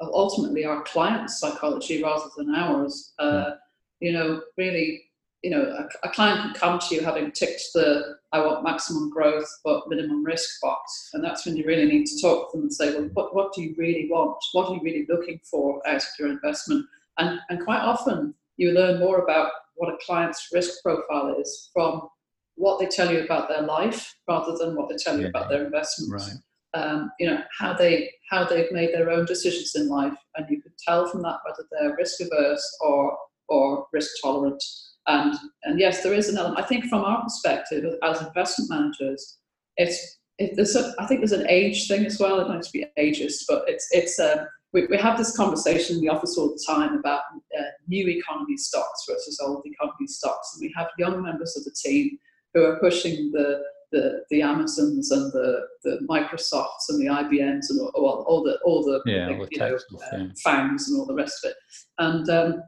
ultimately 0.00 0.64
our 0.64 0.82
client's 0.82 1.38
psychology 1.38 2.02
rather 2.02 2.28
than 2.36 2.54
ours. 2.54 3.12
Uh, 3.18 3.24
yeah. 3.24 3.54
You 4.00 4.12
know, 4.12 4.42
really, 4.56 5.02
you 5.42 5.50
know, 5.50 5.62
a, 5.62 6.06
a, 6.06 6.10
client 6.10 6.40
can 6.40 6.54
come 6.54 6.78
to 6.78 6.94
you 6.94 7.00
having 7.00 7.32
ticked 7.32 7.62
the 7.74 8.16
"I 8.32 8.40
want 8.40 8.62
maximum 8.62 9.10
growth 9.10 9.48
but 9.64 9.88
minimum 9.88 10.24
risk" 10.24 10.60
box, 10.60 11.10
and 11.14 11.24
that's 11.24 11.44
when 11.44 11.56
you 11.56 11.64
really 11.64 11.86
need 11.86 12.06
to 12.06 12.20
talk 12.20 12.52
to 12.52 12.56
them 12.56 12.66
and 12.66 12.72
say, 12.72 12.94
"Well, 12.94 13.10
what 13.14 13.34
what 13.34 13.52
do 13.54 13.62
you 13.62 13.74
really 13.76 14.08
want? 14.10 14.36
What 14.52 14.68
are 14.68 14.74
you 14.74 14.80
really 14.82 15.06
looking 15.08 15.40
for 15.50 15.86
out 15.88 15.96
of 15.96 16.08
your 16.18 16.28
investment?" 16.28 16.86
And 17.18 17.40
and 17.48 17.64
quite 17.64 17.80
often 17.80 18.34
you 18.56 18.72
learn 18.72 19.00
more 19.00 19.18
about 19.18 19.50
what 19.74 19.92
a 19.92 19.98
client's 20.04 20.48
risk 20.52 20.82
profile 20.82 21.34
is 21.40 21.70
from 21.72 22.08
what 22.56 22.78
they 22.80 22.86
tell 22.86 23.12
you 23.12 23.20
about 23.20 23.48
their 23.48 23.62
life 23.62 24.14
rather 24.28 24.56
than 24.56 24.74
what 24.74 24.88
they 24.88 24.96
tell 24.96 25.16
you 25.16 25.22
yeah. 25.22 25.28
about 25.28 25.48
their 25.48 25.64
investments. 25.64 26.28
Right. 26.28 26.38
Um, 26.74 27.10
you 27.18 27.28
know 27.28 27.42
how 27.58 27.72
they 27.72 28.10
how 28.30 28.44
they've 28.44 28.70
made 28.72 28.92
their 28.92 29.10
own 29.10 29.24
decisions 29.24 29.74
in 29.74 29.88
life, 29.88 30.16
and 30.36 30.46
you 30.50 30.60
could 30.60 30.76
tell 30.86 31.08
from 31.08 31.22
that 31.22 31.38
whether 31.44 31.66
they're 31.70 31.96
risk 31.96 32.20
averse 32.20 32.76
or 32.80 33.16
or 33.48 33.86
risk 33.92 34.10
tolerant. 34.22 34.62
And 35.06 35.34
and 35.64 35.80
yes, 35.80 36.02
there 36.02 36.14
is 36.14 36.28
an 36.28 36.36
element. 36.36 36.60
I 36.60 36.68
think 36.68 36.84
from 36.86 37.04
our 37.04 37.22
perspective 37.22 37.84
as 38.02 38.20
investment 38.20 38.70
managers, 38.70 39.38
it's 39.76 40.18
it, 40.38 40.54
there's 40.54 40.76
a, 40.76 40.94
I 40.98 41.06
think 41.06 41.20
there's 41.20 41.32
an 41.32 41.48
age 41.48 41.88
thing 41.88 42.04
as 42.04 42.18
well. 42.18 42.40
It 42.40 42.48
might 42.48 42.66
be 42.72 42.86
ageist, 42.98 43.44
but 43.48 43.64
it's 43.66 43.88
it's 43.90 44.18
um, 44.20 44.46
we, 44.72 44.86
we 44.86 44.98
have 44.98 45.16
this 45.16 45.36
conversation 45.36 45.96
in 45.96 46.02
the 46.02 46.10
office 46.10 46.36
all 46.36 46.48
the 46.48 46.64
time 46.66 46.98
about 46.98 47.22
uh, 47.58 47.62
new 47.86 48.06
economy 48.08 48.56
stocks 48.56 49.04
versus 49.08 49.40
old 49.42 49.62
economy 49.64 50.06
stocks, 50.06 50.50
and 50.54 50.60
we 50.60 50.74
have 50.76 50.88
young 50.98 51.22
members 51.22 51.56
of 51.56 51.64
the 51.64 51.74
team 51.82 52.18
who 52.52 52.64
are 52.64 52.78
pushing 52.78 53.30
the 53.32 53.62
the, 53.92 54.22
the 54.30 54.42
Amazons 54.42 55.10
and 55.10 55.32
the, 55.32 55.62
the 55.84 56.06
Microsofts 56.08 56.88
and 56.90 57.00
the 57.00 57.06
IBMs 57.06 57.70
and 57.70 57.80
all, 57.94 58.24
all 58.28 58.42
the 58.42 58.58
all 58.64 58.82
the, 58.84 59.00
yeah, 59.06 59.28
all 59.28 59.44
the 59.44 59.48
you 59.50 59.58
know, 59.58 59.76
stuff, 59.76 60.00
uh, 60.12 60.26
FANGs 60.44 60.88
and 60.88 60.98
all 60.98 61.06
the 61.06 61.14
rest 61.14 61.44
of 61.44 61.50
it. 61.50 61.56
And 61.98 62.28
um, 62.28 62.62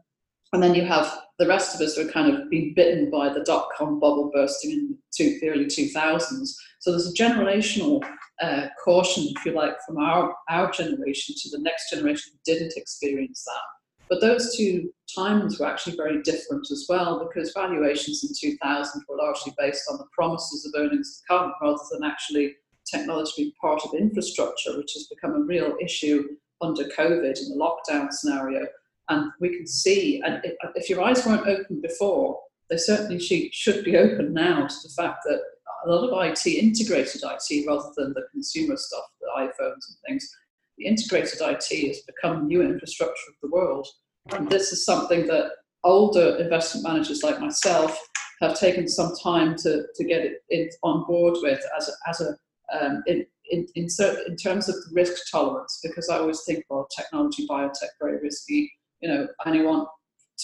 and 0.52 0.62
then 0.62 0.74
you 0.74 0.85
have 0.85 1.20
the 1.38 1.46
rest 1.46 1.74
of 1.74 1.80
us 1.80 1.96
who 1.96 2.09
are 2.09 2.12
kind 2.12 2.33
of 2.33 2.50
been 2.50 2.74
bitten 2.74 3.11
by 3.11 3.33
the 3.33 3.44
dot 3.44 3.68
com 3.76 4.00
bubble 4.00 4.30
bursting 4.35 4.72
in 4.72 4.98
two, 5.14 5.38
the 5.40 5.50
early 5.50 5.66
2000s. 5.66 6.54
So 6.80 6.90
there's 6.90 7.11
a 7.11 7.14
generational 7.14 8.02
uh, 8.42 8.66
caution, 8.83 9.33
if 9.37 9.46
you 9.46 9.52
like, 9.52 9.74
from 9.87 9.98
our, 9.98 10.35
our 10.48 10.70
generation 10.70 11.35
to 11.38 11.50
the 11.50 11.62
next 11.62 11.90
generation 11.90 12.33
who 12.33 12.52
didn't 12.52 12.72
experience 12.76 13.44
that. 13.44 13.80
But 14.11 14.20
those 14.20 14.57
two 14.57 14.92
times 15.14 15.59
were 15.59 15.66
actually 15.66 15.96
very 15.96 16.20
different 16.23 16.68
as 16.70 16.87
well 16.88 17.27
because 17.27 17.53
valuations 17.53 18.25
in 18.25 18.51
2000 18.51 19.03
were 19.09 19.16
largely 19.16 19.55
based 19.57 19.85
on 19.90 19.99
the 19.99 20.07
promises 20.12 20.66
of 20.66 20.81
earnings 20.81 21.18
to 21.18 21.23
come 21.29 21.55
rather 21.62 21.79
than 21.92 22.03
actually 22.03 22.57
technology 22.90 23.33
being 23.37 23.53
part 23.61 23.81
of 23.85 23.94
infrastructure, 23.94 24.77
which 24.77 24.92
has 24.94 25.07
become 25.07 25.37
a 25.37 25.44
real 25.44 25.77
issue 25.81 26.25
under 26.61 26.85
COVID 26.85 27.38
in 27.40 27.51
the 27.51 27.57
lockdown 27.57 28.12
scenario. 28.12 28.66
And 29.09 29.31
we 29.40 29.57
can 29.57 29.66
see, 29.66 30.20
and 30.25 30.42
if 30.75 30.90
your 30.90 31.03
eyes 31.03 31.25
weren't 31.25 31.46
open 31.46 31.81
before, 31.81 32.40
they 32.68 32.77
certainly 32.77 33.20
should 33.53 33.85
be 33.85 33.96
open 33.96 34.33
now 34.33 34.66
to 34.66 34.77
the 34.83 34.92
fact 34.96 35.18
that 35.25 35.40
a 35.87 35.90
lot 35.90 36.09
of 36.09 36.31
IT, 36.31 36.46
integrated 36.46 37.23
IT 37.25 37.66
rather 37.66 37.90
than 37.96 38.12
the 38.12 38.27
consumer 38.33 38.77
stuff, 38.77 39.05
the 39.20 39.29
iPhones 39.37 39.88
and 39.88 39.96
things, 40.07 40.37
integrated 40.85 41.40
IT 41.40 41.88
has 41.88 42.01
become 42.01 42.40
the 42.40 42.47
new 42.47 42.62
infrastructure 42.62 43.31
of 43.31 43.35
the 43.43 43.51
world. 43.51 43.87
And 44.33 44.49
this 44.51 44.73
is 44.73 44.85
something 44.85 45.27
that 45.27 45.53
older 45.85 46.37
investment 46.37 46.87
managers 46.87 47.23
like 47.23 47.40
myself 47.40 47.99
have 48.40 48.59
taken 48.59 48.88
some 48.88 49.12
time 49.23 49.57
to, 49.57 49.85
to 49.95 50.05
get 50.05 50.23
it 50.23 50.43
in, 50.51 50.69
on 50.83 51.05
board 51.07 51.37
with 51.43 51.62
as 51.77 51.88
a, 51.88 51.93
as 52.09 52.21
a 52.21 52.37
um, 52.73 53.03
in, 53.07 53.27
in, 53.51 53.66
in, 53.75 53.88
in 54.27 54.37
terms 54.37 54.69
of 54.69 54.77
risk 54.93 55.31
tolerance, 55.31 55.81
because 55.83 56.09
I 56.09 56.19
always 56.19 56.43
think, 56.47 56.64
well, 56.71 56.87
technology, 56.97 57.47
biotech, 57.49 57.88
very 58.01 58.21
risky. 58.21 58.73
You 59.01 59.09
know, 59.09 59.29
I 59.45 59.51
only 59.51 59.64
want 59.64 59.88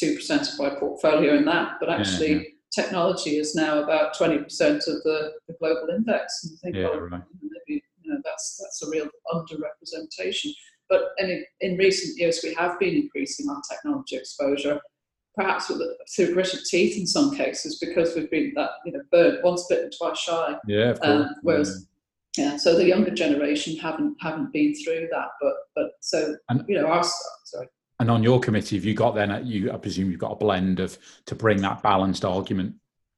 2% 0.03 0.53
of 0.53 0.59
my 0.59 0.79
portfolio 0.79 1.37
in 1.37 1.45
that, 1.45 1.75
but 1.81 1.89
actually, 1.89 2.33
yeah, 2.33 2.39
yeah. 2.39 2.83
technology 2.83 3.39
is 3.39 3.55
now 3.55 3.79
about 3.83 4.17
20% 4.17 4.41
of 4.41 5.03
the, 5.05 5.33
the 5.47 5.55
global 5.61 5.89
index. 5.95 6.45
And 6.45 6.59
think, 6.59 6.77
yeah, 6.77 6.89
well, 6.89 7.01
right. 7.01 7.23
Know, 8.17 8.23
that's 8.25 8.61
that's 8.61 8.83
a 8.83 8.91
real 8.91 9.09
underrepresentation. 9.33 10.51
But 10.89 11.03
in, 11.19 11.45
in 11.61 11.77
recent 11.77 12.19
years, 12.19 12.41
we 12.43 12.55
have 12.55 12.79
been 12.79 12.95
increasing 12.95 13.49
our 13.49 13.61
technology 13.69 14.17
exposure, 14.17 14.81
perhaps 15.35 15.69
with, 15.69 15.83
through 16.15 16.35
gritted 16.35 16.61
teeth 16.65 16.97
in 16.97 17.07
some 17.07 17.35
cases, 17.35 17.79
because 17.79 18.15
we've 18.15 18.31
been 18.31 18.53
that 18.57 18.71
you 18.85 18.93
know 18.93 19.01
burnt 19.11 19.45
once 19.45 19.67
bitten 19.69 19.91
twice 19.97 20.19
shy. 20.19 20.57
Yeah, 20.67 20.95
um, 21.03 21.35
whereas. 21.43 21.87
Yeah. 22.37 22.53
yeah. 22.53 22.57
so 22.57 22.77
the 22.77 22.87
younger 22.87 23.11
generation 23.11 23.77
haven't 23.77 24.17
haven't 24.21 24.53
been 24.53 24.75
through 24.75 25.09
that, 25.11 25.29
but 25.41 25.55
but 25.75 25.91
so 26.01 26.37
and, 26.49 26.65
you 26.69 26.81
know 26.81 26.87
our 26.87 27.05
sorry. 27.45 27.69
And 27.99 28.11
on 28.11 28.23
your 28.23 28.41
committee, 28.41 28.77
have 28.77 28.85
you 28.85 28.95
got 28.95 29.15
then? 29.15 29.47
You, 29.47 29.73
I 29.73 29.79
presume 29.79 30.11
you've 30.11 30.21
got 30.21 30.33
a 30.33 30.37
blend 30.37 30.81
of 30.81 30.99
to 31.25 31.35
bring 31.35 31.63
that 31.63 31.83
balanced 31.83 32.27
argument. 32.27 32.75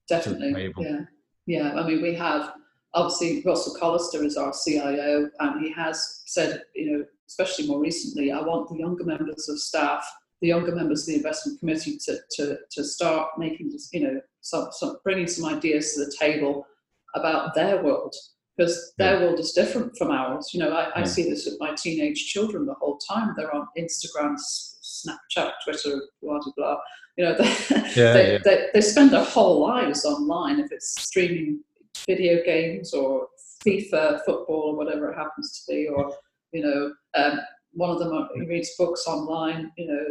Definitely, 0.09 0.73
yeah, 0.79 1.01
yeah. 1.47 1.75
I 1.75 1.87
mean, 1.87 2.01
we 2.01 2.15
have 2.15 2.53
obviously 2.95 3.43
Russell 3.45 3.77
Collister 3.81 4.25
is 4.25 4.37
our 4.37 4.53
CIO, 4.53 5.31
and 5.41 5.65
he 5.65 5.73
has 5.73 6.23
said, 6.27 6.63
you 6.75 6.91
know, 6.93 7.05
especially 7.29 7.67
more 7.67 7.81
recently, 7.81 8.33
I 8.33 8.41
want 8.41 8.69
the 8.69 8.79
younger 8.79 9.05
members 9.05 9.49
of 9.49 9.59
staff, 9.61 10.05
the 10.41 10.49
younger 10.49 10.75
members 10.75 11.03
of 11.03 11.07
the 11.09 11.17
investment 11.17 11.61
committee 11.61 11.99
to, 12.07 12.19
to, 12.37 12.59
to 12.71 12.85
start 12.85 13.31
making, 13.39 13.73
you 13.93 14.01
know, 14.01 14.21
some, 14.41 14.69
some, 14.73 14.99
bringing 15.05 15.27
some 15.27 15.45
ideas 15.45 15.95
to 15.95 16.05
the 16.05 16.15
table 16.19 16.67
about 17.15 17.55
their 17.55 17.83
world 17.83 18.15
because 18.59 18.93
their 18.99 19.15
yeah. 19.15 19.23
world 19.25 19.39
is 19.39 19.53
different 19.53 19.97
from 19.97 20.11
ours. 20.11 20.51
You 20.53 20.61
know, 20.61 20.73
I, 20.73 21.01
I, 21.01 21.05
see 21.05 21.23
this 21.31 21.45
with 21.45 21.61
my 21.61 21.75
teenage 21.75 22.27
children 22.27 22.67
the 22.67 22.75
whole 22.75 22.99
time. 22.99 23.35
They're 23.37 23.55
on 23.55 23.69
Instagram, 23.79 24.37
Snapchat, 24.37 25.53
Twitter, 25.65 26.03
blah, 26.21 26.41
blah, 26.41 26.53
blah. 26.57 26.77
You 27.17 27.25
know, 27.25 27.35
they, 27.39 27.45
yeah, 27.95 28.13
they, 28.13 28.41
they, 28.45 28.67
they, 28.75 28.81
spend 28.81 29.13
their 29.13 29.25
whole 29.25 29.61
lives 29.61 30.05
online 30.05 30.59
if 30.59 30.73
it's 30.73 31.01
streaming 31.01 31.61
video 32.07 32.43
games 32.45 32.93
or 32.93 33.29
FIFA 33.67 34.21
football 34.25 34.73
or 34.73 34.77
whatever 34.77 35.11
it 35.11 35.17
happens 35.17 35.65
to 35.65 35.73
be, 35.73 35.89
or 35.89 36.13
you 36.53 36.63
know, 36.63 36.93
um, 37.15 37.41
one 37.73 37.91
of 37.91 37.99
them 37.99 38.13
uh, 38.13 38.27
reads 38.47 38.71
books 38.79 39.07
online. 39.07 39.71
You 39.77 39.89
know, 39.89 40.05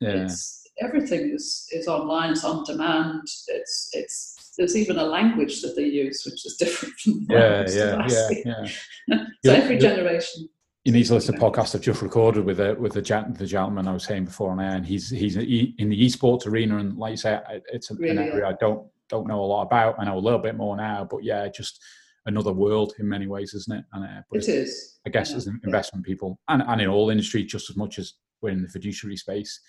yeah. 0.00 0.24
it's 0.24 0.66
everything 0.80 1.30
is 1.30 1.68
is 1.72 1.88
online. 1.88 2.32
It's 2.32 2.44
on 2.44 2.64
demand. 2.64 3.22
It's 3.48 3.90
it's 3.92 4.54
there's 4.56 4.76
even 4.76 4.98
a 4.98 5.04
language 5.04 5.60
that 5.62 5.76
they 5.76 5.84
use 5.84 6.22
which 6.24 6.46
is 6.46 6.56
different 6.56 6.94
from 6.94 7.26
yeah 7.28 7.66
yeah 7.68 8.06
yeah, 8.08 8.66
yeah. 9.06 9.24
so 9.44 9.52
every 9.52 9.76
generation 9.76 10.48
you 10.86 10.92
need 10.92 11.04
to 11.04 11.14
listen 11.14 11.34
to 11.34 11.40
podcast 11.40 11.74
I've 11.74 11.80
just 11.80 12.00
recorded 12.00 12.44
with 12.44 12.58
the 12.58 12.76
with 12.78 12.92
the, 12.92 13.00
the 13.36 13.46
gentleman 13.46 13.88
I 13.88 13.92
was 13.92 14.04
saying 14.04 14.26
before 14.26 14.52
on 14.52 14.60
air, 14.60 14.76
and 14.76 14.86
he's 14.86 15.10
he's 15.10 15.34
in 15.34 15.88
the 15.88 16.06
esports 16.06 16.46
arena, 16.46 16.78
and 16.78 16.96
like 16.96 17.10
you 17.10 17.16
say, 17.16 17.40
it's 17.72 17.90
an 17.90 17.96
really? 17.96 18.18
area 18.18 18.46
I 18.46 18.52
don't 18.60 18.86
don't 19.08 19.26
know 19.26 19.40
a 19.40 19.46
lot 19.46 19.62
about. 19.62 19.96
I 19.98 20.04
know 20.04 20.18
a 20.18 20.20
little 20.20 20.38
bit 20.38 20.56
more 20.56 20.76
now, 20.76 21.06
but 21.08 21.24
yeah, 21.24 21.48
just 21.48 21.82
another 22.26 22.52
world 22.52 22.92
in 22.98 23.08
many 23.08 23.26
ways, 23.26 23.54
isn't 23.54 23.78
it? 23.78 23.84
And 23.92 24.04
uh, 24.04 24.22
but 24.30 24.42
it 24.42 24.48
is. 24.48 24.98
I 25.06 25.10
guess 25.10 25.30
yeah, 25.30 25.36
as 25.36 25.46
investment 25.64 26.04
people, 26.04 26.38
and, 26.48 26.62
and 26.66 26.80
in 26.80 26.88
all 26.88 27.10
industries, 27.10 27.50
just 27.50 27.70
as 27.70 27.76
much 27.76 27.98
as 27.98 28.14
we're 28.42 28.50
in 28.50 28.62
the 28.62 28.68
fiduciary 28.68 29.16
space, 29.16 29.60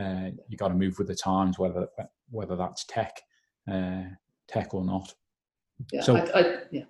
uh, 0.00 0.30
you 0.48 0.56
got 0.56 0.68
to 0.68 0.74
move 0.74 0.98
with 0.98 1.08
the 1.08 1.14
times, 1.14 1.58
whether 1.58 1.86
whether 2.30 2.56
that's 2.56 2.84
tech, 2.84 3.20
uh, 3.70 4.02
tech 4.46 4.74
or 4.74 4.84
not. 4.84 5.12
Yeah, 5.92 6.02
so, 6.02 6.16
I, 6.16 6.40
I, 6.40 6.56
yeah. 6.70 6.84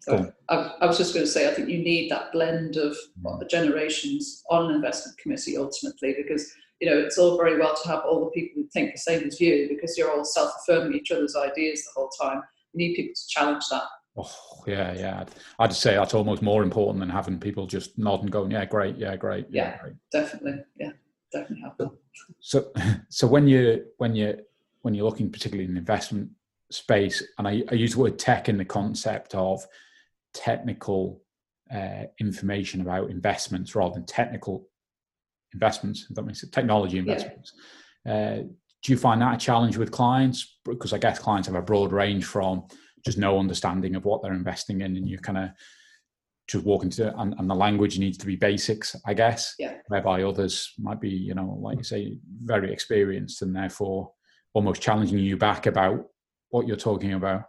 So 0.00 0.32
I, 0.48 0.54
I, 0.80 0.86
was 0.86 0.98
just 0.98 1.14
going 1.14 1.26
to 1.26 1.30
say, 1.30 1.48
I 1.48 1.54
think 1.54 1.68
you 1.68 1.78
need 1.78 2.10
that 2.10 2.32
blend 2.32 2.76
of 2.76 2.96
mm. 3.22 3.48
generations 3.48 4.42
on 4.50 4.68
an 4.68 4.74
investment 4.74 5.16
committee 5.18 5.56
ultimately, 5.56 6.14
because 6.16 6.52
you 6.82 6.90
know, 6.90 6.98
it's 6.98 7.16
all 7.16 7.36
very 7.36 7.60
well 7.60 7.76
to 7.80 7.88
have 7.88 8.00
all 8.04 8.24
the 8.24 8.30
people 8.32 8.60
who 8.60 8.68
think 8.70 8.92
the 8.92 8.98
same 8.98 9.22
as 9.22 9.40
you 9.40 9.68
because 9.68 9.96
you're 9.96 10.10
all 10.10 10.24
self-affirming 10.24 10.98
each 10.98 11.12
other's 11.12 11.36
ideas 11.36 11.84
the 11.84 11.90
whole 11.94 12.10
time. 12.20 12.42
You 12.72 12.88
need 12.88 12.96
people 12.96 13.14
to 13.14 13.28
challenge 13.28 13.62
that. 13.70 13.84
Oh 14.16 14.64
yeah, 14.66 14.92
yeah. 14.92 15.24
I'd 15.60 15.72
say 15.72 15.94
that's 15.94 16.12
almost 16.12 16.42
more 16.42 16.64
important 16.64 16.98
than 16.98 17.08
having 17.08 17.38
people 17.38 17.68
just 17.68 17.96
nod 17.98 18.22
and 18.22 18.32
going, 18.32 18.50
"Yeah, 18.50 18.64
great, 18.64 18.96
yeah, 18.96 19.14
great, 19.14 19.46
yeah, 19.48 19.62
yeah 19.62 19.78
great. 19.78 19.94
definitely, 20.10 20.64
yeah, 20.76 20.90
definitely 21.32 21.62
have 21.62 21.76
that." 21.78 21.90
So, 22.40 22.72
so 23.08 23.28
when 23.28 23.46
you 23.46 23.84
when 23.98 24.16
you 24.16 24.40
when 24.80 24.92
you're 24.92 25.08
looking 25.08 25.30
particularly 25.30 25.70
in 25.70 25.76
investment 25.76 26.30
space, 26.68 27.22
and 27.38 27.46
I, 27.46 27.62
I 27.70 27.74
use 27.74 27.92
the 27.92 28.00
word 28.00 28.18
tech 28.18 28.48
in 28.48 28.58
the 28.58 28.64
concept 28.64 29.36
of 29.36 29.64
technical 30.34 31.22
uh, 31.72 32.06
information 32.18 32.80
about 32.80 33.08
investments 33.08 33.76
rather 33.76 33.94
than 33.94 34.04
technical 34.04 34.66
investments, 35.54 36.06
if 36.08 36.16
that 36.16 36.22
makes 36.22 36.42
it 36.42 36.52
technology 36.52 36.98
investments. 36.98 37.52
Yeah. 38.04 38.12
Uh, 38.12 38.42
do 38.82 38.92
you 38.92 38.98
find 38.98 39.22
that 39.22 39.34
a 39.34 39.38
challenge 39.38 39.76
with 39.76 39.90
clients? 39.90 40.58
Because 40.64 40.92
I 40.92 40.98
guess 40.98 41.18
clients 41.18 41.46
have 41.46 41.56
a 41.56 41.62
broad 41.62 41.92
range 41.92 42.24
from 42.24 42.64
just 43.04 43.18
no 43.18 43.38
understanding 43.38 43.94
of 43.94 44.04
what 44.04 44.22
they're 44.22 44.32
investing 44.32 44.80
in, 44.80 44.96
and 44.96 45.08
you 45.08 45.18
kind 45.18 45.38
of 45.38 45.50
just 46.48 46.64
walk 46.64 46.82
into 46.82 47.16
and, 47.18 47.34
and, 47.38 47.48
the 47.48 47.54
language 47.54 47.98
needs 47.98 48.18
to 48.18 48.26
be 48.26 48.36
basics, 48.36 48.96
I 49.06 49.14
guess. 49.14 49.54
Yeah. 49.58 49.74
Whereby 49.86 50.24
others 50.24 50.72
might 50.78 51.00
be, 51.00 51.10
you 51.10 51.34
know, 51.34 51.56
like 51.60 51.78
you 51.78 51.84
say, 51.84 52.16
very 52.42 52.72
experienced 52.72 53.42
and 53.42 53.54
therefore 53.54 54.12
almost 54.52 54.82
challenging 54.82 55.18
you 55.18 55.36
back 55.36 55.66
about 55.66 56.04
what 56.50 56.66
you're 56.66 56.76
talking 56.76 57.14
about. 57.14 57.44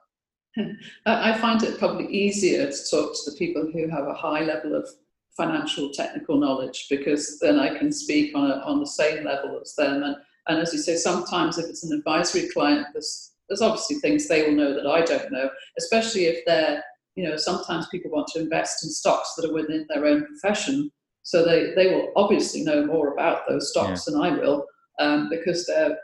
I 1.06 1.38
find 1.40 1.62
it 1.64 1.80
probably 1.80 2.08
easier 2.08 2.72
to 2.72 2.90
talk 2.90 3.14
to 3.14 3.32
the 3.32 3.38
people 3.38 3.70
who 3.74 3.90
have 3.90 4.08
a 4.08 4.14
high 4.14 4.42
level 4.42 4.76
of 4.76 4.88
financial 5.36 5.90
technical 5.92 6.38
knowledge 6.38 6.88
because 6.90 7.40
then 7.40 7.60
I 7.60 7.78
can 7.78 7.92
speak 7.92 8.36
on, 8.36 8.52
a, 8.52 8.56
on 8.66 8.80
the 8.80 8.88
same 8.88 9.24
level 9.24 9.60
as 9.60 9.74
them. 9.76 10.04
And, 10.04 10.16
and 10.48 10.60
as 10.60 10.74
you 10.74 10.80
say, 10.80 10.96
sometimes 10.96 11.58
if 11.58 11.66
it's 11.70 11.84
an 11.84 11.98
advisory 11.98 12.50
client, 12.50 12.88
there's, 12.94 13.32
there's 13.50 13.62
obviously 13.62 13.98
things 13.98 14.28
they 14.28 14.44
will 14.44 14.56
know 14.56 14.74
that 14.74 14.88
I 14.88 15.02
don't 15.02 15.32
know, 15.32 15.50
especially 15.78 16.26
if 16.26 16.46
they're, 16.46 16.84
you 17.16 17.28
know, 17.28 17.38
sometimes 17.38 17.88
people 17.90 18.12
want 18.12 18.28
to 18.28 18.42
invest 18.42 18.84
in 18.84 18.90
stocks 18.90 19.34
that 19.36 19.50
are 19.50 19.54
within 19.54 19.86
their 19.90 20.06
own 20.06 20.26
profession. 20.26 20.92
So 21.24 21.46
they, 21.46 21.74
they 21.76 21.94
will 21.94 22.12
obviously 22.16 22.64
know 22.64 22.86
more 22.86 23.14
about 23.14 23.48
those 23.48 23.70
stocks 23.70 24.06
yeah. 24.08 24.14
than 24.14 24.22
I 24.22 24.38
will 24.38 24.66
um, 25.00 25.30
because 25.30 25.66
they're 25.66 25.98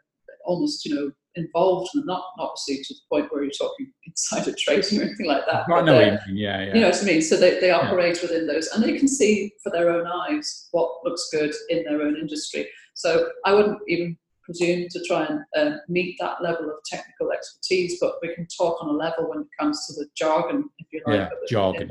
almost, 0.46 0.86
you 0.86 0.96
know, 0.96 1.12
involved 1.40 1.90
and 1.94 2.06
not 2.06 2.24
not 2.38 2.50
obviously 2.50 2.84
to 2.84 2.94
the 2.94 3.00
point 3.10 3.32
where 3.32 3.44
you're 3.44 3.52
talking 3.52 3.92
insider 4.06 4.54
trading 4.58 5.00
or 5.00 5.04
anything 5.04 5.28
like 5.28 5.46
that. 5.48 5.66
I 5.72 5.82
know 5.82 5.96
what 5.96 6.06
you 6.06 6.12
mean. 6.12 6.20
Yeah, 6.30 6.62
yeah. 6.62 6.74
You 6.74 6.82
know 6.82 6.90
what 6.90 7.02
I 7.02 7.06
mean? 7.06 7.22
So 7.22 7.38
they, 7.38 7.60
they 7.60 7.72
operate 7.72 8.18
yeah. 8.18 8.22
within 8.24 8.48
those 8.48 8.68
and 8.68 8.84
they 8.84 8.98
can 8.98 9.08
see 9.08 9.52
for 9.64 9.72
their 9.72 9.90
own 9.90 10.06
eyes 10.08 10.68
what 10.72 10.92
looks 11.04 11.30
good 11.32 11.54
in 11.70 11.84
their 11.84 12.02
own 12.02 12.16
industry. 12.18 12.68
So 12.94 13.30
I 13.46 13.54
wouldn't 13.54 13.80
even 13.88 14.18
presume 14.44 14.88
to 14.90 15.04
try 15.06 15.26
and 15.26 15.42
uh, 15.56 15.78
meet 15.88 16.18
that 16.20 16.42
level 16.42 16.66
of 16.66 16.78
technical 16.86 17.32
expertise, 17.32 17.98
but 18.02 18.16
we 18.22 18.34
can 18.34 18.48
talk 18.48 18.82
on 18.82 18.90
a 18.90 18.94
level 18.94 19.30
when 19.30 19.42
it 19.42 19.48
comes 19.60 19.86
to 19.86 19.94
the 19.94 20.08
jargon, 20.16 20.70
if 20.80 20.88
you 20.92 21.02
like. 21.06 21.16
Yeah, 21.16 21.30
jargon. 21.48 21.90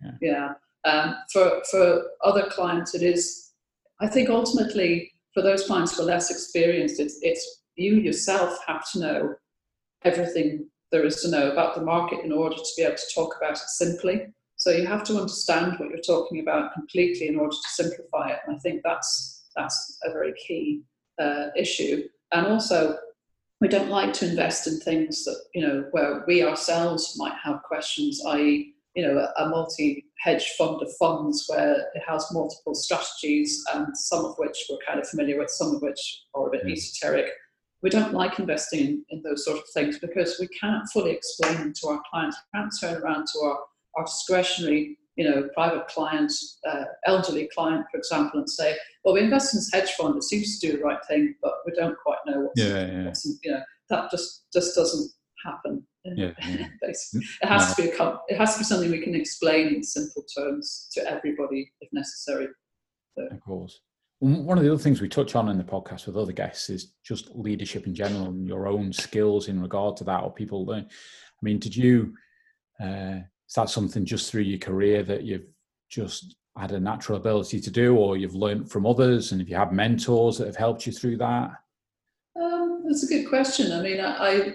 Yeah. 0.00 0.10
yeah. 0.20 0.52
Um, 0.84 1.16
for 1.32 1.60
for 1.70 2.04
other 2.24 2.46
clients, 2.50 2.94
it 2.94 3.02
is. 3.02 3.52
I 4.00 4.06
think 4.06 4.30
ultimately 4.30 5.12
for 5.34 5.42
those 5.42 5.66
clients 5.66 5.96
who 5.96 6.02
are 6.02 6.06
less 6.06 6.30
experienced, 6.30 7.00
it's 7.00 7.18
it's 7.22 7.62
you 7.78 7.94
yourself 7.94 8.58
have 8.66 8.90
to 8.92 8.98
know 9.00 9.34
everything 10.04 10.66
there 10.90 11.04
is 11.04 11.20
to 11.22 11.30
know 11.30 11.50
about 11.50 11.74
the 11.74 11.82
market 11.82 12.24
in 12.24 12.32
order 12.32 12.56
to 12.56 12.70
be 12.76 12.82
able 12.82 12.96
to 12.96 13.14
talk 13.14 13.36
about 13.36 13.52
it 13.52 13.68
simply. 13.68 14.26
So 14.56 14.70
you 14.70 14.86
have 14.86 15.04
to 15.04 15.18
understand 15.18 15.78
what 15.78 15.90
you're 15.90 15.98
talking 15.98 16.40
about 16.40 16.72
completely 16.72 17.28
in 17.28 17.38
order 17.38 17.54
to 17.54 17.68
simplify 17.68 18.30
it. 18.30 18.38
And 18.46 18.56
I 18.56 18.58
think 18.58 18.82
that's 18.82 19.46
that's 19.54 19.98
a 20.04 20.12
very 20.12 20.34
key 20.34 20.82
uh, 21.20 21.48
issue. 21.56 22.04
And 22.32 22.46
also, 22.46 22.96
we 23.60 23.68
don't 23.68 23.90
like 23.90 24.12
to 24.14 24.28
invest 24.28 24.66
in 24.66 24.80
things 24.80 25.24
that 25.24 25.38
you 25.54 25.66
know 25.66 25.84
where 25.90 26.24
we 26.26 26.42
ourselves 26.42 27.14
might 27.16 27.34
have 27.42 27.62
questions, 27.62 28.22
i.e., 28.26 28.74
you 28.94 29.02
know, 29.06 29.18
a, 29.18 29.44
a 29.44 29.48
multi 29.48 30.06
hedge 30.18 30.54
fund 30.58 30.82
of 30.82 30.92
funds 30.96 31.44
where 31.48 31.86
it 31.94 32.02
has 32.06 32.26
multiple 32.32 32.74
strategies 32.74 33.64
and 33.74 33.96
some 33.96 34.24
of 34.24 34.34
which 34.38 34.66
we're 34.68 34.78
kind 34.86 34.98
of 34.98 35.08
familiar 35.08 35.38
with, 35.38 35.50
some 35.50 35.74
of 35.74 35.82
which 35.82 36.24
are 36.34 36.48
a 36.48 36.50
bit 36.50 36.66
esoteric. 36.66 37.30
We 37.82 37.90
don't 37.90 38.12
like 38.12 38.38
investing 38.38 38.80
in, 38.80 39.04
in 39.10 39.22
those 39.22 39.44
sort 39.44 39.58
of 39.58 39.64
things 39.72 39.98
because 39.98 40.38
we 40.40 40.48
can't 40.48 40.88
fully 40.92 41.12
explain 41.12 41.54
them 41.54 41.72
to 41.80 41.88
our 41.88 42.02
clients. 42.10 42.36
We 42.52 42.58
can't 42.58 42.72
turn 42.80 43.02
around 43.02 43.26
to 43.32 43.38
our, 43.40 43.58
our 43.96 44.04
discretionary, 44.04 44.98
you 45.16 45.28
know, 45.28 45.48
private 45.54 45.86
client, 45.86 46.32
uh, 46.68 46.84
elderly 47.06 47.48
client, 47.54 47.86
for 47.90 47.98
example, 47.98 48.40
and 48.40 48.50
say, 48.50 48.76
well, 49.04 49.14
we 49.14 49.20
invest 49.20 49.54
in 49.54 49.58
this 49.58 49.70
hedge 49.72 49.90
fund. 49.92 50.16
It 50.16 50.24
seems 50.24 50.58
to 50.58 50.66
do 50.66 50.76
the 50.76 50.82
right 50.82 50.98
thing, 51.08 51.34
but 51.42 51.54
we 51.66 51.72
don't 51.72 51.96
quite 52.04 52.18
know 52.26 52.40
what's, 52.40 52.60
yeah, 52.60 52.86
yeah. 52.86 53.04
what's 53.04 53.38
you 53.42 53.50
know, 53.50 53.60
that 53.90 54.10
just, 54.10 54.46
just 54.52 54.74
doesn't 54.74 55.10
happen. 55.44 55.84
Yeah, 56.04 56.32
yeah. 56.48 56.68
Basically, 56.80 57.26
it 57.42 57.48
has 57.48 57.78
no. 57.78 57.84
to 57.84 57.90
be 57.90 57.96
a, 57.96 58.18
it 58.28 58.38
has 58.38 58.54
to 58.54 58.60
be 58.60 58.64
something 58.64 58.90
we 58.90 59.02
can 59.02 59.14
explain 59.14 59.74
in 59.74 59.82
simple 59.82 60.24
terms 60.36 60.88
to 60.92 61.10
everybody 61.10 61.70
if 61.80 61.88
necessary. 61.92 62.48
So. 63.16 63.26
Of 63.30 63.40
course. 63.40 63.80
One 64.20 64.58
of 64.58 64.64
the 64.64 64.72
other 64.72 64.82
things 64.82 65.00
we 65.00 65.08
touch 65.08 65.36
on 65.36 65.48
in 65.48 65.58
the 65.58 65.64
podcast 65.64 66.06
with 66.06 66.16
other 66.16 66.32
guests 66.32 66.70
is 66.70 66.92
just 67.04 67.30
leadership 67.36 67.86
in 67.86 67.94
general 67.94 68.26
and 68.26 68.48
your 68.48 68.66
own 68.66 68.92
skills 68.92 69.46
in 69.46 69.60
regard 69.60 69.96
to 69.98 70.04
that, 70.04 70.24
or 70.24 70.32
people. 70.32 70.66
Learn. 70.66 70.84
I 70.84 71.40
mean, 71.42 71.58
did 71.58 71.76
you? 71.76 72.14
Uh, 72.82 73.20
is 73.48 73.54
that 73.54 73.70
something 73.70 74.04
just 74.04 74.30
through 74.30 74.42
your 74.42 74.58
career 74.58 75.02
that 75.04 75.22
you've 75.22 75.46
just 75.88 76.36
had 76.56 76.72
a 76.72 76.80
natural 76.80 77.18
ability 77.18 77.60
to 77.60 77.70
do, 77.70 77.96
or 77.96 78.16
you've 78.16 78.34
learned 78.34 78.70
from 78.70 78.86
others, 78.86 79.30
and 79.30 79.40
if 79.40 79.48
you 79.48 79.54
have 79.54 79.72
mentors 79.72 80.38
that 80.38 80.46
have 80.46 80.56
helped 80.56 80.86
you 80.86 80.92
through 80.92 81.16
that? 81.18 81.52
Um, 82.40 82.84
that's 82.86 83.04
a 83.04 83.06
good 83.06 83.28
question. 83.28 83.72
I 83.72 83.82
mean, 83.82 84.00
I 84.00 84.54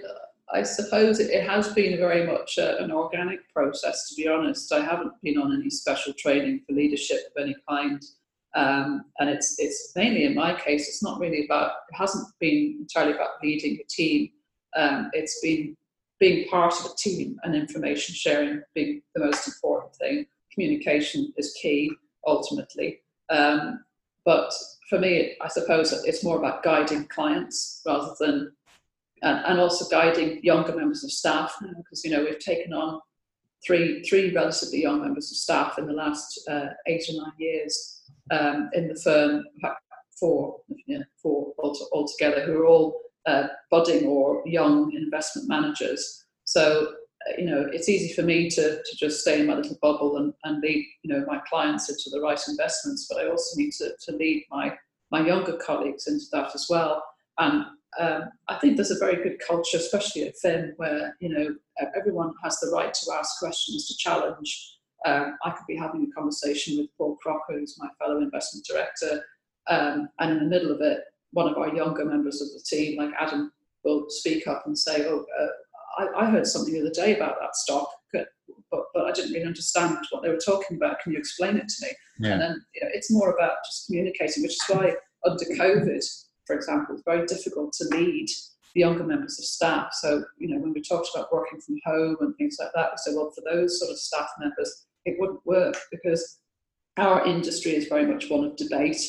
I 0.53 0.63
suppose 0.63 1.19
it 1.19 1.43
has 1.43 1.73
been 1.73 1.97
very 1.97 2.27
much 2.27 2.57
a, 2.57 2.77
an 2.83 2.91
organic 2.91 3.51
process, 3.53 4.09
to 4.09 4.15
be 4.15 4.27
honest. 4.27 4.71
I 4.71 4.81
haven't 4.83 5.13
been 5.21 5.37
on 5.37 5.53
any 5.53 5.69
special 5.69 6.13
training 6.13 6.61
for 6.67 6.73
leadership 6.73 7.19
of 7.35 7.41
any 7.41 7.55
kind. 7.67 8.03
Um, 8.55 9.05
and 9.19 9.29
it's, 9.29 9.55
it's 9.57 9.93
mainly 9.95 10.25
in 10.25 10.35
my 10.35 10.53
case, 10.53 10.87
it's 10.87 11.03
not 11.03 11.19
really 11.19 11.45
about, 11.45 11.71
it 11.89 11.95
hasn't 11.95 12.27
been 12.39 12.77
entirely 12.79 13.13
about 13.13 13.41
leading 13.41 13.79
a 13.79 13.83
team. 13.89 14.29
Um, 14.75 15.09
it's 15.13 15.39
been 15.41 15.75
being 16.19 16.47
part 16.49 16.73
of 16.79 16.91
a 16.91 16.95
team 16.95 17.39
and 17.43 17.55
information 17.55 18.15
sharing 18.15 18.61
being 18.75 19.01
the 19.15 19.25
most 19.25 19.47
important 19.47 19.95
thing. 19.95 20.25
Communication 20.53 21.33
is 21.37 21.57
key, 21.61 21.91
ultimately. 22.25 22.99
Um, 23.29 23.83
but 24.23 24.53
for 24.89 24.99
me, 24.99 25.35
I 25.41 25.47
suppose 25.47 25.91
it's 25.91 26.23
more 26.23 26.37
about 26.37 26.63
guiding 26.63 27.05
clients 27.05 27.81
rather 27.85 28.13
than 28.19 28.53
and, 29.23 29.45
and 29.45 29.59
also 29.59 29.89
guiding 29.89 30.43
younger 30.43 30.75
members 30.75 31.03
of 31.03 31.11
staff 31.11 31.55
now, 31.61 31.69
because 31.77 32.03
you 32.03 32.11
know 32.11 32.23
we've 32.23 32.39
taken 32.39 32.73
on 32.73 32.99
three 33.65 34.03
three 34.03 34.33
relatively 34.33 34.81
young 34.81 35.01
members 35.01 35.31
of 35.31 35.37
staff 35.37 35.77
in 35.77 35.87
the 35.87 35.93
last 35.93 36.39
uh, 36.49 36.67
eight 36.87 37.03
or 37.09 37.21
nine 37.21 37.33
years 37.37 38.01
um, 38.31 38.69
in 38.73 38.87
the 38.87 38.95
firm. 38.95 39.43
Four, 40.19 40.61
four 41.21 41.53
altogether, 41.91 42.45
who 42.45 42.59
are 42.59 42.65
all 42.65 43.01
uh, 43.25 43.47
budding 43.69 44.05
or 44.07 44.41
young 44.45 44.93
investment 44.93 45.49
managers. 45.49 46.25
So 46.45 46.93
uh, 47.27 47.33
you 47.37 47.45
know 47.45 47.67
it's 47.73 47.89
easy 47.89 48.13
for 48.13 48.21
me 48.21 48.49
to, 48.51 48.77
to 48.77 48.95
just 48.95 49.21
stay 49.21 49.39
in 49.41 49.47
my 49.47 49.55
little 49.55 49.77
bubble 49.81 50.17
and, 50.17 50.33
and 50.43 50.61
lead 50.61 50.85
you 51.03 51.13
know 51.13 51.25
my 51.27 51.41
clients 51.49 51.89
into 51.89 52.09
the 52.09 52.21
right 52.21 52.39
investments, 52.47 53.07
but 53.09 53.19
I 53.19 53.29
also 53.29 53.59
need 53.59 53.71
to, 53.73 53.91
to 54.05 54.15
lead 54.15 54.45
my 54.49 54.73
my 55.11 55.25
younger 55.25 55.57
colleagues 55.57 56.07
into 56.07 56.25
that 56.31 56.55
as 56.55 56.67
well. 56.69 57.03
And 57.37 57.65
um, 57.99 58.29
I 58.47 58.55
think 58.55 58.75
there's 58.75 58.91
a 58.91 58.99
very 58.99 59.21
good 59.21 59.39
culture, 59.45 59.77
especially 59.77 60.23
at 60.23 60.35
FIM, 60.43 60.73
where 60.77 61.15
you 61.19 61.29
know 61.29 61.55
everyone 61.95 62.33
has 62.43 62.59
the 62.59 62.71
right 62.71 62.93
to 62.93 63.13
ask 63.13 63.39
questions, 63.39 63.87
to 63.87 63.97
challenge. 63.97 64.77
Um, 65.05 65.37
I 65.43 65.51
could 65.51 65.65
be 65.67 65.75
having 65.75 66.09
a 66.09 66.15
conversation 66.15 66.77
with 66.77 66.87
Paul 66.97 67.17
Crocker, 67.21 67.59
who's 67.59 67.77
my 67.77 67.89
fellow 67.99 68.19
investment 68.19 68.65
director, 68.65 69.23
um, 69.67 70.09
and 70.19 70.31
in 70.31 70.39
the 70.39 70.45
middle 70.45 70.71
of 70.71 70.81
it, 70.81 70.99
one 71.31 71.49
of 71.49 71.57
our 71.57 71.75
younger 71.75 72.05
members 72.05 72.41
of 72.41 72.47
the 72.49 72.63
team, 72.65 72.97
like 72.97 73.11
Adam, 73.19 73.51
will 73.83 74.05
speak 74.09 74.47
up 74.47 74.63
and 74.65 74.77
say, 74.77 75.05
"Oh, 75.07 75.25
uh, 75.39 76.03
I, 76.03 76.25
I, 76.25 76.29
heard 76.29 76.47
something 76.47 76.73
the 76.73 76.81
other 76.81 76.89
day 76.89 77.15
about 77.15 77.35
that 77.41 77.55
stock, 77.55 77.89
but, 78.13 78.27
but 78.71 79.05
I 79.05 79.11
didn't 79.11 79.33
really 79.33 79.45
understand 79.45 79.97
what 80.11 80.23
they 80.23 80.29
were 80.29 80.37
talking 80.37 80.77
about. 80.77 80.99
Can 81.01 81.11
you 81.13 81.19
explain 81.19 81.57
it 81.57 81.67
to 81.67 81.85
me?" 81.85 81.91
Yeah. 82.19 82.33
And 82.33 82.41
then 82.41 82.65
you 82.73 82.83
know, 82.83 82.89
it's 82.93 83.11
more 83.11 83.35
about 83.35 83.57
just 83.65 83.87
communicating, 83.87 84.43
which 84.43 84.53
is 84.53 84.63
why 84.67 84.95
under 85.25 85.45
COVID 85.45 85.95
for 86.45 86.55
example, 86.55 86.95
it's 86.95 87.03
very 87.05 87.25
difficult 87.25 87.73
to 87.73 87.87
lead 87.91 88.27
the 88.73 88.81
younger 88.81 89.03
members 89.03 89.37
of 89.39 89.45
staff. 89.45 89.93
So, 89.93 90.23
you 90.37 90.49
know, 90.49 90.61
when 90.61 90.73
we 90.73 90.81
talked 90.81 91.09
about 91.13 91.31
working 91.31 91.61
from 91.61 91.79
home 91.85 92.17
and 92.21 92.35
things 92.35 92.57
like 92.59 92.71
that, 92.75 92.91
we 92.91 92.97
said, 92.97 93.13
well, 93.15 93.31
for 93.31 93.43
those 93.45 93.79
sort 93.79 93.91
of 93.91 93.97
staff 93.97 94.29
members, 94.39 94.85
it 95.05 95.15
wouldn't 95.19 95.45
work 95.45 95.75
because 95.91 96.39
our 96.97 97.25
industry 97.25 97.75
is 97.75 97.87
very 97.87 98.05
much 98.05 98.29
one 98.29 98.43
of 98.45 98.55
debate 98.55 99.01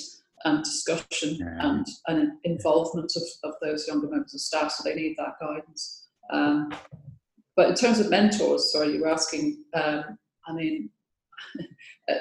and 0.45 0.63
discussion 0.63 1.39
and, 1.61 1.87
and 2.07 2.33
involvement 2.45 3.13
of, 3.17 3.23
of 3.45 3.55
those 3.63 3.89
younger 3.89 4.09
members 4.09 4.35
of 4.35 4.41
staff. 4.41 4.73
So 4.73 4.83
they 4.85 4.95
need 4.95 5.17
that 5.17 5.35
guidance. 5.41 6.07
Um, 6.31 6.71
but 7.57 7.71
in 7.71 7.75
terms 7.75 8.01
of 8.01 8.11
mentors, 8.11 8.73
sorry, 8.73 8.95
you 8.95 9.01
were 9.01 9.09
asking, 9.09 9.65
um, 9.75 10.19
I 10.47 10.53
mean, 10.53 10.91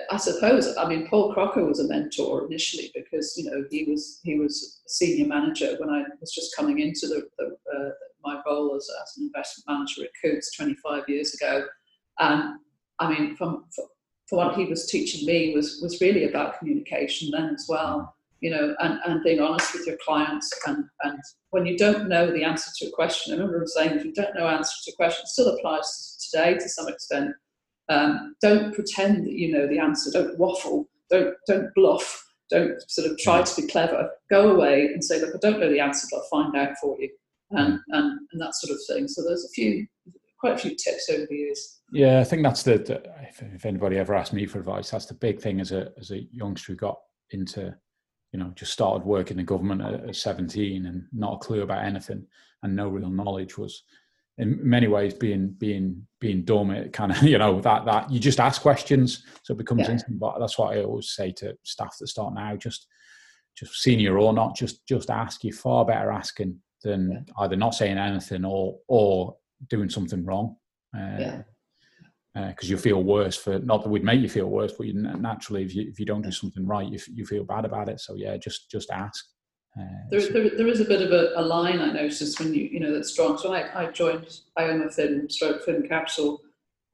I 0.09 0.17
suppose 0.17 0.77
I 0.77 0.87
mean 0.87 1.07
Paul 1.07 1.33
Crocker 1.33 1.65
was 1.65 1.79
a 1.79 1.87
mentor 1.87 2.45
initially 2.45 2.91
because 2.95 3.33
you 3.37 3.49
know 3.49 3.65
he 3.69 3.83
was 3.83 4.21
he 4.23 4.39
was 4.39 4.81
a 4.85 4.89
senior 4.89 5.27
manager 5.27 5.75
when 5.77 5.89
I 5.89 6.03
was 6.21 6.31
just 6.31 6.55
coming 6.55 6.79
into 6.79 7.07
the, 7.07 7.27
the 7.37 7.57
uh, 7.75 7.89
my 8.23 8.41
role 8.45 8.75
as, 8.75 8.87
as 9.01 9.17
an 9.17 9.25
investment 9.25 9.67
manager 9.67 10.03
at 10.03 10.11
Coutts 10.23 10.55
25 10.55 11.03
years 11.09 11.33
ago, 11.33 11.65
and 12.19 12.59
I 12.99 13.09
mean 13.09 13.35
from 13.35 13.65
for, 13.75 13.85
for 14.29 14.37
what 14.37 14.55
he 14.55 14.65
was 14.65 14.87
teaching 14.87 15.25
me 15.27 15.53
was 15.53 15.79
was 15.81 15.99
really 15.99 16.29
about 16.29 16.59
communication 16.59 17.31
then 17.31 17.53
as 17.53 17.65
well, 17.67 18.15
you 18.39 18.51
know, 18.51 18.73
and, 18.79 18.99
and 19.05 19.23
being 19.23 19.41
honest 19.41 19.73
with 19.73 19.85
your 19.85 19.97
clients 20.05 20.49
and 20.65 20.85
and 21.01 21.19
when 21.49 21.65
you 21.65 21.77
don't 21.77 22.07
know 22.07 22.31
the 22.31 22.45
answer 22.45 22.71
to 22.77 22.87
a 22.87 22.91
question, 22.91 23.33
I 23.33 23.37
remember 23.37 23.67
saying 23.67 23.97
if 23.97 24.05
you 24.05 24.13
don't 24.13 24.33
know 24.33 24.47
answer 24.47 24.75
to 24.85 24.91
a 24.91 24.95
question, 24.95 25.23
it 25.23 25.27
still 25.27 25.49
applies 25.49 26.29
today 26.31 26.53
to 26.53 26.69
some 26.69 26.87
extent 26.87 27.35
um, 27.89 28.35
don't 28.41 28.73
pretend 28.73 29.25
that 29.25 29.33
you 29.33 29.51
know 29.51 29.67
the 29.67 29.79
answer. 29.79 30.11
Don't 30.11 30.37
waffle. 30.37 30.89
Don't 31.09 31.35
don't 31.47 31.73
bluff. 31.75 32.23
Don't 32.49 32.79
sort 32.89 33.09
of 33.09 33.17
try 33.17 33.41
mm. 33.41 33.55
to 33.55 33.61
be 33.61 33.67
clever. 33.67 34.09
Go 34.29 34.51
away 34.51 34.85
and 34.85 35.03
say, 35.03 35.19
look, 35.19 35.35
I 35.35 35.39
don't 35.41 35.59
know 35.59 35.69
the 35.69 35.79
answer, 35.79 36.07
but 36.11 36.17
I'll 36.17 36.43
find 36.43 36.55
out 36.55 36.75
for 36.81 36.99
you, 36.99 37.09
and 37.51 37.79
and, 37.89 38.19
and 38.31 38.41
that 38.41 38.55
sort 38.55 38.73
of 38.73 38.79
thing. 38.87 39.07
So 39.07 39.23
there's 39.23 39.45
a 39.45 39.53
few, 39.53 39.85
quite 40.39 40.53
a 40.53 40.57
few 40.57 40.71
tips 40.71 41.09
over 41.11 41.25
the 41.29 41.35
years. 41.35 41.79
Yeah, 41.91 42.19
I 42.19 42.23
think 42.23 42.43
that's 42.43 42.63
the, 42.63 42.77
the 42.79 43.03
if, 43.27 43.41
if, 43.41 43.65
anybody 43.65 43.97
ever 43.97 44.15
asked 44.15 44.33
me 44.33 44.47
for 44.47 44.59
advice, 44.59 44.89
that's 44.89 45.05
the 45.05 45.13
big 45.13 45.39
thing 45.39 45.59
as 45.59 45.71
a 45.71 45.91
as 45.99 46.11
a 46.11 46.23
youngster 46.31 46.73
who 46.73 46.77
got 46.77 46.97
into, 47.31 47.75
you 48.31 48.39
know, 48.39 48.51
just 48.55 48.73
started 48.73 49.05
working 49.05 49.37
in 49.37 49.37
the 49.37 49.43
government 49.43 49.81
at, 49.81 50.09
at 50.09 50.15
17 50.15 50.85
and 50.85 51.03
not 51.11 51.35
a 51.35 51.37
clue 51.37 51.61
about 51.61 51.83
anything 51.83 52.25
and 52.63 52.75
no 52.75 52.87
real 52.87 53.09
knowledge 53.09 53.57
was 53.57 53.83
in 54.37 54.57
many 54.67 54.87
ways 54.87 55.13
being 55.13 55.49
being 55.59 56.05
being 56.19 56.43
dumb 56.43 56.71
it 56.71 56.91
kind 56.91 57.11
of 57.11 57.21
you 57.23 57.37
know 57.37 57.61
that 57.61 57.85
that 57.85 58.11
you 58.11 58.19
just 58.19 58.39
ask 58.39 58.61
questions 58.61 59.23
so 59.43 59.53
it 59.53 59.57
becomes 59.57 59.81
yeah. 59.81 59.91
instant 59.91 60.19
but 60.19 60.39
that's 60.39 60.57
what 60.57 60.75
i 60.75 60.81
always 60.81 61.09
say 61.09 61.31
to 61.31 61.55
staff 61.63 61.95
that 61.99 62.07
start 62.07 62.33
now 62.33 62.55
just 62.55 62.87
just 63.55 63.75
senior 63.81 64.17
or 64.17 64.33
not 64.33 64.55
just 64.55 64.85
just 64.87 65.09
ask 65.09 65.43
you're 65.43 65.53
far 65.53 65.85
better 65.85 66.11
asking 66.11 66.57
than 66.81 67.11
yeah. 67.11 67.33
either 67.43 67.55
not 67.55 67.75
saying 67.75 67.97
anything 67.97 68.43
or 68.43 68.77
or 68.87 69.35
doing 69.69 69.89
something 69.89 70.25
wrong 70.25 70.55
uh, 70.95 71.17
yeah 71.19 71.41
because 72.33 72.69
uh, 72.69 72.71
you 72.71 72.77
feel 72.77 73.03
worse 73.03 73.35
for 73.35 73.59
not 73.59 73.83
that 73.83 73.89
we'd 73.89 74.03
make 74.03 74.19
you 74.19 74.29
feel 74.29 74.47
worse, 74.47 74.73
but 74.75 74.87
you, 74.87 74.93
naturally, 74.93 75.63
if 75.63 75.75
you 75.75 75.87
if 75.87 75.99
you 75.99 76.05
don't 76.05 76.23
do 76.23 76.31
something 76.31 76.65
right, 76.65 76.91
you 76.91 76.97
you 77.13 77.25
feel 77.25 77.43
bad 77.43 77.63
about 77.63 77.89
it. 77.89 77.99
So 77.99 78.15
yeah, 78.15 78.37
just 78.37 78.71
just 78.71 78.89
ask. 78.89 79.23
There, 80.09 80.21
there, 80.31 80.49
there 80.55 80.67
is 80.67 80.79
a 80.79 80.85
bit 80.85 81.01
of 81.01 81.11
a, 81.11 81.31
a, 81.35 81.41
line 81.41 81.79
I 81.79 81.91
noticed 81.91 82.39
when 82.39 82.53
you, 82.53 82.65
you 82.65 82.79
know, 82.79 82.93
that's 82.93 83.11
strong. 83.11 83.37
So 83.37 83.53
I, 83.53 83.85
I 83.85 83.91
joined 83.91 84.41
Ioma 84.57 84.93
FIM, 84.93 85.31
Stroke 85.31 85.65
FIM 85.65 85.87
Capital, 85.87 86.41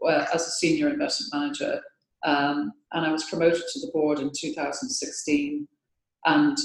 uh, 0.05 0.25
as 0.33 0.47
a 0.47 0.51
senior 0.51 0.89
investment 0.89 1.33
manager, 1.33 1.81
um, 2.25 2.71
and 2.93 3.05
I 3.05 3.11
was 3.11 3.25
promoted 3.25 3.63
to 3.73 3.79
the 3.81 3.91
board 3.93 4.19
in 4.19 4.31
2016. 4.33 5.67
And 6.25 6.57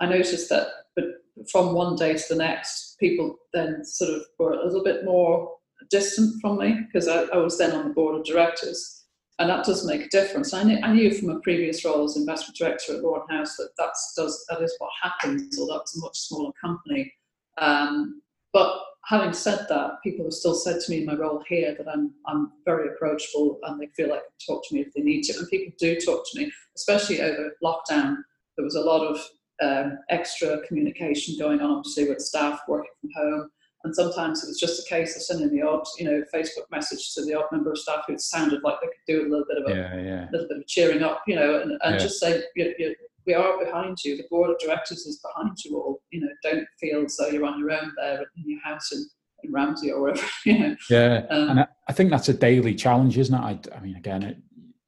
I 0.00 0.06
noticed 0.06 0.48
that, 0.48 0.68
but 0.96 1.04
from 1.50 1.74
one 1.74 1.94
day 1.94 2.14
to 2.14 2.24
the 2.28 2.36
next, 2.36 2.98
people 2.98 3.36
then 3.52 3.84
sort 3.84 4.10
of 4.10 4.22
were 4.38 4.54
a 4.54 4.64
little 4.64 4.82
bit 4.82 5.04
more 5.04 5.52
distant 5.90 6.40
from 6.40 6.58
me 6.58 6.80
because 6.86 7.06
I, 7.06 7.22
I 7.24 7.36
was 7.36 7.58
then 7.58 7.72
on 7.72 7.88
the 7.88 7.94
board 7.94 8.18
of 8.18 8.24
directors 8.24 9.03
and 9.38 9.50
that 9.50 9.64
does 9.64 9.86
make 9.86 10.02
a 10.02 10.08
difference. 10.08 10.54
I 10.54 10.62
knew, 10.62 10.78
I 10.82 10.92
knew 10.92 11.12
from 11.12 11.30
a 11.30 11.40
previous 11.40 11.84
role 11.84 12.04
as 12.04 12.16
investment 12.16 12.56
director 12.56 12.94
at 12.94 13.02
Lorne 13.02 13.28
House 13.28 13.56
that 13.56 13.70
that's 13.76 14.14
does 14.16 14.44
that 14.48 14.62
is 14.62 14.74
what 14.78 14.90
happens, 15.02 15.58
although 15.58 15.78
that's 15.78 15.96
a 15.96 16.00
much 16.00 16.16
smaller 16.18 16.52
company. 16.60 17.12
Um, 17.58 18.22
but 18.52 18.80
having 19.04 19.32
said 19.32 19.66
that, 19.68 20.02
people 20.04 20.24
have 20.24 20.32
still 20.32 20.54
said 20.54 20.80
to 20.80 20.90
me 20.90 20.98
in 20.98 21.06
my 21.06 21.14
role 21.14 21.42
here 21.48 21.74
that 21.76 21.88
I'm 21.88 22.12
I'm 22.26 22.52
very 22.64 22.88
approachable 22.88 23.58
and 23.64 23.80
they 23.80 23.88
feel 23.96 24.08
like 24.08 24.20
they 24.20 24.46
can 24.46 24.54
talk 24.54 24.68
to 24.68 24.74
me 24.74 24.82
if 24.82 24.94
they 24.94 25.02
need 25.02 25.22
to. 25.24 25.38
And 25.38 25.48
people 25.48 25.74
do 25.78 25.96
talk 26.00 26.24
to 26.30 26.40
me, 26.40 26.52
especially 26.76 27.20
over 27.20 27.56
lockdown. 27.62 28.16
There 28.56 28.64
was 28.64 28.76
a 28.76 28.80
lot 28.80 29.04
of 29.04 29.20
um, 29.62 29.98
extra 30.10 30.60
communication 30.66 31.36
going 31.38 31.60
on, 31.60 31.70
obviously 31.70 32.08
with 32.08 32.20
staff 32.20 32.60
working 32.68 32.90
from 33.00 33.10
home. 33.16 33.50
And 33.84 33.94
sometimes 33.94 34.42
it 34.42 34.48
was 34.48 34.58
just 34.58 34.84
a 34.84 34.88
case 34.88 35.14
of 35.14 35.22
sending 35.22 35.54
the 35.54 35.62
odd, 35.62 35.84
you 35.98 36.06
know, 36.06 36.22
Facebook 36.34 36.70
message 36.70 37.12
to 37.14 37.24
the 37.24 37.34
odd 37.34 37.44
member 37.52 37.70
of 37.70 37.78
staff 37.78 38.04
who 38.08 38.18
sounded 38.18 38.62
like 38.64 38.76
they 38.80 38.86
could 38.86 38.94
do 39.06 39.28
a 39.28 39.28
little 39.28 39.44
bit 39.46 39.58
of 39.58 39.70
a 39.70 39.74
yeah, 39.74 40.02
yeah. 40.02 40.28
little 40.32 40.48
bit 40.48 40.58
of 40.58 40.66
cheering 40.66 41.02
up, 41.02 41.22
you 41.26 41.36
know, 41.36 41.60
and, 41.60 41.72
and 41.82 41.94
yeah. 41.94 41.98
just 41.98 42.18
say, 42.18 42.42
you, 42.56 42.74
you, 42.78 42.94
we 43.26 43.34
are 43.34 43.62
behind 43.62 43.98
you. 44.02 44.16
The 44.16 44.24
board 44.30 44.50
of 44.50 44.58
directors 44.58 45.06
is 45.06 45.18
behind 45.20 45.56
you 45.64 45.76
all. 45.76 46.02
You 46.10 46.22
know, 46.22 46.28
don't 46.42 46.66
feel 46.80 47.04
as 47.04 47.16
though 47.16 47.28
you're 47.28 47.44
on 47.44 47.58
your 47.58 47.72
own 47.72 47.92
there 47.96 48.20
in 48.36 48.48
your 48.48 48.60
house 48.60 48.90
in, 48.92 49.04
in 49.42 49.52
Ramsey 49.52 49.92
or 49.92 50.00
wherever. 50.00 50.26
You 50.46 50.58
know. 50.58 50.76
Yeah, 50.88 51.26
um, 51.30 51.50
and 51.50 51.60
I, 51.60 51.66
I, 51.88 51.92
think 51.92 52.10
that's 52.10 52.30
a 52.30 52.34
daily 52.34 52.74
challenge, 52.74 53.18
isn't 53.18 53.34
it? 53.34 53.38
I, 53.72 53.76
I 53.76 53.80
mean, 53.80 53.96
again, 53.96 54.22
it, 54.22 54.38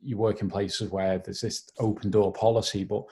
you 0.00 0.16
work 0.16 0.40
in 0.40 0.48
places 0.48 0.90
where 0.90 1.18
there's 1.18 1.40
this 1.40 1.68
open 1.78 2.10
door 2.10 2.32
policy, 2.32 2.84
but 2.84 3.04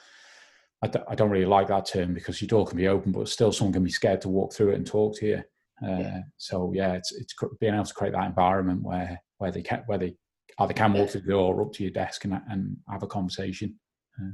I 0.81 0.87
d- 0.87 0.99
I 1.07 1.15
don't 1.15 1.29
really 1.29 1.45
like 1.45 1.67
that 1.67 1.85
term 1.85 2.13
because 2.13 2.41
your 2.41 2.47
door 2.47 2.65
can 2.65 2.77
be 2.77 2.87
open, 2.87 3.11
but 3.11 3.29
still 3.29 3.51
someone 3.51 3.73
can 3.73 3.83
be 3.83 3.91
scared 3.91 4.21
to 4.21 4.29
walk 4.29 4.53
through 4.53 4.71
it 4.71 4.75
and 4.75 4.87
talk 4.87 5.17
to 5.17 5.27
you. 5.27 5.43
Uh, 5.85 6.19
so 6.37 6.71
yeah, 6.73 6.93
it's 6.93 7.11
it's 7.11 7.33
being 7.59 7.73
able 7.73 7.85
to 7.85 7.93
create 7.93 8.13
that 8.13 8.27
environment 8.27 8.81
where 8.83 9.19
where 9.37 9.51
they 9.51 9.61
can 9.61 9.83
where 9.87 9.97
they 9.97 10.13
either 10.59 10.73
can 10.73 10.93
walk 10.93 11.09
through 11.09 11.21
the 11.21 11.31
door 11.31 11.55
or 11.55 11.63
up 11.63 11.73
to 11.73 11.83
your 11.83 11.91
desk 11.91 12.25
and 12.25 12.39
and 12.49 12.77
have 12.89 13.03
a 13.03 13.07
conversation. 13.07 13.75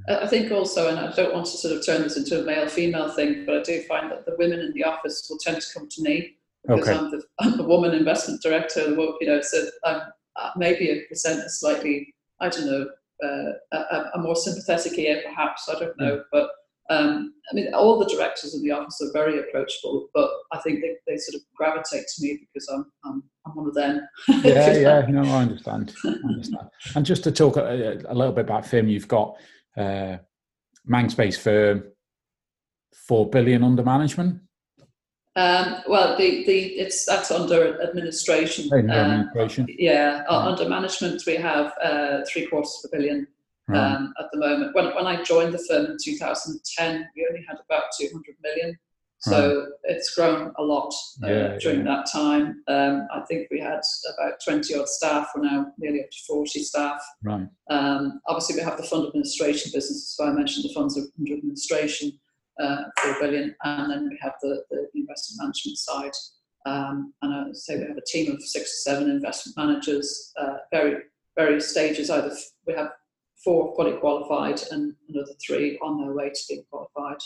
Uh, 0.07 0.19
I 0.21 0.27
think 0.27 0.51
also, 0.51 0.89
and 0.89 0.99
I 0.99 1.11
don't 1.13 1.33
want 1.33 1.47
to 1.47 1.57
sort 1.57 1.75
of 1.75 1.83
turn 1.83 2.03
this 2.03 2.15
into 2.15 2.39
a 2.39 2.45
male 2.45 2.67
female 2.67 3.09
thing, 3.09 3.45
but 3.47 3.57
I 3.57 3.63
do 3.63 3.81
find 3.83 4.11
that 4.11 4.27
the 4.27 4.35
women 4.37 4.59
in 4.59 4.71
the 4.73 4.83
office 4.83 5.25
will 5.27 5.39
tend 5.39 5.59
to 5.59 5.73
come 5.73 5.89
to 5.89 6.01
me 6.03 6.35
because 6.67 6.87
okay. 6.87 6.97
I'm, 6.99 7.09
the, 7.09 7.23
I'm 7.39 7.57
the 7.57 7.63
woman 7.63 7.93
investment 7.93 8.43
director. 8.43 8.87
You 8.89 9.17
know, 9.21 9.41
so 9.41 9.65
I'm 9.83 10.01
uh, 10.35 10.51
maybe 10.55 10.89
a 10.89 11.01
percent 11.07 11.49
slightly 11.49 12.13
I 12.39 12.49
don't 12.49 12.65
know 12.65 12.87
uh, 13.23 13.51
a, 13.77 14.11
a, 14.15 14.19
more 14.19 14.35
sympathetic 14.35 14.97
ear 14.97 15.21
perhaps 15.23 15.69
I 15.69 15.79
don't 15.79 15.97
know, 15.99 16.17
mm. 16.17 16.23
but 16.31 16.49
um, 16.91 17.33
I 17.49 17.55
mean, 17.55 17.73
all 17.73 17.97
the 17.97 18.05
directors 18.05 18.53
in 18.53 18.63
the 18.63 18.71
office 18.71 19.01
are 19.01 19.13
very 19.13 19.39
approachable, 19.39 20.09
but 20.13 20.29
I 20.51 20.59
think 20.59 20.81
they, 20.81 20.95
they 21.07 21.17
sort 21.17 21.35
of 21.35 21.41
gravitate 21.55 22.05
to 22.05 22.23
me 22.23 22.39
because 22.53 22.67
I'm 22.67 22.85
I'm, 23.05 23.23
I'm 23.45 23.55
one 23.55 23.67
of 23.67 23.73
them. 23.73 24.01
yeah, 24.43 24.73
yeah, 24.73 25.05
no, 25.07 25.23
I 25.23 25.41
understand. 25.41 25.93
I 26.03 26.09
understand. 26.09 26.67
and 26.95 27.05
just 27.05 27.23
to 27.23 27.31
talk 27.31 27.55
a, 27.57 28.01
a, 28.07 28.13
little 28.13 28.33
bit 28.33 28.45
about 28.45 28.65
firm, 28.65 28.89
you've 28.89 29.07
got 29.07 29.37
uh, 29.77 30.17
Manx-based 30.85 31.39
firm, 31.39 31.83
four 33.07 33.29
billion 33.29 33.63
under 33.63 33.83
management. 33.83 34.41
Um, 35.37 35.77
well, 35.87 36.17
the, 36.17 36.45
the 36.45 36.59
it's 36.77 37.05
that's 37.05 37.31
under 37.31 37.81
administration. 37.81 38.69
Under 38.71 38.93
um, 38.93 39.11
administration. 39.11 39.67
Yeah, 39.69 40.23
uh, 40.27 40.39
under 40.39 40.67
management 40.67 41.23
we 41.25 41.35
have 41.35 41.73
uh, 41.81 42.19
three 42.29 42.47
quarters 42.47 42.81
of 42.83 42.91
a 42.91 42.97
billion 42.97 43.27
um, 43.75 44.13
at 44.19 44.25
the 44.31 44.39
moment. 44.39 44.75
When, 44.75 44.93
when 44.95 45.07
I 45.07 45.23
joined 45.23 45.53
the 45.53 45.65
firm 45.69 45.85
in 45.85 45.97
2010, 46.01 47.09
we 47.15 47.27
only 47.29 47.45
had 47.47 47.57
about 47.65 47.83
200 47.99 48.35
million. 48.43 48.77
So 49.23 49.67
it's 49.83 50.15
grown 50.15 50.51
a 50.57 50.63
lot 50.63 50.91
uh, 51.23 51.27
yeah, 51.27 51.57
during 51.59 51.85
yeah. 51.85 51.95
that 51.95 52.11
time. 52.11 52.63
Um, 52.67 53.07
I 53.13 53.21
think 53.27 53.49
we 53.51 53.59
had 53.59 53.81
about 54.17 54.39
20 54.43 54.73
odd 54.75 54.89
staff. 54.89 55.29
We're 55.35 55.43
now 55.43 55.67
nearly 55.77 56.03
up 56.03 56.09
to 56.09 56.17
40 56.27 56.63
staff. 56.63 56.99
Right. 57.23 57.47
Um, 57.69 58.19
obviously, 58.27 58.55
we 58.55 58.63
have 58.63 58.77
the 58.77 58.83
fund 58.83 59.05
administration 59.05 59.71
business. 59.75 60.15
So 60.17 60.25
I 60.25 60.31
mentioned 60.31 60.65
the 60.67 60.73
funds 60.73 60.97
under 60.97 61.33
administration 61.33 62.13
uh, 62.59 62.83
for 62.97 63.11
a 63.11 63.19
billion, 63.19 63.55
and 63.63 63.91
then 63.91 64.09
we 64.09 64.17
have 64.21 64.33
the, 64.41 64.63
the 64.71 64.87
investment 64.95 65.43
management 65.43 65.77
side. 65.77 66.13
Um, 66.65 67.13
and 67.21 67.33
I 67.33 67.43
say 67.53 67.77
we 67.77 67.87
have 67.87 67.97
a 67.97 68.05
team 68.05 68.31
of 68.31 68.41
six 68.41 68.63
or 68.63 68.91
seven 68.91 69.09
investment 69.09 69.55
managers, 69.55 70.33
uh, 70.39 70.57
very 70.71 70.95
various 71.37 71.69
stages. 71.69 72.09
Either 72.09 72.35
we 72.65 72.73
have 72.73 72.89
four 73.43 73.73
fully 73.75 73.97
qualified 73.97 74.61
and 74.71 74.93
another 75.09 75.33
three 75.45 75.77
on 75.79 75.99
their 76.01 76.13
way 76.13 76.29
to 76.29 76.41
being 76.49 76.63
qualified, 76.69 77.17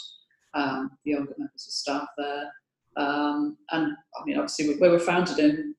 um, 0.54 0.92
the 1.04 1.12
younger 1.12 1.34
members 1.38 1.68
of 1.68 1.74
staff 1.74 2.08
there. 2.18 2.52
Um, 2.98 3.58
and 3.72 3.92
I 4.20 4.26
mean, 4.26 4.38
obviously, 4.38 4.70
we, 4.70 4.76
we 4.76 4.90
were 4.90 5.00
founded 5.00 5.40
in, 5.40 5.76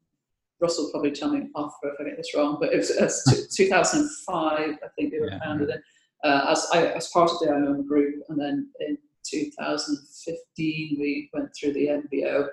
Russell 0.60 0.84
will 0.84 0.92
probably 0.92 1.12
tell 1.12 1.30
me 1.30 1.48
off 1.54 1.74
if 1.82 1.94
I 2.00 2.04
get 2.04 2.16
this 2.16 2.34
wrong, 2.34 2.58
but 2.60 2.72
it 2.72 2.78
was, 2.78 2.90
it 2.90 3.02
was 3.02 3.54
2005, 3.54 4.58
I 4.58 4.74
think 4.96 5.12
we 5.12 5.20
were 5.20 5.30
yeah. 5.30 5.38
founded 5.38 5.70
in, 5.70 5.82
uh, 6.24 6.46
as, 6.50 6.66
I, 6.72 6.86
as 6.88 7.08
part 7.08 7.30
of 7.30 7.38
the 7.40 7.46
Ioma 7.46 7.86
group. 7.86 8.22
And 8.28 8.38
then 8.38 8.70
in 8.80 8.98
2015, 9.24 10.96
we 10.98 11.30
went 11.32 11.50
through 11.54 11.72
the 11.72 11.88
MBO 11.88 12.48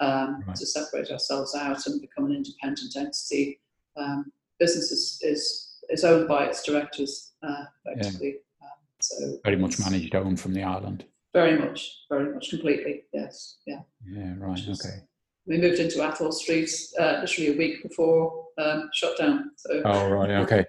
um, 0.00 0.44
right. 0.46 0.56
to 0.56 0.66
separate 0.66 1.10
ourselves 1.10 1.54
out 1.54 1.86
and 1.86 2.00
become 2.00 2.26
an 2.26 2.34
independent 2.34 2.96
entity. 2.96 3.60
Um, 3.96 4.32
business 4.58 4.90
is, 4.92 5.20
is 5.22 5.65
is 5.90 6.04
owned 6.04 6.28
by 6.28 6.46
its 6.46 6.62
directors, 6.62 7.32
uh, 7.42 7.64
effectively. 7.84 8.36
Yeah. 8.60 8.66
Um, 8.66 8.78
so 9.00 9.38
very 9.44 9.56
much 9.56 9.78
managed 9.78 10.14
owned 10.14 10.40
from 10.40 10.54
the 10.54 10.62
island. 10.62 11.04
Very 11.32 11.58
much, 11.58 12.04
very 12.08 12.32
much, 12.32 12.50
completely. 12.50 13.04
Yes, 13.12 13.58
yeah. 13.66 13.80
Yeah, 14.08 14.34
right. 14.38 14.60
Okay. 14.68 15.02
We 15.46 15.58
moved 15.58 15.78
into 15.78 16.02
Athol 16.02 16.32
Street 16.32 16.70
uh, 16.98 17.18
literally 17.20 17.54
a 17.54 17.58
week 17.58 17.82
before 17.82 18.46
um, 18.58 18.88
shutdown. 18.92 19.50
So. 19.56 19.82
Oh 19.84 20.08
right, 20.08 20.30
okay. 20.30 20.64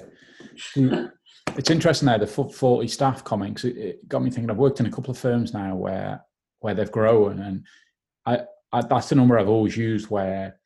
it's 1.56 1.70
interesting 1.70 2.06
there 2.06 2.20
the 2.20 2.28
40 2.28 2.88
staff 2.88 3.24
comments. 3.24 3.64
It, 3.64 3.78
it 3.78 4.08
got 4.08 4.22
me 4.22 4.30
thinking. 4.30 4.50
I've 4.50 4.58
worked 4.58 4.80
in 4.80 4.86
a 4.86 4.92
couple 4.92 5.12
of 5.12 5.18
firms 5.18 5.54
now 5.54 5.76
where 5.76 6.24
where 6.60 6.74
they've 6.74 6.92
grown, 6.92 7.40
and 7.40 7.66
I, 8.26 8.42
I 8.72 8.82
that's 8.82 9.10
the 9.10 9.16
number 9.16 9.40
I've 9.40 9.50
always 9.50 9.78
used 9.78 10.10
where 10.10 10.60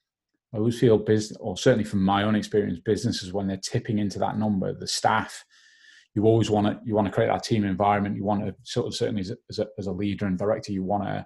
I 0.53 0.57
always 0.57 0.79
feel 0.79 0.97
business, 0.97 1.37
or 1.39 1.57
certainly 1.57 1.85
from 1.85 2.03
my 2.03 2.23
own 2.23 2.35
experience, 2.35 2.79
businesses 2.83 3.31
when 3.31 3.47
they're 3.47 3.57
tipping 3.57 3.99
into 3.99 4.19
that 4.19 4.37
number, 4.37 4.73
the 4.73 4.87
staff, 4.87 5.45
you 6.13 6.25
always 6.25 6.49
want 6.49 6.67
to 6.67 6.79
you 6.83 6.93
want 6.93 7.07
to 7.07 7.11
create 7.11 7.27
that 7.27 7.43
team 7.43 7.63
environment. 7.63 8.17
You 8.17 8.25
want 8.25 8.45
to 8.45 8.53
sort 8.63 8.87
of 8.87 8.93
certainly 8.95 9.21
as 9.21 9.31
a, 9.31 9.37
as 9.49 9.59
a, 9.59 9.67
as 9.77 9.87
a 9.87 9.91
leader 9.91 10.25
and 10.25 10.37
director, 10.37 10.73
you 10.73 10.83
want 10.83 11.03
to 11.03 11.25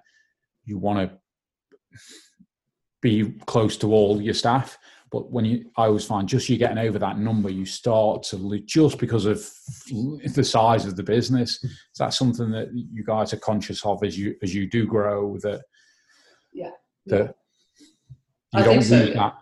you 0.64 0.78
want 0.78 1.10
to 1.10 1.98
be 3.00 3.32
close 3.46 3.76
to 3.78 3.92
all 3.92 4.20
your 4.20 4.34
staff. 4.34 4.78
But 5.10 5.30
when 5.30 5.44
you, 5.44 5.70
I 5.76 5.84
always 5.86 6.04
find 6.04 6.28
just 6.28 6.48
you 6.48 6.56
getting 6.56 6.78
over 6.78 6.98
that 6.98 7.18
number, 7.18 7.48
you 7.48 7.64
start 7.64 8.24
to 8.24 8.36
lose 8.36 8.64
just 8.66 8.98
because 8.98 9.24
of 9.24 9.48
the 10.34 10.44
size 10.44 10.84
of 10.84 10.96
the 10.96 11.02
business. 11.02 11.62
Is 11.62 11.98
that 11.98 12.12
something 12.12 12.50
that 12.50 12.68
you 12.72 13.04
guys 13.04 13.32
are 13.32 13.38
conscious 13.38 13.84
of 13.86 14.02
as 14.02 14.18
you 14.18 14.34
as 14.42 14.54
you 14.54 14.68
do 14.68 14.86
grow? 14.86 15.36
That 15.38 15.62
yeah, 16.52 16.70
that 17.06 17.36
you 18.56 18.62
I 18.62 18.64
don't 18.64 18.82
think 18.82 19.08
so. 19.08 19.14
that. 19.14 19.38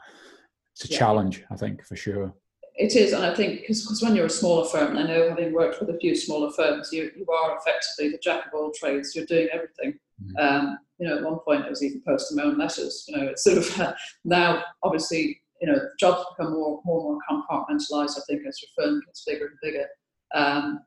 It's 0.72 0.84
a 0.86 0.92
yeah. 0.92 0.98
challenge, 0.98 1.44
I 1.50 1.56
think, 1.56 1.84
for 1.84 1.96
sure. 1.96 2.34
It 2.76 2.96
is, 2.96 3.12
and 3.12 3.24
I 3.24 3.32
think 3.32 3.60
because 3.60 4.02
when 4.02 4.16
you're 4.16 4.26
a 4.26 4.30
smaller 4.30 4.68
firm, 4.68 4.96
and 4.96 4.98
I 4.98 5.02
know 5.06 5.28
having 5.28 5.52
worked 5.52 5.80
with 5.80 5.90
a 5.90 5.98
few 5.98 6.16
smaller 6.16 6.50
firms, 6.50 6.90
you, 6.92 7.10
you 7.16 7.24
are 7.26 7.56
effectively 7.56 8.10
the 8.10 8.18
jack 8.18 8.46
of 8.46 8.54
all 8.54 8.72
trades. 8.76 9.14
You're 9.14 9.26
doing 9.26 9.48
everything. 9.52 9.98
Mm-hmm. 10.20 10.36
Um, 10.36 10.78
you 10.98 11.06
know, 11.06 11.18
at 11.18 11.22
one 11.22 11.38
point 11.38 11.64
I 11.64 11.70
was 11.70 11.84
even 11.84 12.02
posting 12.04 12.36
my 12.36 12.44
own 12.44 12.58
letters. 12.58 13.04
You 13.06 13.16
know, 13.16 13.26
it's 13.28 13.44
sort 13.44 13.58
of 13.58 13.80
uh, 13.80 13.94
now 14.24 14.64
obviously 14.82 15.40
you 15.60 15.72
know 15.72 15.78
jobs 16.00 16.24
become 16.36 16.52
more 16.52 16.80
more 16.84 17.12
and 17.12 17.20
more 17.28 17.44
compartmentalized. 17.44 18.18
I 18.18 18.22
think 18.26 18.44
as 18.46 18.60
your 18.60 18.84
firm 18.84 19.00
gets 19.06 19.24
bigger 19.24 19.46
and 19.46 19.56
bigger. 19.62 19.86
Um, 20.34 20.80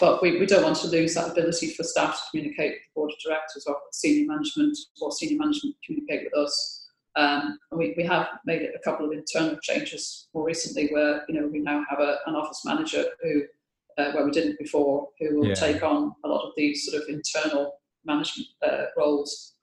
but 0.00 0.22
we, 0.22 0.38
we 0.38 0.46
don't 0.46 0.62
want 0.62 0.76
to 0.76 0.86
lose 0.86 1.14
that 1.14 1.30
ability 1.30 1.74
for 1.74 1.82
staff 1.82 2.14
to 2.14 2.22
communicate 2.30 2.70
with 2.70 2.80
the 2.82 2.94
board 2.94 3.10
of 3.10 3.18
directors 3.18 3.66
or 3.66 3.76
senior 3.92 4.26
management 4.26 4.78
or 5.00 5.10
senior 5.10 5.38
management 5.38 5.74
communicate 5.84 6.24
with 6.24 6.34
us. 6.34 6.77
Um, 7.18 7.58
we, 7.72 7.94
we 7.96 8.04
have 8.04 8.28
made 8.46 8.62
a 8.62 8.78
couple 8.84 9.04
of 9.04 9.12
internal 9.12 9.58
changes 9.60 10.28
more 10.32 10.44
recently 10.44 10.88
where, 10.90 11.24
you 11.28 11.38
know, 11.38 11.48
we 11.48 11.58
now 11.58 11.84
have 11.90 11.98
a, 11.98 12.18
an 12.26 12.36
office 12.36 12.64
manager 12.64 13.04
who, 13.20 13.42
uh, 13.98 14.12
where 14.12 14.24
we 14.24 14.30
didn't 14.30 14.56
before, 14.56 15.08
who 15.18 15.40
will 15.40 15.48
yeah. 15.48 15.54
take 15.54 15.82
on 15.82 16.12
a 16.24 16.28
lot 16.28 16.46
of 16.46 16.52
these 16.56 16.88
sort 16.88 17.02
of 17.02 17.08
internal 17.08 17.72
management 18.04 18.46
uh, 18.64 18.84
roles 18.96 19.54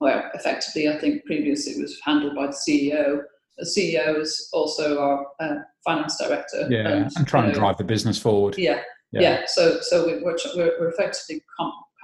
where 0.00 0.30
effectively 0.34 0.88
I 0.88 0.98
think 0.98 1.24
previously 1.24 1.72
it 1.72 1.80
was 1.80 1.98
handled 2.04 2.36
by 2.36 2.48
the 2.48 2.52
CEO. 2.52 3.22
The 3.56 3.64
CEO 3.64 4.20
is 4.20 4.50
also 4.52 5.00
our 5.00 5.26
uh, 5.40 5.62
finance 5.86 6.18
director. 6.18 6.68
Yeah, 6.68 6.88
and, 6.88 7.12
and 7.16 7.26
trying 7.26 7.50
to 7.50 7.58
drive 7.58 7.78
the 7.78 7.84
business 7.84 8.18
forward. 8.18 8.56
Yeah, 8.58 8.82
yeah. 9.12 9.20
yeah. 9.20 9.42
So, 9.46 9.80
so 9.80 10.06
we're, 10.06 10.22
we're, 10.22 10.72
we're 10.78 10.90
effectively 10.90 11.42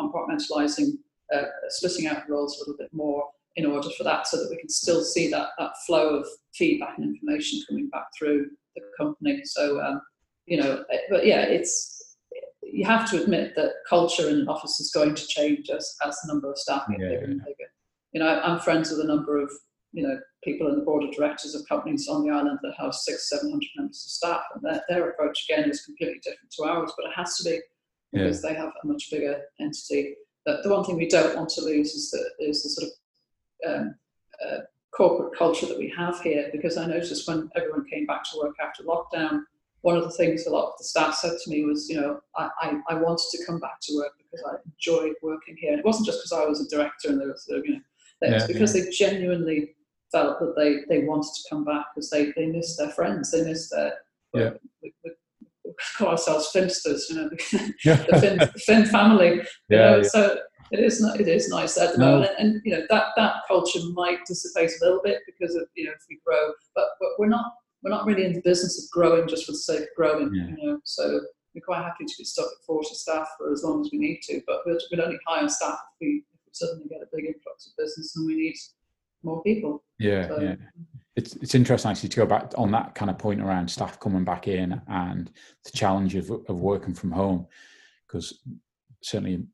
compartmentalizing 0.00 0.94
uh, 1.32 1.42
splitting 1.68 2.06
out 2.06 2.26
the 2.26 2.32
roles 2.32 2.56
a 2.56 2.60
little 2.60 2.76
bit 2.76 2.90
more 2.92 3.24
in 3.56 3.66
order 3.66 3.88
for 3.96 4.04
that, 4.04 4.26
so 4.26 4.36
that 4.36 4.50
we 4.50 4.56
can 4.56 4.68
still 4.68 5.02
see 5.02 5.30
that 5.30 5.48
that 5.58 5.72
flow 5.86 6.16
of 6.16 6.26
feedback 6.54 6.98
and 6.98 7.14
information 7.14 7.60
coming 7.68 7.88
back 7.88 8.06
through 8.18 8.46
the 8.74 8.82
company. 8.98 9.42
So 9.44 9.80
um, 9.80 10.00
you 10.46 10.60
know, 10.60 10.84
eh, 10.92 10.98
but 11.10 11.26
yeah, 11.26 11.42
it's 11.42 12.16
you 12.62 12.84
have 12.84 13.08
to 13.10 13.22
admit 13.22 13.54
that 13.56 13.72
culture 13.88 14.28
in 14.28 14.40
an 14.40 14.48
office 14.48 14.80
is 14.80 14.90
going 14.90 15.14
to 15.14 15.26
change 15.26 15.70
as, 15.70 15.94
as 16.04 16.18
the 16.20 16.32
number 16.32 16.50
of 16.50 16.58
staff 16.58 16.84
get 16.88 17.00
yeah, 17.00 17.08
bigger 17.08 17.24
and 17.24 17.40
bigger. 17.40 17.70
You 18.12 18.20
know, 18.20 18.28
I'm 18.28 18.58
friends 18.60 18.90
with 18.90 19.00
a 19.00 19.06
number 19.06 19.40
of 19.40 19.50
you 19.92 20.02
know 20.06 20.18
people 20.42 20.68
in 20.68 20.76
the 20.76 20.84
board 20.84 21.04
of 21.04 21.12
directors 21.12 21.54
of 21.54 21.66
companies 21.68 22.08
on 22.08 22.24
the 22.24 22.30
island 22.30 22.58
that 22.62 22.74
have 22.78 22.94
six, 22.94 23.30
seven 23.30 23.50
hundred 23.50 23.68
members 23.76 24.04
of 24.04 24.10
staff, 24.10 24.42
and 24.54 24.62
their, 24.62 24.82
their 24.88 25.10
approach 25.10 25.46
again 25.48 25.68
is 25.70 25.84
completely 25.84 26.20
different 26.22 26.50
to 26.52 26.64
ours. 26.64 26.92
But 26.96 27.06
it 27.06 27.16
has 27.16 27.36
to 27.38 27.44
be 27.44 27.60
because 28.12 28.42
yeah. 28.42 28.50
they 28.50 28.56
have 28.56 28.72
a 28.82 28.86
much 28.86 29.10
bigger 29.10 29.40
entity. 29.60 30.14
But 30.44 30.62
the 30.62 30.70
one 30.70 30.84
thing 30.84 30.96
we 30.96 31.08
don't 31.08 31.36
want 31.36 31.48
to 31.50 31.62
lose 31.62 31.94
is 31.94 32.10
the 32.10 32.46
is 32.46 32.62
the 32.62 32.70
sort 32.70 32.88
of 32.88 32.92
um, 33.66 33.94
uh, 34.44 34.58
corporate 34.96 35.36
culture 35.36 35.66
that 35.66 35.78
we 35.78 35.92
have 35.96 36.20
here. 36.20 36.48
Because 36.52 36.76
I 36.76 36.86
noticed 36.86 37.28
when 37.28 37.50
everyone 37.56 37.86
came 37.88 38.06
back 38.06 38.24
to 38.24 38.38
work 38.38 38.54
after 38.62 38.82
lockdown, 38.84 39.42
one 39.82 39.96
of 39.96 40.04
the 40.04 40.10
things 40.10 40.46
a 40.46 40.50
lot 40.50 40.68
of 40.68 40.72
the 40.78 40.84
staff 40.84 41.14
said 41.14 41.36
to 41.44 41.50
me 41.50 41.64
was, 41.64 41.90
you 41.90 42.00
know, 42.00 42.20
I, 42.36 42.48
I, 42.62 42.72
I 42.88 42.94
wanted 42.94 43.26
to 43.32 43.44
come 43.44 43.60
back 43.60 43.80
to 43.82 43.96
work 43.96 44.12
because 44.16 44.42
I 44.48 44.56
enjoyed 44.64 45.14
working 45.22 45.56
here. 45.58 45.72
And 45.72 45.80
it 45.80 45.84
wasn't 45.84 46.06
just 46.06 46.20
because 46.20 46.32
I 46.32 46.48
was 46.48 46.60
a 46.60 46.74
director 46.74 47.08
and 47.08 47.20
they 47.20 47.26
were 47.26 47.36
sort 47.36 47.58
of, 47.58 47.66
you 47.66 47.74
know, 47.74 47.80
yeah, 48.22 48.36
it's 48.36 48.46
because 48.46 48.74
yeah. 48.74 48.84
they 48.84 48.90
genuinely 48.90 49.74
felt 50.10 50.38
that 50.40 50.54
they, 50.56 50.84
they 50.88 51.04
wanted 51.04 51.28
to 51.34 51.48
come 51.50 51.64
back 51.64 51.86
because 51.94 52.08
they, 52.08 52.32
they 52.32 52.46
missed 52.46 52.78
their 52.78 52.90
friends, 52.90 53.30
they 53.30 53.44
missed 53.44 53.72
their, 53.72 53.92
yeah. 54.32 54.50
we, 54.82 54.94
we, 55.04 55.10
we 55.66 55.72
call 55.98 56.08
ourselves 56.08 56.50
Finsters, 56.50 57.10
you 57.10 57.16
know, 57.16 57.28
the 57.28 57.36
FIM, 58.22 58.52
FIM 58.66 58.88
family. 58.88 59.42
Yeah, 59.68 59.96
know? 59.96 60.02
So 60.02 60.38
it 60.74 60.84
is 60.84 61.02
it 61.18 61.28
is 61.28 61.48
nice 61.48 61.78
at 61.78 61.92
the 61.92 61.98
no. 61.98 62.12
moment, 62.12 62.32
and, 62.38 62.54
and, 62.54 62.62
you 62.64 62.72
know 62.72 62.84
that 62.90 63.06
that 63.16 63.36
culture 63.46 63.80
might 63.92 64.24
dissipate 64.26 64.70
a 64.70 64.84
little 64.84 65.00
bit 65.02 65.20
because 65.26 65.54
of 65.54 65.64
you 65.74 65.84
know 65.84 65.92
if 65.92 66.04
we 66.08 66.18
grow, 66.26 66.52
but, 66.74 66.88
but 67.00 67.10
we're 67.18 67.28
not 67.28 67.54
we're 67.82 67.90
not 67.90 68.06
really 68.06 68.24
in 68.24 68.32
the 68.32 68.40
business 68.40 68.82
of 68.82 68.90
growing 68.90 69.28
just 69.28 69.46
for 69.46 69.52
the 69.52 69.58
sake 69.58 69.82
of 69.82 69.88
growing. 69.96 70.34
Yeah. 70.34 70.46
You 70.56 70.66
know, 70.66 70.80
so 70.84 71.20
we're 71.54 71.60
quite 71.64 71.82
happy 71.82 72.04
to 72.04 72.14
be 72.18 72.24
stuck 72.24 72.46
at 72.46 72.66
40 72.66 72.94
staff 72.94 73.28
for 73.38 73.52
as 73.52 73.62
long 73.62 73.82
as 73.82 73.90
we 73.92 73.98
need 73.98 74.20
to, 74.22 74.40
but 74.46 74.60
we'll, 74.66 74.78
we'll 74.90 75.02
only 75.02 75.18
hire 75.26 75.48
staff 75.48 75.78
if 75.92 76.00
we, 76.00 76.24
if 76.32 76.40
we 76.46 76.50
suddenly 76.52 76.88
get 76.88 77.02
a 77.02 77.06
big 77.12 77.26
influx 77.26 77.66
of 77.66 77.72
business 77.76 78.16
and 78.16 78.26
we 78.26 78.34
need 78.34 78.56
more 79.22 79.42
people. 79.42 79.84
Yeah, 79.98 80.28
so, 80.28 80.40
yeah. 80.40 80.52
Mm. 80.52 80.58
It's 81.16 81.36
it's 81.36 81.54
interesting 81.54 81.92
actually 81.92 82.08
to 82.08 82.16
go 82.16 82.26
back 82.26 82.52
on 82.56 82.72
that 82.72 82.96
kind 82.96 83.08
of 83.08 83.18
point 83.18 83.40
around 83.40 83.70
staff 83.70 84.00
coming 84.00 84.24
back 84.24 84.48
in 84.48 84.80
and 84.88 85.30
the 85.64 85.70
challenge 85.70 86.16
of 86.16 86.28
of 86.30 86.60
working 86.60 86.92
from 86.92 87.12
home, 87.12 87.46
because 88.06 88.40
certainly 89.00 89.44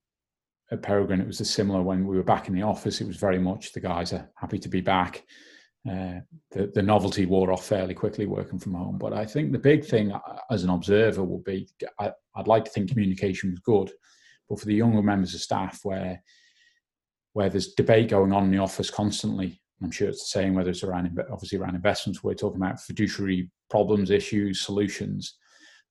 at 0.72 0.82
Peregrine 0.82 1.20
it 1.20 1.26
was 1.26 1.40
a 1.40 1.44
similar 1.44 1.82
when 1.82 2.06
we 2.06 2.16
were 2.16 2.22
back 2.22 2.48
in 2.48 2.54
the 2.54 2.62
office. 2.62 3.00
It 3.00 3.06
was 3.06 3.16
very 3.16 3.38
much 3.38 3.72
the 3.72 3.80
guys 3.80 4.12
are 4.12 4.30
happy 4.36 4.58
to 4.58 4.68
be 4.68 4.80
back 4.80 5.24
uh, 5.88 6.20
the, 6.50 6.70
the 6.74 6.82
novelty 6.82 7.24
wore 7.24 7.52
off 7.52 7.66
fairly 7.66 7.94
quickly 7.94 8.26
working 8.26 8.58
from 8.58 8.74
home. 8.74 8.98
But 8.98 9.14
I 9.14 9.24
think 9.24 9.50
the 9.50 9.58
big 9.58 9.84
thing 9.84 10.12
uh, 10.12 10.20
as 10.50 10.62
an 10.62 10.70
observer 10.70 11.24
will 11.24 11.38
be 11.38 11.68
I, 11.98 12.12
would 12.36 12.48
like 12.48 12.64
to 12.66 12.70
think 12.70 12.90
communication 12.90 13.50
was 13.50 13.60
good, 13.60 13.90
but 14.48 14.60
for 14.60 14.66
the 14.66 14.74
younger 14.74 15.02
members 15.02 15.34
of 15.34 15.40
staff 15.40 15.80
where 15.82 16.22
where 17.32 17.48
there's 17.48 17.74
debate 17.74 18.10
going 18.10 18.32
on 18.32 18.44
in 18.44 18.50
the 18.50 18.58
office 18.58 18.90
constantly, 18.90 19.62
I'm 19.82 19.90
sure 19.90 20.08
it's 20.08 20.24
the 20.24 20.40
same 20.40 20.54
whether 20.54 20.70
it's 20.70 20.82
around 20.82 21.18
obviously 21.32 21.58
around 21.58 21.76
investments. 21.76 22.22
We're 22.22 22.34
talking 22.34 22.60
about 22.60 22.80
fiduciary 22.80 23.50
problems, 23.70 24.10
issues, 24.10 24.60
solutions. 24.60 25.38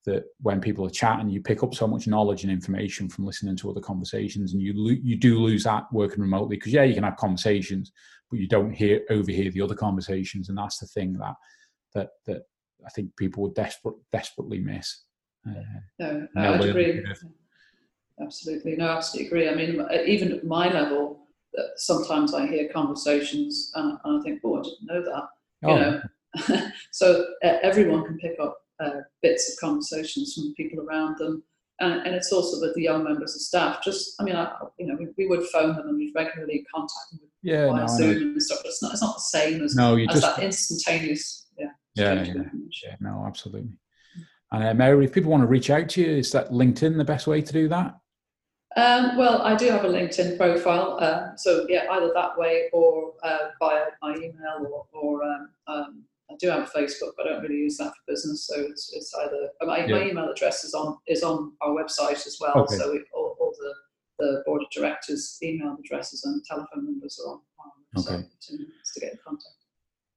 That 0.06 0.24
when 0.41 0.62
people 0.62 0.86
are 0.86 0.91
chatting, 0.91 1.30
you 1.30 1.41
pick 1.41 1.62
up 1.62 1.76
so 1.76 1.86
much 1.86 2.08
knowledge 2.08 2.43
and 2.43 2.52
information 2.52 3.10
from 3.10 3.26
listening 3.26 3.58
to 3.58 3.70
other 3.70 3.82
conversations, 3.82 4.54
and 4.54 4.62
you 4.62 4.74
lo- 4.76 4.95
you 5.04 5.18
do 5.18 5.39
lose 5.39 5.66
that 5.66 5.91
working 5.91 6.22
remotely 6.22 6.56
because 6.56 6.74
yeah, 6.74 6.84
you 6.84 6.93
can 6.93 7.04
have 7.04 7.18
conversations, 7.18 7.91
but 8.30 8.39
you 8.39 8.47
don't 8.47 8.72
hear 8.72 9.02
overhear 9.10 9.52
the 9.52 9.62
other 9.62 9.76
conversations, 9.76 10.50
and 10.50 10.58
that's 10.58 10.80
the 10.80 10.88
thing 10.88 11.14
that 11.14 11.36
that 11.93 12.10
that 12.26 12.43
I 12.86 12.89
think 12.89 13.16
people 13.18 13.43
would 13.43 13.56
desperate, 13.56 13.95
desperately 14.12 14.60
miss. 14.60 15.04
Uh, 15.47 15.54
no, 16.00 16.28
I 16.36 16.58
agree. 16.58 17.04
Absolutely, 18.22 18.76
no, 18.76 18.89
absolutely 18.89 19.28
agree. 19.28 19.50
I 19.50 19.56
mean, 19.56 19.86
even 20.06 20.34
at 20.34 20.45
my 20.45 20.72
level, 20.72 21.28
sometimes 21.76 22.34
I 22.34 22.47
hear 22.47 22.70
conversations 22.70 23.72
and, 23.76 23.97
and 24.04 24.20
I 24.20 24.24
think, 24.24 24.41
oh, 24.43 24.60
I 24.60 24.62
didn't 24.62 24.86
know 24.86 25.04
that. 25.04 25.24
You 25.62 25.70
oh. 25.70 25.78
know, 25.78 26.72
so 26.91 27.26
uh, 27.43 27.58
everyone 27.62 28.06
can 28.06 28.18
pick 28.18 28.39
up 28.39 28.58
uh, 28.80 29.02
bits 29.22 29.52
of 29.52 29.60
conversations 29.60 30.34
from 30.34 30.54
people 30.56 30.84
around 30.86 31.18
them 31.18 31.44
and, 31.80 32.06
and 32.06 32.16
it's 32.16 32.32
also 32.32 32.60
with 32.60 32.76
the 32.76 32.82
young 32.82 33.04
members 33.04 33.36
of 33.36 33.42
staff. 33.42 33.84
Just, 33.84 34.16
I 34.20 34.24
mean, 34.24 34.36
I, 34.36 34.52
you 34.78 34.88
know, 34.88 34.98
we, 35.00 35.08
we 35.18 35.28
would 35.28 35.48
phone 35.48 35.76
them 35.76 35.88
and 35.88 35.98
we'd 35.98 36.14
regularly 36.14 36.66
contact 36.74 37.12
them 37.12 37.22
yeah, 37.42 37.68
via 37.68 37.82
no, 37.82 37.88
Zoom 37.88 38.22
and 38.34 38.44
stuff. 38.44 38.60
But 38.62 38.70
it's 38.70 38.84
not, 38.84 38.92
it's 38.94 39.02
not 39.02 39.16
the 39.16 39.22
same 39.22 39.64
as, 39.64 39.76
no, 39.76 39.96
you 39.96 40.08
as 40.10 40.20
just, 40.20 40.36
that 40.36 40.44
instantaneous. 40.44 41.48
Yeah, 41.58 41.68
yeah, 41.96 42.24
yeah, 42.24 42.34
yeah, 42.84 42.96
no, 43.00 43.24
absolutely. 43.26 43.70
And 44.52 44.64
uh, 44.64 44.74
Mary, 44.74 45.06
if 45.06 45.14
people 45.14 45.32
want 45.32 45.44
to 45.44 45.48
reach 45.48 45.70
out 45.70 45.90
to 45.90 46.02
you, 46.02 46.18
is 46.18 46.32
that 46.32 46.50
LinkedIn 46.50 46.98
the 46.98 47.06
best 47.06 47.28
way 47.28 47.42
to 47.42 47.54
do 47.54 47.68
that? 47.70 47.96
Um, 48.76 49.18
well, 49.18 49.42
I 49.42 49.56
do 49.56 49.70
have 49.70 49.84
a 49.84 49.90
LinkedIn 49.90 50.38
profile, 50.38 50.98
uh, 51.02 51.36
so 51.36 51.66
yeah, 51.68 51.86
either 51.92 52.12
that 52.14 52.38
way 52.38 52.70
or 52.72 53.14
uh, 53.24 53.50
via 53.60 53.86
my 54.02 54.16
email 54.16 54.68
or, 54.72 54.86
or 54.94 55.24
um, 55.24 55.50
um, 55.68 56.04
I 56.32 56.36
do 56.40 56.50
have 56.50 56.72
Facebook, 56.72 57.12
but 57.18 57.26
I 57.26 57.32
don't 57.32 57.42
really 57.42 57.56
use 57.56 57.78
that 57.78 57.88
for 57.88 58.12
business. 58.12 58.46
So 58.46 58.56
it's, 58.60 58.94
it's 58.94 59.14
either 59.16 59.50
my, 59.64 59.86
yeah. 59.86 59.96
my 59.96 60.10
email 60.10 60.30
address 60.30 60.64
is 60.64 60.74
on 60.74 60.98
is 61.08 61.24
on 61.24 61.54
our 61.62 61.72
website 61.72 62.26
as 62.28 62.38
well. 62.40 62.54
Okay. 62.56 62.76
So 62.76 62.92
we, 62.92 63.04
all, 63.14 63.36
all, 63.40 63.54
the 63.60 63.74
the 64.20 64.44
board 64.46 64.62
of 64.62 64.70
directors' 64.70 65.38
email 65.42 65.76
addresses 65.80 66.24
and 66.26 66.44
telephone 66.46 66.86
numbers 66.86 67.20
are 67.26 67.34
on 67.34 67.40
website 67.96 68.20
okay. 68.20 68.28
to, 68.42 68.58
to 68.58 69.00
get 69.00 69.14
in 69.14 69.20
contact. 69.26 69.56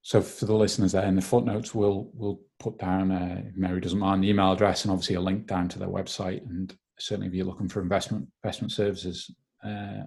So 0.02 0.20
for 0.20 0.46
the 0.46 0.54
listeners 0.54 0.92
there 0.92 1.04
in 1.06 1.16
the 1.16 1.22
footnotes, 1.22 1.74
we'll 1.74 2.10
we'll 2.12 2.40
put 2.58 2.78
down 2.78 3.10
uh, 3.10 3.42
Mary 3.56 3.80
doesn't 3.80 3.98
mind 3.98 4.22
the 4.22 4.28
email 4.28 4.52
address 4.52 4.84
and 4.84 4.92
obviously 4.92 5.14
a 5.14 5.20
link 5.20 5.46
down 5.46 5.68
to 5.68 5.78
their 5.78 5.88
website. 5.88 6.42
And 6.48 6.76
certainly, 6.98 7.28
if 7.28 7.34
you're 7.34 7.46
looking 7.46 7.68
for 7.68 7.80
investment 7.80 8.28
investment 8.44 8.72
services, 8.72 9.30
uh, 9.64 10.02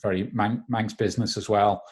very 0.00 0.30
Manx 0.32 0.92
business 0.92 1.36
as 1.36 1.48
well 1.48 1.82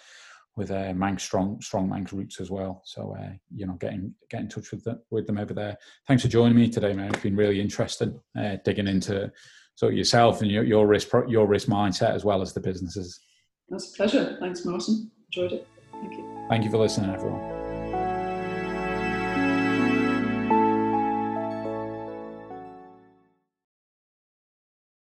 with 0.56 0.70
uh, 0.70 0.92
Manx 0.94 1.22
strong 1.22 1.60
strong 1.60 1.88
Manx 1.88 2.12
roots 2.12 2.40
as 2.40 2.50
well. 2.50 2.82
So 2.84 3.16
uh, 3.18 3.30
you 3.54 3.66
know, 3.66 3.74
getting 3.74 4.14
get 4.30 4.40
in 4.40 4.48
touch 4.48 4.70
with 4.70 4.84
them 4.84 5.00
with 5.10 5.26
them 5.26 5.38
over 5.38 5.54
there. 5.54 5.76
Thanks 6.06 6.22
for 6.22 6.28
joining 6.28 6.56
me 6.56 6.68
today, 6.68 6.92
man. 6.92 7.12
It's 7.12 7.22
been 7.22 7.36
really 7.36 7.60
interesting 7.60 8.20
uh, 8.38 8.56
digging 8.64 8.88
into 8.88 9.30
so 9.74 9.88
yourself 9.88 10.42
and 10.42 10.50
your, 10.50 10.64
your 10.64 10.86
risk 10.86 11.08
your 11.28 11.46
risk 11.46 11.68
mindset 11.68 12.14
as 12.14 12.24
well 12.24 12.42
as 12.42 12.52
the 12.52 12.60
businesses. 12.60 13.20
That's 13.68 13.92
a 13.92 13.96
pleasure. 13.96 14.36
Thanks, 14.40 14.64
Martin. 14.64 15.10
Enjoyed 15.34 15.52
it. 15.52 15.66
Thank 15.92 16.12
you. 16.12 16.46
Thank 16.48 16.64
you 16.64 16.70
for 16.70 16.78
listening, 16.78 17.10
everyone. 17.10 17.51